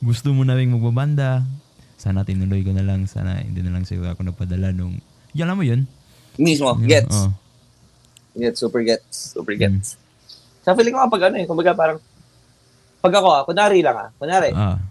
gusto 0.04 0.36
mo 0.36 0.44
na 0.44 0.60
rin 0.60 0.72
magbabanda. 0.72 1.48
Sana 1.96 2.28
tinuloy 2.28 2.68
ko 2.68 2.76
na 2.76 2.84
lang. 2.84 3.08
Sana 3.08 3.40
hindi 3.40 3.64
na 3.64 3.72
lang 3.72 3.88
siguro 3.88 4.12
ako 4.12 4.28
nagpadala 4.28 4.76
nung... 4.76 5.00
Yan 5.36 5.54
mo 5.54 5.66
yun? 5.66 5.86
Mismo. 6.40 6.74
Gets. 6.80 7.16
Oh. 7.16 7.32
Gets. 8.38 8.58
Super 8.62 8.82
gets. 8.82 9.36
Super 9.36 9.54
gets. 9.58 9.96
Mm. 9.96 10.64
Sa 10.64 10.76
feeling 10.78 10.94
ko 10.96 11.02
kapag 11.06 11.24
ano 11.30 11.36
eh. 11.42 11.46
Kumbaga 11.46 11.74
parang 11.76 12.00
pag 13.00 13.14
ako 13.16 13.28
ah, 13.32 13.44
kunwari 13.48 13.80
lang 13.84 13.98
ah. 13.98 14.10
Kunwari. 14.16 14.52
Ah 14.56 14.90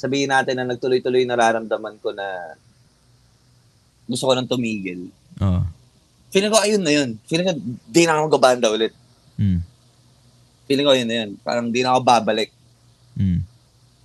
sabihin 0.00 0.32
natin 0.32 0.56
na 0.56 0.64
nagtuloy-tuloy 0.64 1.28
nararamdaman 1.28 2.00
ko 2.00 2.16
na 2.16 2.56
gusto 4.08 4.24
ko 4.24 4.32
nang 4.32 4.48
tumigil. 4.48 5.12
Oo. 5.44 5.60
Uh. 5.60 5.64
Feeling 6.32 6.50
ko 6.54 6.62
ayun 6.62 6.82
na 6.82 6.92
yun. 6.94 7.10
Feeling 7.26 7.46
ko 7.46 7.54
di 7.90 8.06
na 8.06 8.16
ako 8.16 8.38
gabanda 8.38 8.70
ulit. 8.70 8.94
Mm. 9.36 9.60
Feeling 10.64 10.86
ko 10.86 10.92
ayun 10.94 11.08
na 11.10 11.16
yun. 11.20 11.30
Parang 11.42 11.66
di 11.68 11.82
na 11.82 11.92
ako 11.92 12.00
babalik. 12.06 12.50
Mm. 13.18 13.42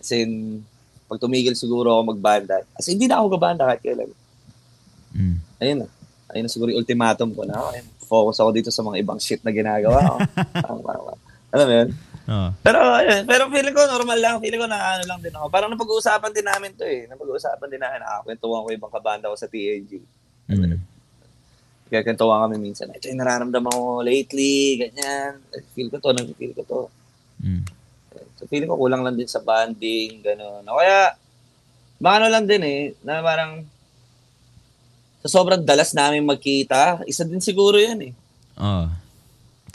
As 0.02 0.10
in, 0.12 0.62
pag 1.06 1.22
tumigil 1.22 1.54
siguro 1.54 1.94
ako 1.94 2.18
magbanda. 2.18 2.66
As 2.74 2.90
in, 2.90 2.98
hindi 2.98 3.06
na 3.06 3.22
ako 3.22 3.38
gabanda 3.38 3.70
kahit 3.70 3.82
kailan. 3.86 4.10
Mm. 5.14 5.38
Ayun 5.62 5.86
na. 5.86 5.88
Ayun 6.34 6.44
na 6.48 6.52
siguro 6.52 6.70
yung 6.74 6.82
ultimatum 6.82 7.32
ko 7.32 7.44
na. 7.48 7.58
Ayun, 7.76 7.88
focus 8.06 8.38
ako 8.42 8.50
dito 8.52 8.70
sa 8.74 8.84
mga 8.84 9.00
ibang 9.02 9.20
shit 9.22 9.42
na 9.42 9.52
ginagawa 9.54 10.00
ko. 10.04 10.18
Alam 11.56 11.66
mo 11.68 11.74
yun? 11.74 11.90
Uh. 12.26 12.50
Pero 12.66 12.82
ayun, 12.82 13.22
pero 13.30 13.46
feeling 13.54 13.76
ko 13.78 13.86
normal 13.86 14.18
lang, 14.18 14.36
feeling 14.42 14.58
ko 14.58 14.66
na 14.66 14.98
ano 14.98 15.04
lang 15.06 15.22
din 15.22 15.30
ako. 15.30 15.46
Parang 15.54 15.70
napag-uusapan 15.70 16.34
din 16.34 16.42
namin 16.50 16.74
'to 16.74 16.82
eh. 16.82 17.06
Napag-uusapan 17.06 17.70
din 17.70 17.78
namin, 17.78 18.02
nakakwentuhan 18.02 18.66
ko 18.66 18.70
ibang 18.74 18.94
kabanda 18.94 19.30
ko 19.30 19.38
sa 19.38 19.46
TAG. 19.46 20.02
Mm. 20.50 20.82
Kaya 21.86 22.02
kwentuhan 22.02 22.50
kami 22.50 22.58
minsan. 22.58 22.90
Ito 22.90 23.14
yung 23.14 23.22
nararamdaman 23.22 23.70
ko 23.70 24.02
lately, 24.02 24.82
ganyan. 24.82 25.38
Feel 25.78 25.94
ko 25.94 26.02
to, 26.02 26.18
nag-feel 26.18 26.58
ko 26.58 26.62
to. 26.66 26.82
Mm. 27.46 27.62
So 28.42 28.50
feeling 28.50 28.74
ko 28.74 28.76
kulang 28.82 29.06
lang 29.06 29.22
din 29.22 29.30
sa 29.30 29.46
banding, 29.46 30.26
gano'n. 30.26 30.66
O 30.66 30.82
kaya, 30.82 31.14
maano 32.02 32.26
lang 32.26 32.50
din 32.50 32.64
eh, 32.66 32.82
na 33.06 33.22
parang 33.22 33.62
sa 35.26 35.42
sobrang 35.42 35.66
dalas 35.66 35.90
namin 35.98 36.22
magkita, 36.22 37.02
isa 37.10 37.26
din 37.26 37.42
siguro 37.42 37.82
yan 37.82 37.98
eh. 37.98 38.14
Oo. 38.62 38.86
Oh. 38.86 38.88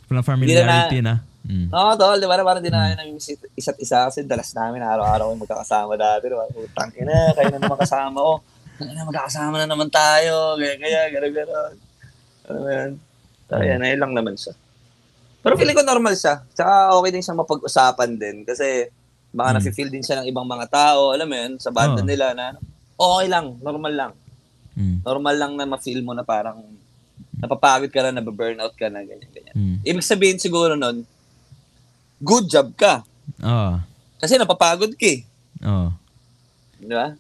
Walang 0.07 0.27
familiarity 0.27 1.03
na. 1.03 1.19
na 1.19 1.29
Mm. 1.41 1.73
Oo, 1.73 1.91
tol, 1.97 2.21
di 2.21 2.29
ba? 2.29 2.37
Parang 2.37 2.63
di 2.63 2.69
na 2.69 2.93
namin 2.95 3.17
mm. 3.17 3.57
isa't 3.57 3.79
isa 3.81 4.07
kasi 4.07 4.23
dalas 4.29 4.53
namin 4.53 4.85
araw-araw 4.85 5.33
yung 5.33 5.43
magkakasama 5.43 5.97
dati. 5.97 6.29
Di 6.29 6.37
ba? 6.37 6.47
Putang 6.53 6.93
ina, 6.95 7.33
kayo 7.33 7.49
na 7.51 7.59
naman 7.59 7.79
kasama. 7.81 8.21
Ano 8.79 8.91
na, 8.93 9.09
magkakasama 9.09 9.55
na 9.59 9.67
naman 9.67 9.89
tayo. 9.89 10.61
Kaya, 10.61 10.77
kaya, 10.77 11.01
gano'n, 11.11 11.33
gano'n. 11.33 11.75
Ano 12.47 12.59
ba 12.61 12.71
yan? 12.71 12.91
So, 13.51 13.59
yan, 13.67 13.81
ayun 13.83 14.01
lang 14.05 14.13
naman 14.15 14.35
siya. 14.37 14.55
Pero 15.41 15.57
feeling 15.57 15.75
ko 15.75 15.83
normal 15.83 16.15
siya. 16.15 16.45
Tsaka 16.53 16.93
okay 17.01 17.11
din 17.11 17.25
siya 17.25 17.35
mapag-usapan 17.35 18.11
din. 18.21 18.37
Kasi 18.45 18.93
baka 19.33 19.49
mm. 19.51 19.57
nafe-feel 19.59 19.91
din 19.91 20.05
siya 20.05 20.21
ng 20.21 20.29
ibang 20.29 20.47
mga 20.47 20.69
tao. 20.69 21.17
Alam 21.17 21.27
mo 21.27 21.37
yun, 21.41 21.53
sa 21.57 21.73
banda 21.73 22.05
oh. 22.05 22.07
nila 22.07 22.37
na 22.37 22.61
okay 23.01 23.27
lang, 23.33 23.57
normal 23.65 23.93
lang. 23.97 24.13
Mm. 24.81 24.97
Normal 25.05 25.37
lang 25.37 25.53
na 25.61 25.69
ma-feel 25.69 26.01
mo 26.01 26.17
na 26.17 26.25
parang 26.25 26.65
napapagod 27.37 27.93
ka 27.93 28.01
na, 28.09 28.17
nababurnout 28.17 28.73
ka 28.73 28.89
na, 28.89 29.05
ganyan, 29.05 29.29
ganyan. 29.29 29.55
Mm. 29.57 29.77
Ibig 29.85 30.09
sabihin 30.09 30.41
siguro 30.41 30.73
nun, 30.73 31.05
good 32.21 32.49
job 32.49 32.73
ka. 32.73 33.05
Oo. 33.45 33.77
Kasi 34.17 34.41
napapagod 34.41 34.97
ka 34.97 35.05
eh. 35.05 35.21
Oo. 35.65 35.93
Di 36.81 36.89
ba? 36.97 37.13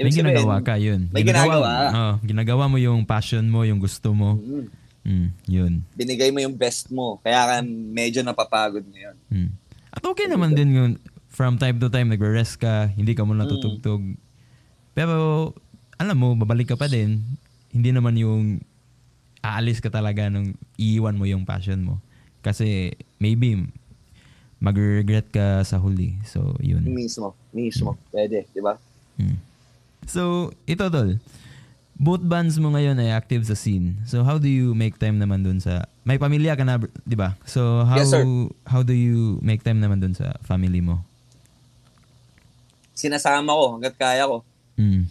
Ibig 0.00 0.08
may 0.08 0.20
ginagawa 0.24 0.56
ka, 0.64 0.74
yun. 0.80 1.12
May 1.12 1.24
ginagawa. 1.24 1.70
Oh, 1.92 2.14
ginagawa 2.24 2.64
mo 2.68 2.80
yung 2.80 3.04
passion 3.04 3.44
mo, 3.44 3.64
yung 3.68 3.80
gusto 3.80 4.16
mo. 4.16 4.40
Mm. 4.40 4.66
Mm, 5.02 5.28
yun. 5.50 5.72
Binigay 5.98 6.30
mo 6.30 6.38
yung 6.38 6.54
best 6.54 6.88
mo. 6.94 7.18
Kaya 7.26 7.42
ka 7.42 7.54
medyo 7.66 8.22
napapagod 8.22 8.86
ngayon. 8.86 9.16
Mm. 9.28 9.50
At 9.92 10.02
okay 10.06 10.30
naman 10.30 10.54
din 10.54 10.70
yung 10.72 10.92
from 11.28 11.58
time 11.58 11.76
to 11.82 11.90
time 11.90 12.08
nagre-rest 12.08 12.60
ka, 12.60 12.88
hindi 12.94 13.12
ka 13.12 13.26
muna 13.26 13.44
mm. 13.44 13.50
tutugtog. 13.50 14.00
Mm. 14.00 14.18
Pero 14.94 15.16
alam 16.02 16.18
mo, 16.18 16.34
babalik 16.34 16.74
ka 16.74 16.76
pa 16.76 16.90
din. 16.90 17.22
Hindi 17.70 17.94
naman 17.94 18.18
yung 18.18 18.58
aalis 19.38 19.78
ka 19.78 19.86
talaga 19.86 20.26
nung 20.26 20.58
iiwan 20.74 21.14
mo 21.14 21.24
yung 21.30 21.46
passion 21.46 21.78
mo. 21.78 22.02
Kasi 22.42 22.98
maybe 23.22 23.70
mag-regret 24.58 25.30
ka 25.30 25.62
sa 25.62 25.78
huli. 25.78 26.18
So, 26.26 26.58
yun. 26.58 26.86
Mismo. 26.90 27.38
Mismo. 27.54 27.94
Pwede, 28.10 28.46
di 28.50 28.58
ba? 28.62 28.78
Hmm. 29.18 29.38
So, 30.10 30.50
ito 30.66 30.86
tol. 30.90 31.22
Both 31.98 32.26
bands 32.26 32.58
mo 32.58 32.74
ngayon 32.74 32.98
ay 32.98 33.14
active 33.14 33.46
sa 33.46 33.54
scene. 33.54 34.02
So, 34.06 34.26
how 34.26 34.42
do 34.42 34.50
you 34.50 34.74
make 34.74 34.98
time 34.98 35.22
naman 35.22 35.46
dun 35.46 35.62
sa... 35.62 35.86
May 36.02 36.18
pamilya 36.18 36.58
ka 36.58 36.66
na, 36.66 36.82
di 37.06 37.14
ba? 37.14 37.38
So, 37.46 37.86
how, 37.86 38.02
yes, 38.02 38.10
sir. 38.10 38.26
how 38.66 38.82
do 38.82 38.90
you 38.90 39.38
make 39.38 39.62
time 39.62 39.78
naman 39.78 40.02
dun 40.02 40.14
sa 40.18 40.34
family 40.42 40.82
mo? 40.82 41.02
Sinasama 42.94 43.54
ko 43.54 43.78
hanggat 43.78 43.94
kaya 43.94 44.26
ko. 44.26 44.42
Mm. 44.74 45.06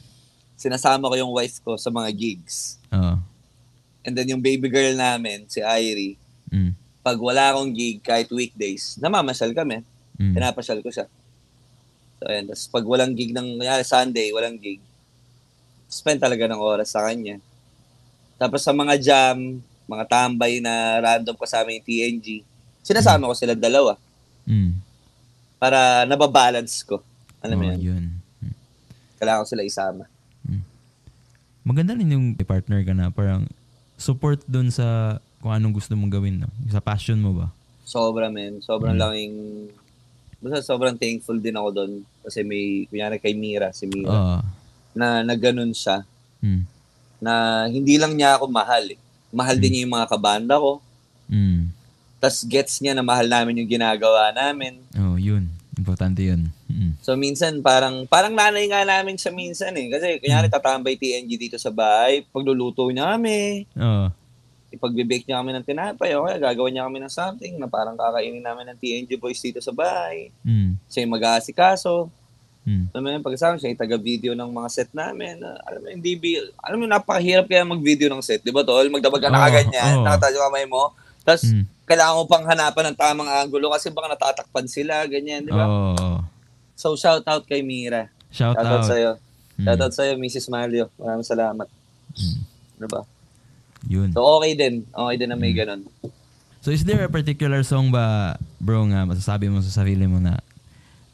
Sinasama 0.62 1.10
ko 1.10 1.18
yung 1.18 1.34
wife 1.34 1.58
ko 1.66 1.74
sa 1.74 1.90
mga 1.90 2.14
gigs. 2.14 2.78
Oo. 2.94 3.18
And 4.06 4.14
then 4.14 4.30
yung 4.30 4.46
baby 4.46 4.70
girl 4.70 4.94
namin, 4.94 5.50
si 5.50 5.58
Irie, 5.58 6.22
mm. 6.54 7.02
pag 7.02 7.18
wala 7.18 7.54
akong 7.54 7.74
gig, 7.74 7.98
kahit 8.06 8.30
weekdays, 8.30 9.02
namamasyal 9.02 9.58
kami. 9.58 9.82
Mm. 10.22 10.38
Pinapasyal 10.38 10.86
ko 10.86 10.94
siya. 10.94 11.10
So, 12.22 12.30
ayan. 12.30 12.46
Tapos 12.46 12.70
pag 12.70 12.86
walang 12.86 13.18
gig 13.18 13.34
ng, 13.34 13.58
kanyari 13.58 13.82
Sunday, 13.82 14.30
walang 14.30 14.62
gig, 14.62 14.78
spend 15.90 16.22
talaga 16.22 16.46
ng 16.46 16.62
oras 16.62 16.94
sa 16.94 17.10
kanya. 17.10 17.42
Tapos 18.38 18.62
sa 18.62 18.74
mga 18.74 18.94
jam, 19.02 19.38
mga 19.90 20.06
tambay 20.06 20.62
na 20.62 21.02
random 21.02 21.34
kasama 21.38 21.74
yung 21.74 21.86
TNG, 21.86 22.46
sinasama 22.86 23.30
ko 23.30 23.34
sila 23.34 23.58
dalawa. 23.58 23.98
Mm. 24.46 24.78
Para 25.58 26.06
nababalance 26.06 26.86
ko. 26.86 27.02
Alam 27.42 27.58
mo 27.58 27.66
oh, 27.66 27.70
yun? 27.74 27.80
yun. 27.82 28.06
Mm. 28.46 28.54
Kailangan 29.18 29.42
ko 29.42 29.50
sila 29.50 29.66
isama. 29.66 30.06
Maganda 31.62 31.94
rin 31.94 32.10
yung 32.10 32.28
partner 32.42 32.82
ka 32.82 32.94
na 32.94 33.14
parang 33.14 33.46
support 34.02 34.42
dun 34.50 34.74
sa 34.74 35.18
kung 35.42 35.54
anong 35.54 35.78
gusto 35.78 35.94
mong 35.94 36.14
gawin, 36.14 36.46
no? 36.46 36.50
Sa 36.70 36.82
passion 36.82 37.18
mo 37.22 37.34
ba? 37.34 37.48
Sobra, 37.86 38.30
men. 38.30 38.62
Sobrang 38.62 38.98
mm. 38.98 39.02
laking 39.02 39.36
basta 40.42 40.66
sobrang 40.66 40.98
thankful 40.98 41.38
din 41.38 41.54
ako 41.54 41.70
doon 41.70 41.92
kasi 42.26 42.42
may 42.42 42.90
kunyari 42.90 43.22
kay 43.22 43.38
Mira, 43.38 43.70
si 43.74 43.86
Mira. 43.86 44.10
Uh, 44.10 44.42
na 44.98 45.22
na 45.22 45.34
ganun 45.38 45.74
siya. 45.74 46.02
Mm. 46.42 46.66
Na 47.22 47.34
hindi 47.70 48.02
lang 48.02 48.18
niya 48.18 48.42
ako 48.42 48.50
mahal. 48.50 48.86
Eh. 48.90 49.00
Mahal 49.30 49.58
mm. 49.58 49.62
din 49.62 49.70
niya 49.74 49.84
yung 49.86 49.96
mga 49.98 50.10
kabanda 50.10 50.56
ko. 50.58 50.82
Mm. 51.30 51.70
Tapos 52.22 52.46
gets 52.46 52.82
niya 52.82 52.94
na 52.94 53.06
mahal 53.06 53.26
namin 53.26 53.62
yung 53.62 53.70
ginagawa 53.70 54.30
namin. 54.34 54.78
Oh, 54.94 55.18
yun. 55.18 55.50
Importante 55.74 56.22
yun. 56.22 56.54
So 57.02 57.18
minsan 57.18 57.66
parang 57.66 58.06
parang 58.06 58.38
nanay 58.38 58.70
nga 58.70 58.86
namin 58.86 59.18
siya 59.18 59.34
minsan 59.34 59.74
eh. 59.74 59.90
Kasi 59.90 60.22
kunyari 60.22 60.48
mm. 60.48 60.54
tatambay 60.54 60.96
TNG 60.96 61.36
dito 61.36 61.58
sa 61.58 61.74
bahay, 61.74 62.22
pagluluto 62.30 62.86
niya 62.94 63.18
kami. 63.18 63.66
Oo. 63.76 64.08
Uh 64.08 64.10
ipagbe-bake 64.72 65.28
niya 65.28 65.44
kami 65.44 65.52
ng 65.52 65.68
tinapay 65.68 66.16
o 66.16 66.24
kaya 66.24 66.40
gagawin 66.40 66.80
niya 66.80 66.88
kami 66.88 67.04
ng 67.04 67.12
something 67.12 67.54
na 67.60 67.68
parang 67.68 68.00
kakainin 68.00 68.40
namin 68.40 68.72
ng 68.72 68.80
TNG 68.80 69.20
boys 69.20 69.44
dito 69.44 69.60
sa 69.60 69.76
bahay. 69.76 70.32
Mm. 70.48 70.80
Siya 70.88 71.04
yung 71.04 71.14
mag-aasikaso. 71.20 72.08
Mm. 72.64 72.84
Alam 72.96 73.02
mo 73.04 73.08
yun, 73.12 73.24
pagkasama 73.26 73.60
siya 73.60 73.76
yung 73.76 73.84
taga-video 73.84 74.32
ng 74.32 74.48
mga 74.48 74.70
set 74.72 74.90
namin. 74.96 75.44
Uh, 75.44 75.60
alam 75.68 75.80
mo 75.84 75.88
yung 75.92 76.04
DB, 76.04 76.40
alam 76.64 76.78
mo 76.80 76.88
napakahirap 76.88 77.52
kaya 77.52 77.68
mag-video 77.68 78.08
ng 78.08 78.24
set. 78.24 78.40
Di 78.40 78.56
ba 78.56 78.64
tol? 78.64 78.88
Magdabag 78.88 79.20
ka 79.20 79.28
oh, 79.28 79.34
na 79.36 79.44
kaganyan, 79.44 79.94
oh. 80.00 80.04
nakataas 80.08 80.34
yung 80.40 80.46
kamay 80.48 80.66
mo. 80.72 80.84
Tapos, 81.28 81.44
mm. 81.52 81.64
kailangan 81.84 82.16
mo 82.16 82.24
pang 82.32 82.46
hanapan 82.48 82.84
ng 82.90 82.98
tamang 82.98 83.30
angulo 83.30 83.76
kasi 83.76 83.92
baka 83.92 84.08
natatakpan 84.16 84.66
sila, 84.72 85.04
ganyan, 85.04 85.44
di 85.44 85.52
ba? 85.52 85.68
Oh. 85.68 86.24
So, 86.82 86.98
shout 86.98 87.22
out 87.30 87.46
kay 87.46 87.62
Mira. 87.62 88.10
Shout, 88.34 88.58
shout 88.58 88.66
out. 88.66 88.82
out 88.82 88.90
sa'yo. 88.90 89.12
Mm. 89.62 89.66
Shout 89.70 89.82
out 89.86 89.94
sa'yo, 89.94 90.18
Mrs. 90.18 90.50
Malio. 90.50 90.90
Maraming 90.98 91.30
salamat. 91.30 91.70
Mm. 92.18 92.38
Di 92.82 92.88
ba? 92.90 93.06
Yun. 93.86 94.10
So, 94.18 94.26
okay 94.42 94.58
din. 94.58 94.90
Okay 94.90 95.16
din 95.22 95.30
na 95.30 95.38
may 95.38 95.54
hmm. 95.54 95.62
ganun. 95.62 95.82
So, 96.66 96.74
is 96.74 96.82
there 96.82 97.06
a 97.06 97.10
particular 97.10 97.62
song 97.62 97.94
ba, 97.94 98.38
bro, 98.58 98.90
nga 98.90 99.06
masasabi 99.06 99.46
mo 99.50 99.62
sa 99.62 99.86
sarili 99.86 100.10
mo 100.10 100.18
na 100.18 100.42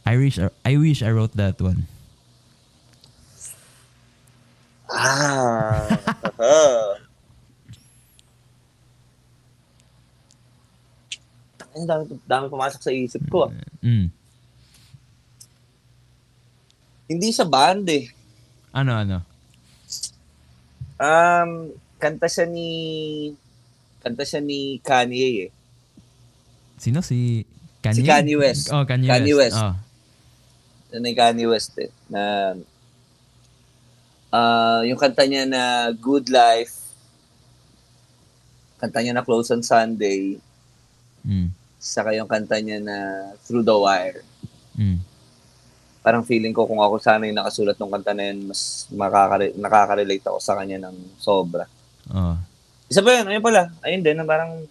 I 0.07 0.15
wish 0.15 0.39
I 0.39 0.73
wish 0.79 1.03
I 1.03 1.11
wrote 1.11 1.35
that 1.35 1.59
one? 1.59 1.83
Ah. 4.87 5.83
Ang 11.75 11.85
dami, 11.87 12.03
dami 12.23 12.45
pumasok 12.47 12.81
sa 12.83 12.91
isip 12.95 13.19
ko. 13.27 13.51
Mm. 13.83 14.15
Hindi 17.07 17.31
sa 17.31 17.47
band 17.47 17.87
eh. 17.87 18.11
Ano, 18.75 18.91
ano? 18.93 19.17
Um, 20.99 21.71
kanta 21.97 22.27
siya 22.27 22.45
ni 22.45 22.69
kanta 24.03 24.23
siya 24.27 24.43
ni 24.43 24.77
Kanye 24.83 25.47
eh. 25.47 25.49
Sino 26.77 26.99
si 27.01 27.47
Kanye? 27.79 27.97
Si 27.97 28.03
Kanye 28.03 28.35
West. 28.35 28.65
Oh, 28.75 28.83
Kanye, 28.83 29.07
Kanye 29.07 29.33
West. 29.33 29.55
West. 29.55 29.63
Oh. 29.63 29.75
ni 30.99 31.11
Kanye 31.15 31.45
West 31.47 31.73
eh. 31.79 31.91
Na 32.11 32.53
uh, 34.31 34.81
yung 34.83 34.99
kanta 34.99 35.23
niya 35.23 35.47
na 35.47 35.91
Good 35.95 36.27
Life 36.27 36.75
kanta 38.77 39.01
niya 39.01 39.17
na 39.17 39.25
Close 39.25 39.49
on 39.57 39.65
Sunday 39.65 40.37
mm. 41.25 41.49
saka 41.81 42.13
yung 42.13 42.29
kanta 42.29 42.61
niya 42.61 42.77
na 42.77 42.97
Through 43.41 43.65
the 43.65 43.77
Wire 43.77 44.21
mm 44.77 45.06
parang 46.07 46.23
feeling 46.23 46.55
ko 46.55 46.63
kung 46.63 46.79
ako 46.79 47.03
sana 47.03 47.27
yung 47.27 47.35
nakasulat 47.35 47.75
ng 47.75 47.91
kanta 47.91 48.15
na 48.15 48.31
yun, 48.31 48.47
mas 48.47 48.87
makakare- 48.95 49.51
nakaka-relate 49.59 50.23
ako 50.23 50.39
sa 50.39 50.55
kanya 50.55 50.87
ng 50.87 50.95
sobra. 51.19 51.67
Oh. 52.07 52.39
Isa 52.87 53.03
pa 53.03 53.11
yun, 53.11 53.27
ayun 53.27 53.43
pala. 53.43 53.75
Ayun 53.83 53.99
din, 53.99 54.15
na 54.15 54.23
parang 54.23 54.63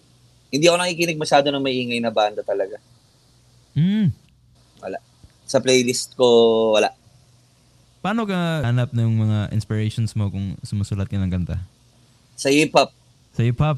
hindi 0.49 0.65
ako 0.65 0.81
nakikinig 0.81 1.21
masyado 1.21 1.53
ng 1.53 1.61
maingay 1.61 2.01
na 2.01 2.09
banda 2.09 2.41
talaga. 2.41 2.81
Mm. 3.77 4.09
Wala. 4.81 4.97
Sa 5.45 5.61
playlist 5.61 6.17
ko, 6.17 6.25
wala. 6.73 6.89
Paano 8.01 8.25
ka 8.25 8.65
hanap 8.65 8.89
ng 8.97 9.11
mga 9.21 9.37
inspirations 9.53 10.17
mo 10.17 10.33
kung 10.33 10.57
sumusulat 10.65 11.05
ka 11.05 11.21
ng 11.21 11.29
kanta? 11.29 11.61
Sa 12.33 12.49
hip-hop. 12.49 12.89
Sa 13.37 13.45
hip-hop? 13.45 13.77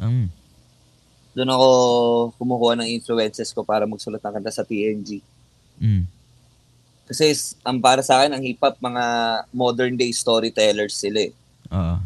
Um. 0.00 0.32
Doon 1.36 1.52
ako 1.52 1.68
kumukuha 2.40 2.80
ng 2.80 2.88
influences 2.88 3.52
ko 3.52 3.60
para 3.60 3.84
magsulat 3.84 4.24
ng 4.24 4.32
kanta 4.40 4.48
sa 4.48 4.64
TNG. 4.64 5.20
Mm. 5.76 6.15
Kasi 7.06 7.30
ang 7.62 7.78
para 7.78 8.02
sa 8.02 8.18
akin, 8.18 8.34
ang 8.34 8.42
hip-hop, 8.42 8.82
mga 8.82 9.04
modern 9.54 9.94
day 9.94 10.10
storytellers 10.10 10.98
sila 10.98 11.30
eh. 11.30 11.32
Oo. 11.70 11.96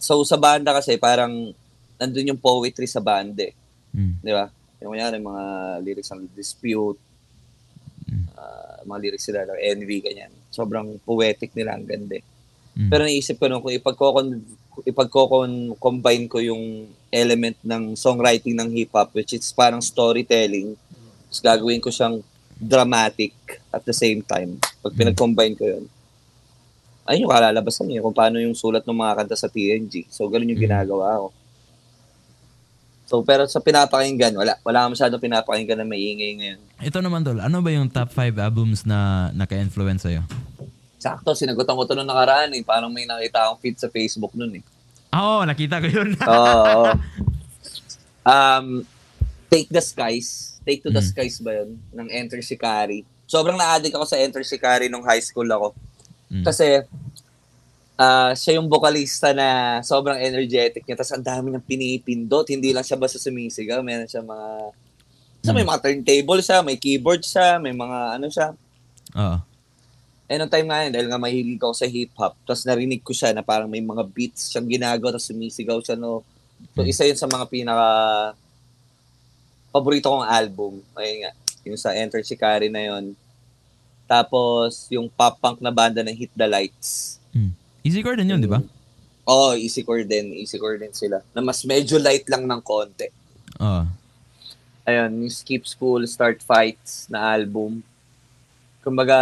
So 0.00 0.24
sa 0.24 0.40
banda 0.40 0.72
kasi 0.72 0.96
parang 0.96 1.52
nandun 2.00 2.32
yung 2.32 2.40
poetry 2.40 2.88
sa 2.88 3.04
banda 3.04 3.44
eh. 3.44 3.54
Mm. 3.92 4.14
Di 4.24 4.32
ba? 4.32 4.48
Yung 4.80 4.92
kunyari, 4.96 5.20
mga 5.20 5.44
lyrics 5.84 6.12
ng 6.12 6.28
dispute, 6.36 7.00
mm. 8.08 8.24
uh, 8.36 8.76
mga 8.88 9.00
lyrics 9.04 9.28
sila 9.28 9.44
ng 9.44 9.60
envy, 9.60 9.98
ganyan. 10.04 10.32
Sobrang 10.52 10.96
poetic 11.04 11.52
nila, 11.56 11.76
ang 11.76 11.84
ganda 11.84 12.16
eh. 12.16 12.24
Mm. 12.76 12.88
Pero 12.92 13.02
naisip 13.08 13.40
ko 13.40 13.48
nung 13.48 13.64
kung 13.64 13.72
ipagkokon 13.72 14.28
ipagkokon-combine 14.84 16.28
ko 16.28 16.36
yung 16.44 16.84
element 17.08 17.56
ng 17.64 17.96
songwriting 17.96 18.52
ng 18.52 18.68
hip-hop, 18.76 19.08
which 19.16 19.32
is 19.32 19.48
parang 19.56 19.80
storytelling, 19.80 20.76
tapos 21.32 21.40
gagawin 21.40 21.80
ko 21.80 21.88
siyang 21.88 22.20
dramatic 22.56 23.32
at 23.70 23.84
the 23.84 23.92
same 23.92 24.24
time. 24.24 24.56
Pag 24.80 24.96
mm. 24.96 24.98
pinag-combine 24.98 25.54
ko 25.54 25.64
yun, 25.64 25.84
ayun 27.06 27.28
yung 27.28 27.32
kalalabasan 27.32 27.86
niya 27.86 28.02
kung 28.02 28.16
paano 28.16 28.40
yung 28.42 28.56
sulat 28.56 28.82
ng 28.82 28.96
mga 28.96 29.14
kanta 29.22 29.36
sa 29.38 29.52
TNG. 29.52 30.08
So, 30.08 30.26
ganun 30.26 30.50
yung 30.50 30.60
mm. 30.60 30.66
ginagawa 30.66 31.20
ko. 31.20 31.28
So, 33.06 33.22
pero 33.22 33.46
sa 33.46 33.62
pinapakinggan, 33.62 34.34
wala. 34.34 34.58
Wala 34.66 34.78
ka 34.82 34.98
masyadong 34.98 35.22
pinapakinggan 35.22 35.78
na 35.78 35.86
maingay 35.86 36.32
ngayon. 36.42 36.60
Ito 36.82 36.98
naman, 36.98 37.22
Dol. 37.22 37.38
Ano 37.38 37.62
ba 37.62 37.70
yung 37.70 37.86
top 37.86 38.10
5 38.10 38.34
albums 38.42 38.82
na 38.82 39.30
naka-influence 39.30 40.10
sa'yo? 40.10 40.26
Sakto, 40.98 41.38
sinagutan 41.38 41.78
ko 41.78 41.86
ito 41.86 41.94
nung 41.94 42.10
nakaraan 42.10 42.50
eh. 42.58 42.66
Parang 42.66 42.90
may 42.90 43.06
nakita 43.06 43.46
akong 43.46 43.62
feed 43.62 43.78
sa 43.78 43.86
Facebook 43.94 44.34
nun 44.34 44.58
eh. 44.58 44.64
Oo, 45.14 45.38
oh, 45.38 45.42
nakita 45.46 45.78
ko 45.78 45.86
yun. 45.86 46.18
Oo. 46.18 46.82
um, 48.32 48.66
Take 49.56 49.72
the 49.72 49.80
Skies. 49.80 50.60
Take 50.68 50.84
to 50.84 50.92
the 50.92 51.00
mm. 51.00 51.08
Skies 51.08 51.40
ba 51.40 51.64
yun? 51.64 51.80
Ng 51.96 52.08
Enter 52.12 52.44
Shikari. 52.44 53.08
Sobrang 53.24 53.56
na-addict 53.56 53.96
ako 53.96 54.04
sa 54.04 54.20
Enter 54.20 54.44
Shikari 54.44 54.92
nung 54.92 55.00
high 55.00 55.24
school 55.24 55.48
ako. 55.48 55.72
Mm. 56.28 56.44
Kasi, 56.44 56.84
uh, 57.96 58.30
siya 58.36 58.60
yung 58.60 58.68
vocalista 58.68 59.32
na 59.32 59.80
sobrang 59.80 60.20
energetic 60.20 60.84
niya. 60.84 61.00
Tapos 61.00 61.16
ang 61.16 61.24
dami 61.24 61.56
niyang 61.56 61.64
pinipindot. 61.64 62.44
Hindi 62.52 62.76
lang 62.76 62.84
siya 62.84 63.00
basta 63.00 63.16
sumisigaw. 63.16 63.80
Meron 63.80 64.04
siya 64.04 64.20
mga... 64.20 64.48
So, 65.40 65.56
may 65.56 65.64
mm. 65.64 65.70
mga 65.72 65.80
turntable 65.80 66.40
siya, 66.44 66.58
may 66.60 66.76
keyboard 66.76 67.22
siya, 67.24 67.56
may 67.56 67.72
mga 67.72 67.98
ano 68.20 68.26
siya. 68.28 68.52
Oo. 69.16 69.38
Eh, 70.26 70.36
nung 70.42 70.50
time 70.50 70.66
nga 70.66 70.82
yun, 70.82 70.90
dahil 70.90 71.06
nga 71.06 71.22
mahilig 71.22 71.62
ako 71.62 71.70
sa 71.70 71.86
hip-hop, 71.86 72.34
tapos 72.42 72.66
narinig 72.66 72.98
ko 72.98 73.14
siya 73.14 73.30
na 73.30 73.46
parang 73.46 73.70
may 73.70 73.78
mga 73.78 74.02
beats 74.10 74.50
siyang 74.50 74.66
ginagawa, 74.66 75.14
tapos 75.14 75.30
sumisigaw 75.30 75.78
siya, 75.78 75.94
no. 75.94 76.26
So, 76.74 76.82
mm. 76.82 76.90
isa 76.90 77.06
yun 77.06 77.14
sa 77.14 77.30
mga 77.30 77.46
pinaka 77.46 77.86
paborito 79.76 80.08
kong 80.08 80.24
album. 80.24 80.80
Ayun 80.96 81.28
nga. 81.28 81.32
Yung 81.68 81.76
sa 81.76 81.92
Enter 81.92 82.24
Shikari 82.24 82.72
na 82.72 82.80
yon. 82.80 83.12
Tapos, 84.08 84.88
yung 84.88 85.12
pop-punk 85.12 85.60
na 85.60 85.68
banda 85.68 86.00
ng 86.00 86.16
Hit 86.16 86.32
the 86.32 86.48
Lights. 86.48 87.20
Hmm. 87.36 87.52
Easy 87.84 88.00
core 88.00 88.16
din 88.16 88.32
yun, 88.32 88.40
di 88.40 88.48
ba? 88.48 88.64
Oo, 89.28 89.52
oh, 89.52 89.58
easy 89.58 89.84
core 89.84 90.08
din. 90.08 90.32
Easy 90.32 90.56
core 90.56 90.80
din 90.80 90.94
sila. 90.96 91.20
Na 91.36 91.44
mas 91.44 91.60
medyo 91.68 92.00
light 92.00 92.24
lang 92.32 92.48
ng 92.48 92.62
konti. 92.64 93.12
Oo. 93.60 93.84
Uh. 93.84 93.86
Ayun, 94.86 95.26
yung 95.26 95.34
Skip 95.34 95.66
School, 95.66 96.06
Start 96.06 96.38
Fights 96.46 97.10
na 97.10 97.34
album. 97.34 97.82
Kumbaga, 98.86 99.18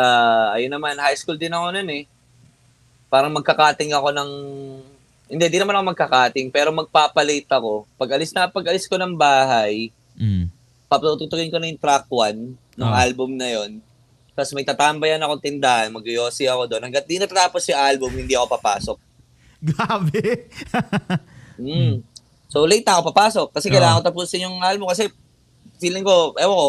ayun 0.53 0.69
naman, 0.69 1.01
high 1.01 1.17
school 1.17 1.41
din 1.41 1.57
ako 1.57 1.73
nun 1.73 1.89
eh. 1.89 2.05
Parang 3.09 3.33
magkakating 3.33 3.97
ako 3.97 4.13
ng... 4.13 4.31
Hindi, 5.25 5.45
di 5.49 5.57
naman 5.57 5.81
ako 5.81 5.97
magkakating, 5.97 6.53
pero 6.53 6.69
magpapalate 6.69 7.49
ako. 7.49 7.89
Pag 7.97 8.21
alis 8.21 8.37
na, 8.37 8.45
pag 8.45 8.69
alis 8.69 8.85
ko 8.85 9.01
ng 9.01 9.17
bahay, 9.17 9.89
mm. 10.19 10.45
papatutukin 10.91 11.51
ko 11.51 11.59
na 11.59 11.71
yung 11.71 11.81
track 11.81 12.07
1 12.11 12.79
ng 12.79 12.91
oh. 12.91 13.03
album 13.03 13.35
na 13.35 13.49
yon 13.51 13.83
tapos 14.35 14.51
may 14.51 14.67
tatambayan 14.67 15.23
akong 15.23 15.47
tindahan, 15.47 15.95
mag-yosi 15.95 16.51
ako 16.51 16.67
doon. 16.67 16.91
Hanggat 16.91 17.07
di 17.07 17.23
natapos 17.23 17.71
yung 17.71 17.79
album, 17.79 18.11
hindi 18.19 18.35
ako 18.35 18.59
papasok. 18.59 18.99
Grabe. 19.71 20.51
mm. 21.62 22.03
So 22.51 22.67
late 22.67 22.87
ako 22.87 23.15
papasok 23.15 23.49
kasi 23.55 23.71
kailangan 23.71 24.03
ko 24.03 24.11
tapusin 24.11 24.47
yung 24.47 24.59
album 24.62 24.91
kasi 24.91 25.07
feeling 25.79 26.03
ko, 26.03 26.35
ewan 26.39 26.55
ko, 26.55 26.69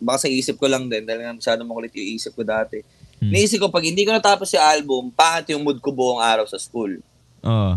baka 0.00 0.24
sa 0.24 0.28
isip 0.28 0.56
ko 0.60 0.68
lang 0.68 0.88
din 0.88 1.04
dahil 1.04 1.24
nga 1.24 1.36
masyado 1.36 1.64
makulit 1.64 1.92
yung 1.96 2.08
isip 2.16 2.32
ko 2.36 2.44
dati. 2.44 2.80
Hmm. 3.20 3.30
Naisip 3.30 3.60
ko, 3.62 3.68
pag 3.70 3.86
hindi 3.86 4.02
ko 4.02 4.10
natapos 4.10 4.50
yung 4.56 4.64
album, 4.64 5.02
pangit 5.14 5.54
yung 5.54 5.62
mood 5.62 5.78
ko 5.78 5.94
buong 5.94 6.18
araw 6.18 6.48
sa 6.48 6.58
school. 6.60 7.00
Oo. 7.44 7.76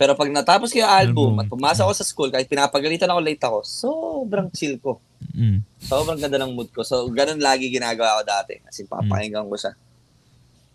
Pero 0.00 0.16
pag 0.16 0.28
natapos 0.32 0.72
ko 0.72 0.80
yung 0.80 0.90
album, 0.90 1.32
album 1.36 1.40
at 1.44 1.46
pumasok 1.52 1.82
ako 1.86 1.94
sa 1.94 2.06
school, 2.06 2.30
kahit 2.32 2.48
pinapagalitan 2.48 3.10
ako 3.10 3.20
late 3.20 3.44
ako, 3.44 3.58
sobrang 3.62 4.48
chill 4.50 4.80
ko. 4.80 4.98
Mm. 5.32 5.62
Sobrang 5.78 6.18
ganda 6.18 6.38
ng 6.42 6.52
mood 6.52 6.68
ko. 6.74 6.82
So, 6.82 7.06
ganun 7.12 7.40
lagi 7.40 7.70
ginagawa 7.70 8.20
ko 8.20 8.22
dati. 8.26 8.58
Kasi 8.64 8.88
papakinggan 8.88 9.46
ko 9.46 9.56
siya. 9.56 9.72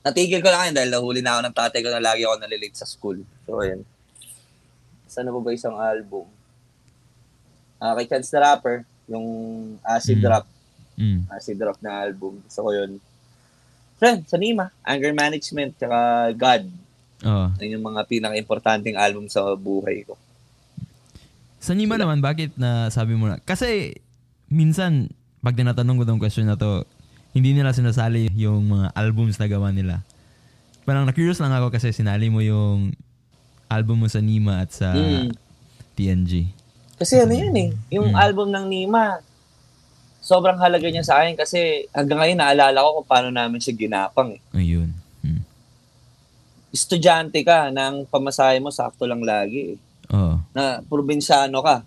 Natigil 0.07 0.39
ko 0.39 0.47
lang 0.47 0.71
yun 0.71 0.75
dahil 0.77 0.91
nahuli 0.93 1.19
na 1.19 1.37
ako 1.37 1.41
ng 1.43 1.55
tatay 1.57 1.79
ko 1.83 1.89
na 1.91 1.99
lagi 1.99 2.23
ako 2.23 2.35
nalilate 2.39 2.77
sa 2.77 2.87
school. 2.87 3.19
So, 3.43 3.59
ayun. 3.59 3.83
Saan 5.09 5.27
na 5.27 5.35
ba 5.35 5.41
ba 5.43 5.51
isang 5.51 5.75
album? 5.75 6.25
Uh, 7.77 7.93
kay 7.99 8.07
Chance 8.09 8.33
the 8.33 8.39
Rapper, 8.41 8.87
yung 9.05 9.27
Acid 9.85 10.17
mm. 10.17 10.23
Drop. 10.23 10.45
Mm. 10.97 11.19
Acid 11.29 11.57
Drop 11.59 11.77
na 11.83 11.91
album. 12.05 12.41
Gusto 12.47 12.63
ko 12.65 12.71
yun. 12.73 12.97
Friend, 13.97 14.21
sa 14.29 14.37
Nima, 14.37 14.69
Anger 14.85 15.13
Management, 15.13 15.73
tsaka 15.77 16.31
God. 16.37 16.63
Oo. 17.25 17.47
Yun 17.57 17.79
yung 17.79 17.85
mga 17.85 18.01
pinaka-importanting 18.05 18.93
album 18.99 19.25
sa 19.31 19.57
buhay 19.57 20.05
ko. 20.05 20.13
Sa 21.57 21.73
Nima 21.73 21.97
naman, 21.97 22.21
bakit 22.21 22.53
na 22.53 22.93
sabi 22.93 23.17
mo 23.17 23.25
na? 23.25 23.41
Kasi 23.41 23.97
minsan, 24.53 25.09
pag 25.41 25.57
tinatanong 25.57 25.97
ko 25.97 26.03
tong 26.05 26.21
question 26.21 26.45
na 26.45 26.59
to, 26.59 26.85
hindi 27.33 27.53
nila 27.57 27.73
sinasali 27.73 28.29
yung 28.37 28.69
mga 28.69 28.93
albums 28.93 29.41
na 29.41 29.49
gawa 29.49 29.73
nila. 29.73 30.05
Parang 30.85 31.03
na-curious 31.09 31.41
lang 31.41 31.53
ako 31.53 31.73
kasi 31.73 31.91
sinali 31.91 32.29
mo 32.29 32.39
yung 32.39 32.93
album 33.67 34.05
mo 34.05 34.07
sa 34.07 34.21
Nima 34.21 34.63
at 34.63 34.71
sa 34.71 34.93
mm. 34.93 35.33
TNG. 35.97 36.53
Kasi 36.97 37.19
ano 37.21 37.33
yun 37.33 37.53
eh, 37.57 37.69
yung 37.93 38.13
mm. 38.13 38.17
album 38.17 38.53
ng 38.53 38.65
Nima, 38.69 39.19
sobrang 40.21 40.61
halaga 40.61 40.85
niya 40.91 41.01
sa 41.07 41.23
akin 41.23 41.33
kasi 41.33 41.89
hanggang 41.95 42.21
ngayon 42.21 42.39
naalala 42.39 42.85
ko 42.85 43.01
kung 43.01 43.09
paano 43.09 43.29
namin 43.33 43.63
siya 43.63 43.73
ginapang 43.73 44.37
eh. 44.37 44.41
Ayun. 44.53 44.76
Estudyante 46.77 47.41
ka 47.41 47.73
ng 47.73 48.05
pamasahe 48.05 48.61
mo, 48.61 48.69
sakto 48.69 49.09
lang 49.09 49.25
lagi 49.25 49.73
eh. 49.73 49.77
Oo. 50.13 50.37
Na 50.53 50.85
probinsyano 50.85 51.57
ka. 51.65 51.81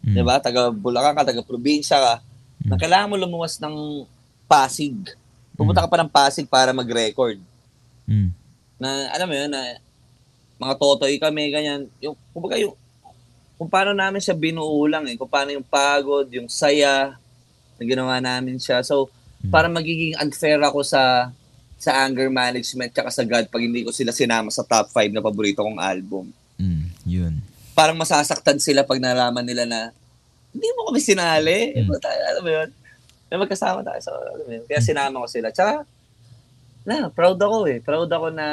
Mm. 0.00 0.14
'Di 0.16 0.22
ba? 0.24 0.40
Taga 0.40 0.72
Bulacan 0.72 1.12
ka, 1.12 1.28
taga 1.28 1.44
probinsya 1.44 2.00
ka. 2.00 2.14
Mm. 2.64 2.68
Na 2.72 2.76
kailangan 2.80 3.10
mo 3.12 3.16
lumuwas 3.20 3.60
ng 3.60 4.08
Pasig. 4.48 4.96
Pumunta 5.52 5.84
mm. 5.84 5.84
ka 5.84 5.92
pa 5.92 6.00
ng 6.00 6.10
Pasig 6.10 6.46
para 6.48 6.72
mag-record. 6.72 7.36
Mm. 8.08 8.32
Na 8.80 8.88
alam 9.12 9.28
mo 9.28 9.34
'yun 9.36 9.52
na 9.52 9.76
mga 10.56 10.74
totoy 10.80 11.20
kami 11.20 11.52
ganyan. 11.52 11.84
Yung 12.00 12.16
kumbaga 12.32 12.56
yung 12.56 12.72
kung 13.60 13.68
paano 13.68 13.92
namin 13.92 14.24
siya 14.24 14.32
binuo 14.32 14.88
lang 14.88 15.04
eh. 15.04 15.20
Kung 15.20 15.28
paano 15.28 15.52
yung 15.52 15.68
pagod, 15.68 16.24
yung 16.32 16.48
saya 16.48 17.12
na 17.76 17.82
ginawa 17.84 18.16
namin 18.16 18.56
siya. 18.56 18.80
So, 18.80 19.12
mm. 19.44 19.52
para 19.52 19.68
magiging 19.68 20.16
unfair 20.16 20.56
ako 20.64 20.80
sa 20.80 21.28
sa 21.80 22.04
anger 22.04 22.28
management 22.28 22.92
tsaka 22.92 23.08
sa 23.08 23.24
God 23.24 23.48
pag 23.48 23.64
hindi 23.64 23.80
ko 23.80 23.90
sila 23.90 24.12
sinama 24.12 24.52
sa 24.52 24.60
top 24.60 24.92
5 24.92 25.16
na 25.16 25.24
paborito 25.24 25.64
kong 25.64 25.80
album. 25.80 26.28
Mm, 26.60 26.84
yun 27.08 27.34
parang 27.80 27.96
masasaktan 27.96 28.60
sila 28.60 28.84
pag 28.84 29.00
nalaman 29.00 29.40
nila 29.40 29.64
na 29.64 29.88
hindi 30.52 30.68
mo 30.76 30.92
kami 30.92 31.00
sinali. 31.00 31.80
Mm. 31.80 31.88
Tayo, 31.96 32.20
alam 32.28 32.42
mo 32.44 32.50
yun? 32.52 32.68
May 33.32 33.38
magkasama 33.40 33.80
tayo. 33.80 34.00
So, 34.04 34.12
alam 34.12 34.44
mo 34.44 34.52
yun? 34.52 34.64
Kaya 34.68 34.84
sinama 34.84 35.24
ko 35.24 35.28
sila. 35.32 35.48
Tsaka, 35.48 35.88
na, 36.84 37.08
proud 37.08 37.40
ako 37.40 37.70
eh. 37.72 37.80
Proud 37.80 38.10
ako 38.12 38.28
na 38.34 38.46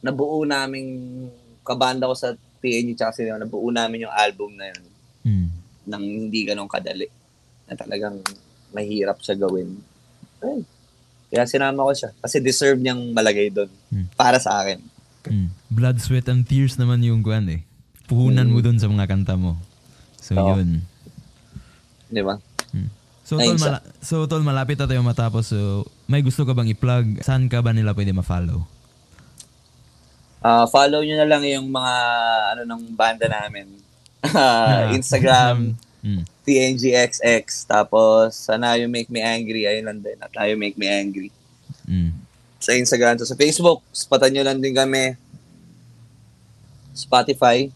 nabuo 0.00 0.48
naming 0.48 1.28
kabanda 1.60 2.08
ko 2.08 2.16
sa 2.16 2.32
TNG 2.64 2.96
tsaka 2.96 3.20
sila, 3.20 3.36
nabuo 3.36 3.68
namin 3.68 4.08
yung 4.08 4.14
album 4.16 4.56
na 4.56 4.72
yun 4.72 4.82
mm. 5.28 5.48
nang 5.92 6.02
hindi 6.02 6.48
ganun 6.48 6.72
kadali. 6.72 7.10
Na 7.68 7.76
talagang 7.76 8.16
mahirap 8.72 9.20
siya 9.20 9.36
gawin. 9.36 9.76
Ay, 10.40 10.64
kaya 11.32 11.48
sinama 11.48 11.88
ko 11.88 11.96
siya. 11.96 12.12
Kasi 12.20 12.44
deserve 12.44 12.76
niyang 12.76 13.16
malagay 13.16 13.48
doon. 13.48 13.72
Mm. 13.88 14.06
Para 14.12 14.36
sa 14.36 14.60
akin. 14.60 14.84
Mm. 15.24 15.48
Blood, 15.72 15.96
sweat, 16.04 16.28
and 16.28 16.44
tears 16.44 16.76
naman 16.76 17.00
yung 17.00 17.24
kwan 17.24 17.48
eh. 17.48 17.64
Puhunan 18.04 18.44
mm. 18.44 18.52
mo 18.52 18.60
dun 18.60 18.76
sa 18.76 18.84
mga 18.92 19.08
kanta 19.08 19.40
mo. 19.40 19.56
So, 20.20 20.36
Oo. 20.36 20.60
yun. 20.60 20.84
Di 22.12 22.20
ba? 22.20 22.36
Mm. 22.76 22.92
So, 23.24 23.40
tol, 23.40 23.56
mala- 23.56 23.86
so, 24.04 24.28
tol, 24.28 24.44
malapit 24.44 24.76
na 24.76 24.84
tayo 24.84 25.00
matapos. 25.00 25.48
So, 25.48 25.88
may 26.04 26.20
gusto 26.20 26.44
ka 26.44 26.52
bang 26.52 26.68
i-plug? 26.68 27.24
Saan 27.24 27.48
ka 27.48 27.64
ba 27.64 27.72
nila 27.72 27.96
pwede 27.96 28.12
ma-follow? 28.12 28.68
Uh, 30.42 30.66
follow 30.68 31.00
nyo 31.00 31.16
na 31.16 31.28
lang 31.32 31.42
yung 31.48 31.70
mga 31.72 31.94
ano 32.52 32.62
ng 32.68 32.82
banda 32.92 33.24
namin. 33.30 33.72
Uh, 34.20 34.92
Instagram, 34.98 35.72
mm. 36.02 36.22
TNGXX. 36.42 37.66
Tapos, 37.70 38.34
sana 38.34 38.76
you 38.76 38.90
make 38.90 39.08
me 39.08 39.22
angry. 39.22 39.64
Ayun 39.64 39.86
lang 39.86 40.00
din. 40.02 40.18
At 40.18 40.34
you 40.44 40.58
make 40.58 40.76
me 40.76 40.90
angry. 40.90 41.30
Mm 41.88 42.22
sa 42.62 42.78
Instagram 42.78 43.18
to 43.18 43.26
sa 43.26 43.34
Facebook. 43.34 43.82
Spatan 43.90 44.30
nyo 44.30 44.42
lang 44.46 44.62
din 44.62 44.72
kami. 44.72 45.18
Spotify. 46.94 47.66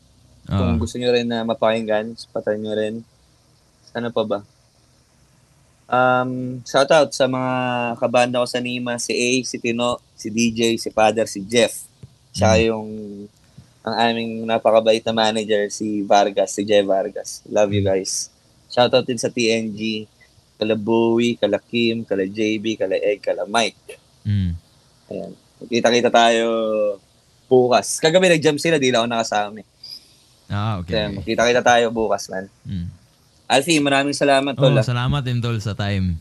Uh. 0.47 0.55
Kung 0.55 0.73
ah. 0.79 0.79
gusto 0.79 0.97
nyo 0.97 1.11
rin 1.11 1.27
na 1.27 1.43
mapakinggan, 1.43 2.15
spatan 2.15 2.63
nyo 2.63 2.73
rin. 2.79 2.95
Ano 3.91 4.15
pa 4.15 4.23
ba? 4.23 4.41
Um, 5.87 6.63
shout 6.67 6.91
out 6.95 7.11
sa 7.15 7.27
mga 7.27 7.55
kabanda 7.99 8.43
ko 8.43 8.47
sa 8.47 8.63
Nima, 8.63 8.99
si 8.99 9.15
A, 9.15 9.31
si 9.47 9.59
Tino, 9.59 9.99
si 10.15 10.31
DJ, 10.31 10.79
si 10.79 10.91
Father, 10.91 11.27
si 11.27 11.43
Jeff. 11.43 11.87
Siya 12.31 12.55
mm. 12.55 12.63
yung 12.71 12.89
ang 13.87 13.95
aming 14.11 14.43
napakabait 14.43 14.99
na 15.07 15.15
manager, 15.15 15.71
si 15.71 16.03
Vargas, 16.03 16.59
si 16.59 16.67
Jeff 16.67 16.83
Vargas. 16.83 17.47
Love 17.47 17.71
you 17.71 17.87
guys. 17.87 18.35
Shout 18.67 18.91
out 18.91 19.07
din 19.07 19.15
sa 19.15 19.31
TNG, 19.31 20.11
kala 20.59 20.75
Bowie, 20.75 21.39
kala 21.39 21.63
Kim, 21.63 22.03
kala 22.03 22.27
JB, 22.27 22.83
kala 22.83 22.99
Egg, 22.99 23.23
kala 23.23 23.47
Mike. 23.47 23.95
Mm. 24.27 24.59
Ayan. 25.07 25.33
Kita-kita 25.71 26.11
tayo 26.11 26.47
bukas. 27.47 28.03
Kagabi 28.03 28.27
nag-jam 28.27 28.59
sila, 28.59 28.83
di 28.83 28.91
lang 28.91 29.07
ako 29.07 29.09
nakasama 29.15 29.63
eh. 29.63 29.67
Ah, 30.51 30.83
okay. 30.83 30.91
Kaya 30.99 31.23
kita-kita 31.23 31.63
tayo 31.63 31.95
bukas, 31.95 32.27
man. 32.27 32.51
Mm. 32.67 32.91
Alfie, 33.47 33.79
maraming 33.79 34.19
salamat, 34.19 34.59
Tol. 34.59 34.75
Oh, 34.75 34.83
salamat 34.83 35.23
din, 35.23 35.39
Tol, 35.39 35.63
sa 35.63 35.79
time. 35.79 36.19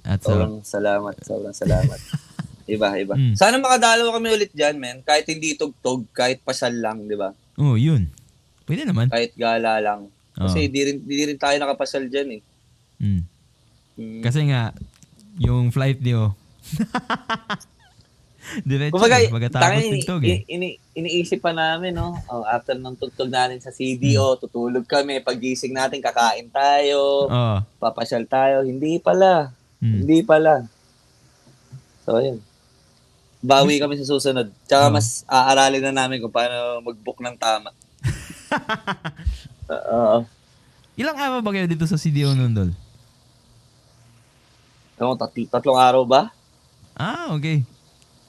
At 0.00 0.24
sobrang 0.24 0.64
so... 0.64 0.80
salamat, 0.80 1.14
sobrang 1.20 1.52
salamat. 1.52 2.00
iba, 2.64 2.88
iba. 2.96 3.14
Mm. 3.14 3.34
Sana 3.36 3.60
makadalaw 3.60 4.14
kami 4.14 4.28
ulit 4.32 4.52
dyan, 4.52 4.76
man. 4.80 5.00
Kahit 5.04 5.28
hindi 5.28 5.56
tugtog, 5.56 6.08
kahit 6.16 6.40
pasal 6.40 6.76
lang, 6.80 7.04
di 7.04 7.16
ba? 7.16 7.32
Oh, 7.60 7.76
yun. 7.76 8.08
Pwede 8.64 8.88
naman. 8.88 9.12
Kahit 9.12 9.36
gala 9.36 9.80
lang. 9.80 10.08
Kasi 10.34 10.66
oh. 10.66 10.70
di, 10.72 10.80
rin, 10.82 10.96
di 11.04 11.24
rin 11.28 11.38
tayo 11.38 11.54
nakapasal 11.60 12.08
dyan 12.08 12.40
eh. 12.40 12.42
Mm. 13.00 13.22
Mm. 13.94 14.22
Kasi 14.24 14.40
nga, 14.48 14.72
yung 15.38 15.70
flight 15.70 16.00
niyo, 16.00 16.34
Diretso. 18.68 18.94
Kumbaga, 18.94 19.16
pagkatapos 19.32 19.82
tugtog 19.98 20.22
eh. 20.28 20.44
Ini, 20.44 20.76
iniisip 20.92 21.40
pa 21.40 21.56
namin, 21.56 21.96
no? 21.96 22.12
Oh, 22.28 22.44
after 22.44 22.76
ng 22.76 22.96
tugtog 23.00 23.32
natin 23.32 23.58
sa 23.58 23.72
CDO, 23.72 24.36
hmm. 24.36 24.40
tutulog 24.44 24.84
kami. 24.84 25.24
Pagising 25.24 25.72
natin, 25.72 26.04
kakain 26.04 26.52
tayo. 26.52 27.26
Oh. 27.26 27.58
Papasyal 27.80 28.28
tayo. 28.28 28.62
Hindi 28.62 29.00
pala. 29.00 29.50
Hmm. 29.80 30.04
Hindi 30.04 30.20
pala. 30.22 30.68
So, 32.04 32.20
yun. 32.20 32.38
Bawi 33.44 33.76
kami 33.76 34.00
sa 34.00 34.08
susunod. 34.08 34.48
Tsaka 34.64 34.88
oh. 34.88 34.94
mas 34.96 35.20
aaralin 35.28 35.84
na 35.84 35.92
namin 35.92 36.24
kung 36.24 36.32
paano 36.32 36.80
mag-book 36.80 37.20
ng 37.20 37.36
tama. 37.36 37.68
Oo. 39.68 40.24
uh, 40.24 40.96
Ilang 40.96 41.20
araw 41.20 41.44
ba 41.44 41.52
kayo 41.52 41.68
dito 41.68 41.84
sa 41.84 42.00
CDO 42.00 42.32
nun, 42.32 42.56
Dol? 42.56 42.72
Ano, 44.96 45.18
tat- 45.20 45.52
tatlong 45.52 45.76
araw 45.76 46.08
ba? 46.08 46.32
Ah, 46.96 47.36
okay. 47.36 47.60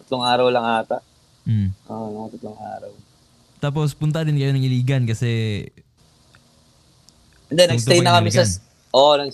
Tatlong 0.03 0.25
araw 0.25 0.51
lang 0.51 0.65
ata. 0.65 0.99
Mm. 1.45 1.69
Oo, 1.87 2.25
oh, 2.25 2.27
tatlong 2.33 2.57
araw. 2.57 2.91
Tapos 3.61 3.93
punta 3.95 4.25
din 4.25 4.35
kayo 4.35 4.51
ng 4.51 4.67
Iligan 4.67 5.07
kasi... 5.07 5.63
Hindi, 7.47 7.63
nag-stay 7.71 8.03
na 8.03 8.19
kami 8.19 8.33
sa... 8.33 8.43
Oo, 8.91 9.13
oh, 9.13 9.15
nag, 9.15 9.31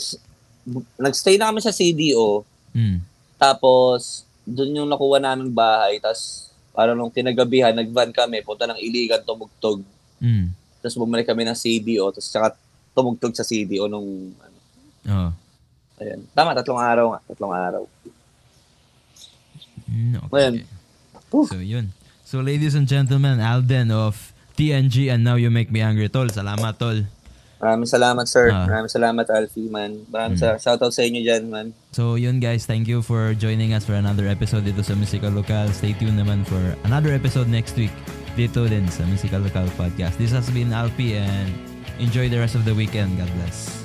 nagstay 0.99 1.41
na 1.41 1.49
kami 1.49 1.63
sa 1.63 1.73
CDO. 1.73 2.43
Mm. 2.75 3.01
Tapos, 3.39 4.27
doon 4.46 4.84
yung 4.84 4.89
nakuha 4.89 5.22
namin 5.22 5.50
bahay. 5.52 6.02
Tapos, 6.02 6.52
parang 6.72 6.96
nung 6.98 7.14
tinagabihan, 7.14 7.76
nagvan 7.76 8.10
kami, 8.16 8.42
punta 8.42 8.66
ng 8.66 8.80
Iligan, 8.80 9.22
tumugtog. 9.24 9.84
Mm. 10.22 10.54
Tapos 10.82 10.98
bumalik 10.98 11.30
kami 11.30 11.46
ng 11.46 11.58
CDO. 11.58 12.10
Tapos 12.10 12.28
saka 12.28 12.48
tumugtog 12.98 13.38
sa 13.38 13.46
CDO 13.46 13.86
nung 13.86 14.34
ano. 14.42 14.58
Oo. 15.08 15.30
Oh. 15.30 15.32
Ayan. 16.02 16.26
Tama, 16.34 16.58
tatlong 16.58 16.82
araw 16.82 17.06
nga. 17.14 17.20
Tatlong 17.30 17.54
araw. 17.54 17.84
Mm, 19.86 20.18
okay. 20.26 20.34
Ayan. 20.34 20.54
So, 21.30 21.62
yun. 21.62 21.86
So, 22.26 22.42
ladies 22.42 22.74
and 22.74 22.89
gentlemen, 22.89 23.38
Alden 23.38 23.94
of 23.94 24.34
TNG 24.58 25.14
and 25.14 25.22
Now 25.22 25.38
You 25.38 25.54
Make 25.54 25.70
Me 25.70 25.86
Angry, 25.86 26.10
Tol. 26.10 26.34
Salamat, 26.34 26.82
Tol. 26.82 27.06
Maraming 27.62 27.86
salamat, 27.86 28.26
sir. 28.26 28.49
Uh, 28.49 28.66
Maraming 28.66 28.89
salamat, 28.89 29.26
Alfie, 29.30 29.70
man. 29.70 30.01
Maraming 30.09 30.41
mm. 30.41 30.41
sa 30.41 30.57
shoutout 30.57 30.89
sa 30.89 31.05
inyo 31.05 31.22
dyan, 31.22 31.45
man. 31.45 31.78
So, 31.93 32.18
yun 32.18 32.41
guys. 32.41 32.66
Thank 32.66 32.89
you 32.89 33.05
for 33.05 33.38
joining 33.38 33.78
us 33.78 33.86
for 33.86 33.93
another 33.93 34.26
episode 34.26 34.66
dito 34.66 34.82
sa 34.82 34.97
Musical 34.97 35.30
Local. 35.30 35.70
Stay 35.70 35.93
tuned 35.93 36.18
naman 36.18 36.41
for 36.49 36.59
another 36.89 37.14
episode 37.14 37.45
next 37.45 37.78
week 37.78 37.93
dito 38.34 38.66
din 38.66 38.89
sa 38.89 39.05
Musical 39.05 39.45
Local 39.45 39.70
Podcast. 39.78 40.18
This 40.18 40.34
has 40.34 40.49
been 40.49 40.74
Alfie 40.74 41.22
and 41.22 41.53
enjoy 42.01 42.34
the 42.34 42.41
rest 42.41 42.57
of 42.57 42.66
the 42.66 42.74
weekend. 42.74 43.22
God 43.22 43.30
bless. 43.38 43.80